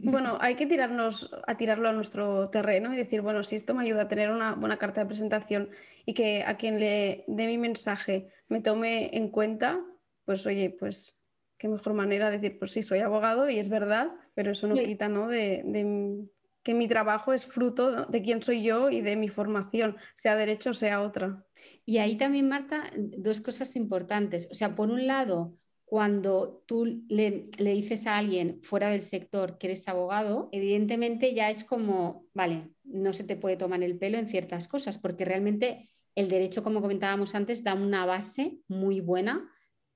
Bueno, 0.02 0.38
hay 0.40 0.54
que 0.54 0.66
tirarnos 0.66 1.30
a 1.46 1.56
tirarlo 1.56 1.88
a 1.88 1.92
nuestro 1.92 2.48
terreno 2.48 2.94
y 2.94 2.96
decir, 2.96 3.22
bueno, 3.22 3.42
si 3.42 3.56
esto 3.56 3.74
me 3.74 3.82
ayuda 3.82 4.02
a 4.02 4.08
tener 4.08 4.30
una 4.30 4.54
buena 4.54 4.78
carta 4.78 5.00
de 5.00 5.06
presentación 5.06 5.70
y 6.06 6.14
que 6.14 6.44
a 6.44 6.56
quien 6.56 6.78
le 6.78 7.24
dé 7.26 7.46
mi 7.46 7.58
mensaje 7.58 8.28
me 8.48 8.60
tome 8.60 9.16
en 9.16 9.30
cuenta, 9.30 9.84
pues 10.24 10.46
oye, 10.46 10.70
pues 10.70 11.19
qué 11.60 11.68
mejor 11.68 11.92
manera 11.92 12.30
de 12.30 12.38
decir, 12.38 12.58
pues 12.58 12.72
sí, 12.72 12.82
soy 12.82 13.00
abogado 13.00 13.50
y 13.50 13.58
es 13.58 13.68
verdad, 13.68 14.08
pero 14.34 14.52
eso 14.52 14.66
no 14.66 14.74
quita, 14.74 15.10
¿no? 15.10 15.28
De, 15.28 15.60
de, 15.66 16.24
que 16.62 16.72
mi 16.72 16.88
trabajo 16.88 17.34
es 17.34 17.44
fruto 17.44 18.06
de 18.06 18.22
quién 18.22 18.42
soy 18.42 18.62
yo 18.62 18.88
y 18.88 19.02
de 19.02 19.14
mi 19.14 19.28
formación, 19.28 19.96
sea 20.14 20.36
derecho 20.36 20.70
o 20.70 20.74
sea 20.74 21.02
otra. 21.02 21.44
Y 21.84 21.98
ahí 21.98 22.16
también, 22.16 22.48
Marta, 22.48 22.90
dos 22.96 23.42
cosas 23.42 23.76
importantes. 23.76 24.48
O 24.50 24.54
sea, 24.54 24.74
por 24.74 24.90
un 24.90 25.06
lado, 25.06 25.54
cuando 25.84 26.62
tú 26.64 27.04
le, 27.08 27.50
dices 27.58 28.06
a 28.06 28.16
alguien 28.16 28.60
fuera 28.62 28.88
del 28.88 29.02
sector 29.02 29.58
que 29.58 29.66
eres 29.66 29.86
abogado, 29.86 30.48
evidentemente 30.52 31.34
ya 31.34 31.50
es 31.50 31.62
como, 31.62 32.24
vale, 32.32 32.70
no 32.84 33.12
se 33.12 33.24
te 33.24 33.36
puede 33.36 33.58
tomar 33.58 33.82
el 33.82 33.98
pelo 33.98 34.16
en 34.16 34.28
ciertas 34.28 34.66
cosas, 34.66 34.96
porque 34.96 35.26
realmente 35.26 35.90
el 36.14 36.30
derecho, 36.30 36.62
como 36.62 36.80
comentábamos 36.80 37.34
antes, 37.34 37.64
da 37.64 37.74
una 37.74 38.06
base 38.06 38.60
muy 38.66 39.02
buena 39.02 39.50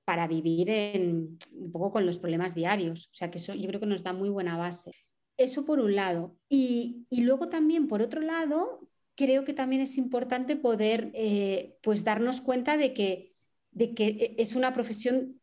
para 0.05 0.27
vivir 0.27 0.69
en, 0.69 1.37
un 1.51 1.71
poco 1.71 1.91
con 1.91 2.05
los 2.05 2.19
problemas 2.19 2.53
diarios. 2.55 3.09
O 3.11 3.15
sea 3.15 3.31
que 3.31 3.39
eso 3.39 3.53
yo 3.53 3.67
creo 3.67 3.79
que 3.79 3.87
nos 3.87 4.03
da 4.03 4.13
muy 4.13 4.29
buena 4.29 4.55
base. 4.55 4.91
Eso 5.35 5.65
por 5.65 5.79
un 5.79 5.95
lado. 5.95 6.37
Y, 6.47 7.07
luego 7.11 7.49
también, 7.49 7.87
por 7.87 8.01
otro 8.01 8.21
lado, 8.21 8.87
creo 9.15 9.43
que 9.43 9.53
también 9.53 9.81
es 9.81 9.97
importante 9.97 10.55
poder 10.55 11.11
eh, 11.13 11.77
pues 11.81 12.03
darnos 12.03 12.39
cuenta 12.39 12.77
de 12.77 12.93
que, 12.93 13.33
de 13.71 13.93
que 13.93 14.35
es 14.37 14.55
una 14.55 14.73
profesión 14.73 15.41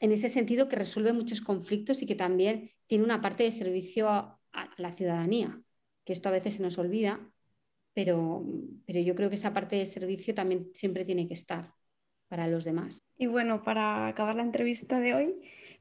en 0.00 0.12
ese 0.12 0.28
sentido 0.28 0.68
que 0.68 0.76
resuelve 0.76 1.12
muchos 1.12 1.40
conflictos 1.40 2.02
y 2.02 2.06
que 2.06 2.14
también 2.14 2.70
tiene 2.86 3.04
una 3.04 3.22
parte 3.22 3.44
de 3.44 3.50
servicio 3.50 4.08
a, 4.08 4.38
la 4.76 4.92
ciudadanía, 4.92 5.62
que 6.04 6.12
esto 6.12 6.28
a 6.28 6.32
veces 6.32 6.54
se 6.54 6.62
nos 6.62 6.76
olvida, 6.76 7.32
pero, 7.94 8.44
pero 8.84 9.00
yo 9.00 9.14
creo 9.14 9.30
que 9.30 9.36
esa 9.36 9.54
parte 9.54 9.76
de 9.76 9.86
servicio 9.86 10.34
también 10.34 10.70
siempre 10.74 11.06
tiene 11.06 11.26
que 11.26 11.32
estar 11.32 11.72
para 12.32 12.46
los 12.46 12.64
demás. 12.64 13.04
Y 13.18 13.26
bueno, 13.26 13.62
para 13.62 14.08
acabar 14.08 14.36
la 14.36 14.42
entrevista 14.42 15.00
de 15.00 15.12
hoy, 15.12 15.34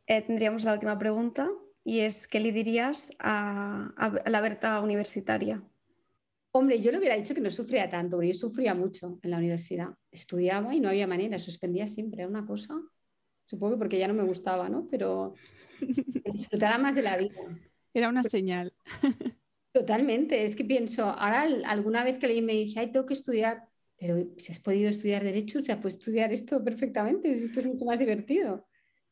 eh, 0.05 0.21
tendríamos 0.21 0.65
la 0.65 0.73
última 0.73 0.99
pregunta 0.99 1.49
y 1.85 1.99
es, 2.01 2.27
¿qué 2.27 2.41
le 2.41 2.51
dirías 2.51 3.13
a, 3.19 3.93
a, 3.95 4.29
la 4.29 4.41
Berta 4.41 4.81
universitaria? 4.81 5.63
Hombre, 6.51 6.81
yo 6.81 6.91
le 6.91 6.97
hubiera 6.97 7.15
dicho 7.15 7.33
que 7.33 7.39
no 7.39 7.49
sufría 7.49 7.89
tanto, 7.89 8.17
porque 8.17 8.33
yo 8.33 8.33
sufría 8.33 8.75
mucho 8.75 9.17
en 9.21 9.31
la 9.31 9.37
universidad. 9.37 9.95
Estudiaba 10.11 10.75
y 10.75 10.81
no 10.81 10.89
había 10.89 11.07
manera, 11.07 11.39
suspendía 11.39 11.87
siempre, 11.87 12.23
era 12.23 12.29
una 12.29 12.45
cosa 12.45 12.75
Supongo 13.45 13.75
que 13.75 13.79
porque 13.79 13.99
ya 13.99 14.07
no 14.07 14.13
me 14.13 14.23
gustaba, 14.23 14.69
¿no? 14.69 14.87
Pero 14.89 15.35
disfrutará 16.33 16.77
más 16.77 16.95
de 16.95 17.01
la 17.01 17.17
vida. 17.17 17.41
Era 17.93 18.09
una 18.09 18.23
señal. 18.23 18.73
Totalmente. 19.73 20.43
Es 20.43 20.55
que 20.55 20.65
pienso, 20.65 21.03
ahora 21.05 21.41
alguna 21.65 22.03
vez 22.03 22.17
que 22.17 22.25
alguien 22.25 22.45
me 22.45 22.53
dice, 22.53 22.79
ay, 22.79 22.91
tengo 22.91 23.05
que 23.05 23.13
estudiar, 23.13 23.67
pero 24.01 24.17
si 24.35 24.51
has 24.51 24.59
podido 24.59 24.89
estudiar 24.89 25.23
Derecho, 25.23 25.59
o 25.59 25.61
sea, 25.61 25.79
puedes 25.79 25.99
estudiar 25.99 26.33
esto 26.33 26.63
perfectamente, 26.63 27.29
esto 27.29 27.59
es 27.59 27.67
mucho 27.67 27.85
más 27.85 27.99
divertido. 27.99 28.65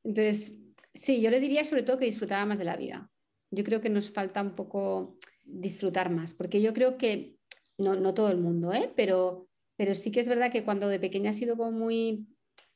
Entonces, 0.03 0.57
sí, 0.95 1.21
yo 1.21 1.29
le 1.29 1.39
diría 1.39 1.63
sobre 1.63 1.83
todo 1.83 1.99
que 1.99 2.05
disfrutara 2.05 2.43
más 2.47 2.57
de 2.57 2.65
la 2.65 2.75
vida. 2.75 3.07
Yo 3.51 3.63
creo 3.63 3.81
que 3.81 3.89
nos 3.89 4.09
falta 4.09 4.41
un 4.41 4.55
poco 4.55 5.19
disfrutar 5.45 6.09
más, 6.09 6.33
porque 6.33 6.59
yo 6.59 6.73
creo 6.73 6.97
que, 6.97 7.35
no, 7.77 7.97
no 7.97 8.15
todo 8.15 8.31
el 8.31 8.39
mundo, 8.39 8.73
¿eh? 8.73 8.91
pero, 8.95 9.47
pero 9.75 9.93
sí 9.93 10.11
que 10.11 10.21
es 10.21 10.27
verdad 10.27 10.51
que 10.51 10.63
cuando 10.63 10.87
de 10.87 10.99
pequeña 10.99 11.29
ha 11.29 11.33
sido 11.33 11.55
como 11.55 11.71
muy 11.71 12.25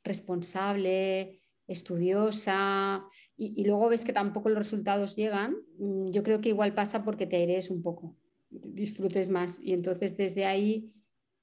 responsable, 0.04 1.42
estudiosa 1.66 3.06
y, 3.36 3.64
luego 3.64 3.90
ves 3.90 4.06
que 4.06 4.14
tampoco 4.14 4.50
los 4.50 4.60
resultados 4.60 5.16
llegan, 5.16 5.56
mm, 5.80 6.12
yo 6.12 6.22
creo 6.22 6.42
que 6.42 6.50
igual 6.50 6.76
pasa 6.76 7.04
porque 7.04 7.26
te 7.26 7.38
aires 7.38 7.72
un 7.72 7.82
poco, 7.82 8.16
disfrutes 8.52 9.30
más 9.30 9.60
y 9.64 9.74
entonces 9.74 10.16
desde 10.16 10.46
ahí 10.46 10.94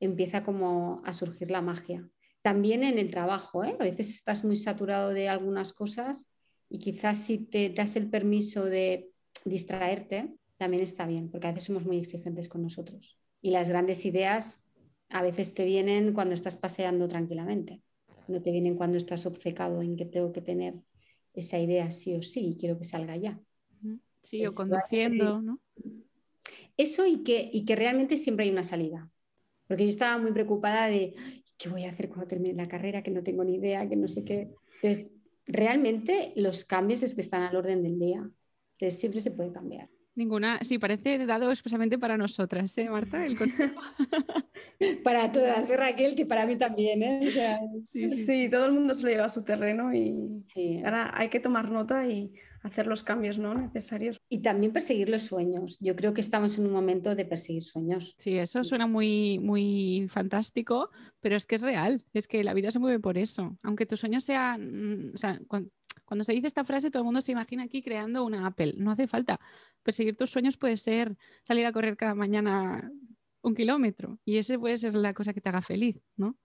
empieza 0.00 0.42
como 0.42 1.02
a 1.04 1.12
surgir 1.12 1.50
la 1.50 1.62
magia. 1.62 2.08
También 2.42 2.82
en 2.82 2.98
el 2.98 3.10
trabajo, 3.10 3.64
¿eh? 3.64 3.76
a 3.78 3.84
veces 3.84 4.10
estás 4.10 4.44
muy 4.44 4.56
saturado 4.56 5.10
de 5.10 5.28
algunas 5.28 5.72
cosas 5.72 6.30
y 6.68 6.78
quizás 6.78 7.18
si 7.18 7.38
te 7.38 7.70
das 7.70 7.96
el 7.96 8.08
permiso 8.08 8.64
de 8.64 9.10
distraerte, 9.44 10.34
también 10.56 10.82
está 10.82 11.06
bien, 11.06 11.30
porque 11.30 11.46
a 11.46 11.52
veces 11.52 11.64
somos 11.64 11.86
muy 11.86 11.98
exigentes 11.98 12.48
con 12.48 12.62
nosotros. 12.62 13.18
Y 13.42 13.50
las 13.50 13.68
grandes 13.68 14.04
ideas 14.04 14.70
a 15.08 15.22
veces 15.22 15.54
te 15.54 15.64
vienen 15.64 16.12
cuando 16.12 16.34
estás 16.34 16.56
paseando 16.56 17.08
tranquilamente 17.08 17.82
no 18.30 18.40
te 18.40 18.50
vienen 18.50 18.76
cuando 18.76 18.96
estás 18.96 19.26
obcecado 19.26 19.82
en 19.82 19.96
que 19.96 20.06
tengo 20.06 20.32
que 20.32 20.40
tener 20.40 20.74
esa 21.34 21.58
idea 21.58 21.90
sí 21.90 22.14
o 22.14 22.22
sí 22.22 22.48
y 22.48 22.56
quiero 22.56 22.78
que 22.78 22.84
salga 22.84 23.16
ya. 23.16 23.38
Sí, 24.22 24.46
o 24.46 24.54
conduciendo, 24.54 25.40
¿no? 25.40 25.60
Eso 26.76 27.06
y 27.06 27.22
que, 27.22 27.50
y 27.52 27.64
que 27.64 27.76
realmente 27.76 28.16
siempre 28.16 28.44
hay 28.44 28.50
una 28.50 28.64
salida. 28.64 29.10
Porque 29.70 29.84
yo 29.84 29.88
estaba 29.90 30.18
muy 30.18 30.32
preocupada 30.32 30.88
de 30.88 31.14
qué 31.56 31.68
voy 31.68 31.84
a 31.84 31.90
hacer 31.90 32.08
cuando 32.08 32.26
termine 32.26 32.54
la 32.54 32.66
carrera, 32.66 33.04
que 33.04 33.12
no 33.12 33.22
tengo 33.22 33.44
ni 33.44 33.54
idea, 33.54 33.88
que 33.88 33.94
no 33.94 34.08
sé 34.08 34.24
qué. 34.24 34.50
Entonces, 34.82 35.12
realmente 35.46 36.32
los 36.34 36.64
cambios 36.64 37.04
es 37.04 37.14
que 37.14 37.20
están 37.20 37.44
al 37.44 37.54
orden 37.54 37.84
del 37.84 37.96
día. 37.96 38.28
Entonces, 38.72 38.98
siempre 38.98 39.20
se 39.20 39.30
puede 39.30 39.52
cambiar. 39.52 39.88
Ninguna, 40.16 40.58
sí, 40.62 40.80
parece 40.80 41.24
dado 41.24 41.50
expresamente 41.50 42.00
para 42.00 42.18
nosotras, 42.18 42.76
¿eh, 42.78 42.90
Marta? 42.90 43.24
El 43.24 43.38
consejo. 43.38 43.80
para 45.04 45.30
todas, 45.30 45.70
¿eh, 45.70 45.76
Raquel, 45.76 46.16
que 46.16 46.26
para 46.26 46.46
mí 46.46 46.56
también, 46.56 47.04
¿eh? 47.04 47.30
sí, 47.86 48.48
todo 48.50 48.66
el 48.66 48.72
mundo 48.72 48.96
se 48.96 49.04
lo 49.04 49.10
lleva 49.10 49.26
a 49.26 49.28
su 49.28 49.44
terreno 49.44 49.94
y 49.94 50.82
ahora 50.84 51.12
hay 51.14 51.28
que 51.28 51.38
tomar 51.38 51.70
nota 51.70 52.08
y 52.08 52.32
hacer 52.62 52.86
los 52.86 53.02
cambios 53.02 53.38
¿no? 53.38 53.54
necesarios. 53.54 54.20
Y 54.28 54.42
también 54.42 54.72
perseguir 54.72 55.08
los 55.08 55.22
sueños. 55.22 55.78
Yo 55.80 55.96
creo 55.96 56.14
que 56.14 56.20
estamos 56.20 56.58
en 56.58 56.66
un 56.66 56.72
momento 56.72 57.14
de 57.14 57.24
perseguir 57.24 57.62
sueños. 57.62 58.14
Sí, 58.18 58.36
eso 58.38 58.64
suena 58.64 58.86
muy, 58.86 59.38
muy 59.38 60.06
fantástico, 60.08 60.90
pero 61.20 61.36
es 61.36 61.46
que 61.46 61.56
es 61.56 61.62
real, 61.62 62.04
es 62.12 62.28
que 62.28 62.44
la 62.44 62.54
vida 62.54 62.70
se 62.70 62.78
mueve 62.78 63.00
por 63.00 63.18
eso. 63.18 63.58
Aunque 63.62 63.86
tu 63.86 63.96
sueño 63.96 64.20
sea, 64.20 64.58
mm, 64.58 65.12
o 65.14 65.18
sea, 65.18 65.40
cuando 66.04 66.24
se 66.24 66.32
dice 66.32 66.46
esta 66.46 66.64
frase, 66.64 66.90
todo 66.90 67.02
el 67.02 67.06
mundo 67.06 67.20
se 67.20 67.32
imagina 67.32 67.64
aquí 67.64 67.82
creando 67.82 68.24
una 68.24 68.46
Apple. 68.46 68.74
No 68.76 68.90
hace 68.90 69.06
falta. 69.06 69.40
Perseguir 69.82 70.16
tus 70.16 70.30
sueños 70.30 70.56
puede 70.56 70.76
ser 70.76 71.16
salir 71.44 71.66
a 71.66 71.72
correr 71.72 71.96
cada 71.96 72.14
mañana 72.14 72.90
un 73.42 73.54
kilómetro 73.54 74.18
y 74.24 74.36
ese 74.36 74.58
puede 74.58 74.76
ser 74.76 74.94
la 74.94 75.14
cosa 75.14 75.32
que 75.32 75.40
te 75.40 75.48
haga 75.48 75.62
feliz, 75.62 75.96
¿no? 76.16 76.36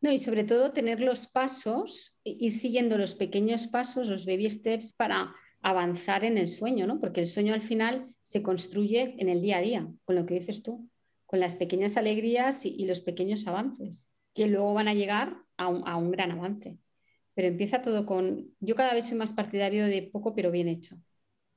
No, 0.00 0.10
y 0.10 0.18
sobre 0.18 0.44
todo 0.44 0.72
tener 0.72 1.00
los 1.00 1.26
pasos, 1.26 2.18
ir 2.24 2.52
siguiendo 2.52 2.98
los 2.98 3.14
pequeños 3.14 3.66
pasos, 3.66 4.08
los 4.08 4.26
baby 4.26 4.50
steps 4.50 4.92
para 4.92 5.34
avanzar 5.62 6.24
en 6.24 6.38
el 6.38 6.48
sueño, 6.48 6.86
¿no? 6.86 7.00
Porque 7.00 7.20
el 7.20 7.26
sueño 7.26 7.54
al 7.54 7.62
final 7.62 8.06
se 8.22 8.42
construye 8.42 9.14
en 9.18 9.28
el 9.28 9.40
día 9.42 9.58
a 9.58 9.62
día, 9.62 9.88
con 10.04 10.16
lo 10.16 10.26
que 10.26 10.34
dices 10.34 10.62
tú, 10.62 10.88
con 11.26 11.40
las 11.40 11.56
pequeñas 11.56 11.96
alegrías 11.96 12.64
y, 12.64 12.86
los 12.86 13.00
pequeños 13.00 13.46
avances, 13.46 14.12
que 14.34 14.46
luego 14.46 14.74
van 14.74 14.88
a 14.88 14.94
llegar 14.94 15.36
a 15.56 15.96
un 15.96 16.10
gran 16.10 16.30
avance 16.30 16.80
pero 17.40 17.48
empieza 17.48 17.80
todo 17.80 18.04
con, 18.04 18.50
yo 18.60 18.74
cada 18.74 18.92
vez 18.92 19.06
soy 19.06 19.16
más 19.16 19.32
partidario 19.32 19.86
de 19.86 20.02
poco 20.02 20.34
pero 20.34 20.50
bien 20.50 20.68
hecho, 20.68 20.96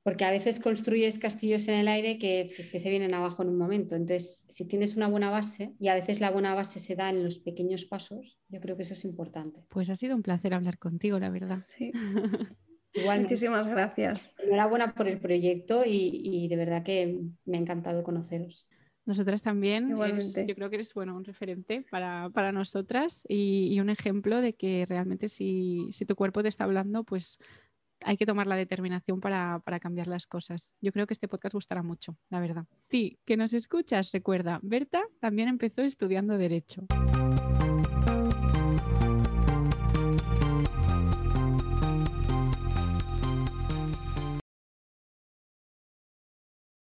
porque 0.03 0.25
a 0.25 0.31
veces 0.31 0.61
construyes 0.61 1.19
castillos 1.19 1.67
en 1.67 1.75
el 1.75 1.89
aire 1.89 2.17
que, 2.17 2.49
pues, 2.55 2.69
que 2.69 2.79
se 2.79 2.89
vienen 2.89 3.13
abajo 3.13 3.43
en 3.43 3.49
un 3.49 3.57
momento. 3.57 3.95
Entonces, 3.95 4.45
si 4.49 4.65
tienes 4.65 4.95
una 4.95 5.07
buena 5.07 5.29
base, 5.29 5.73
y 5.79 5.87
a 5.89 5.95
veces 5.95 6.19
la 6.21 6.31
buena 6.31 6.55
base 6.55 6.79
se 6.79 6.95
da 6.95 7.09
en 7.09 7.23
los 7.23 7.39
pequeños 7.39 7.83
pasos, 7.83 8.37
yo 8.49 8.59
creo 8.59 8.77
que 8.77 8.83
eso 8.83 8.93
es 8.93 9.03
importante. 9.05 9.65
Pues 9.69 9.89
ha 9.89 9.95
sido 9.95 10.15
un 10.15 10.23
placer 10.23 10.53
hablar 10.53 10.77
contigo, 10.77 11.19
la 11.19 11.29
verdad. 11.29 11.59
Sí. 11.77 11.91
Igual, 12.93 13.21
Muchísimas 13.21 13.67
gracias. 13.67 14.33
Enhorabuena 14.37 14.93
por 14.93 15.07
el 15.07 15.19
proyecto 15.19 15.83
y, 15.85 16.21
y 16.23 16.47
de 16.47 16.55
verdad 16.55 16.83
que 16.83 17.21
me 17.45 17.57
ha 17.57 17.61
encantado 17.61 18.03
conoceros. 18.03 18.67
Nosotras 19.05 19.41
también, 19.41 19.89
yo 19.89 20.55
creo 20.55 20.69
que 20.69 20.75
eres 20.77 20.93
bueno, 20.93 21.17
un 21.17 21.25
referente 21.25 21.85
para, 21.91 22.29
para 22.29 22.53
nosotras 22.53 23.25
y, 23.27 23.77
un 23.81 23.89
ejemplo 23.89 24.39
de 24.39 24.53
que 24.53 24.85
realmente 24.87 25.27
si, 25.27 25.89
si, 25.91 26.05
tu 26.05 26.15
cuerpo 26.15 26.41
te 26.41 26.47
está 26.47 26.63
hablando, 26.63 27.03
pues 27.03 27.37
hay 28.05 28.15
que 28.15 28.25
tomar 28.25 28.47
la 28.47 28.55
determinación 28.55 29.19
para, 29.19 29.59
para, 29.65 29.81
cambiar 29.81 30.07
las 30.07 30.25
cosas. 30.25 30.73
Yo 30.79 30.93
creo 30.93 31.05
que 31.05 31.13
este 31.13 31.27
podcast 31.27 31.53
gustará 31.53 31.83
mucho, 31.83 32.17
la 32.29 32.39
verdad. 32.39 32.65
Ti, 32.87 33.19
que 33.25 33.35
nos 33.35 33.53
escuchas, 33.53 34.11
recuerda, 34.13 34.59
Berta 34.63 35.03
también 35.19 35.49
empezó 35.49 35.81
estudiando 35.81 36.37
Derecho. 36.37 36.85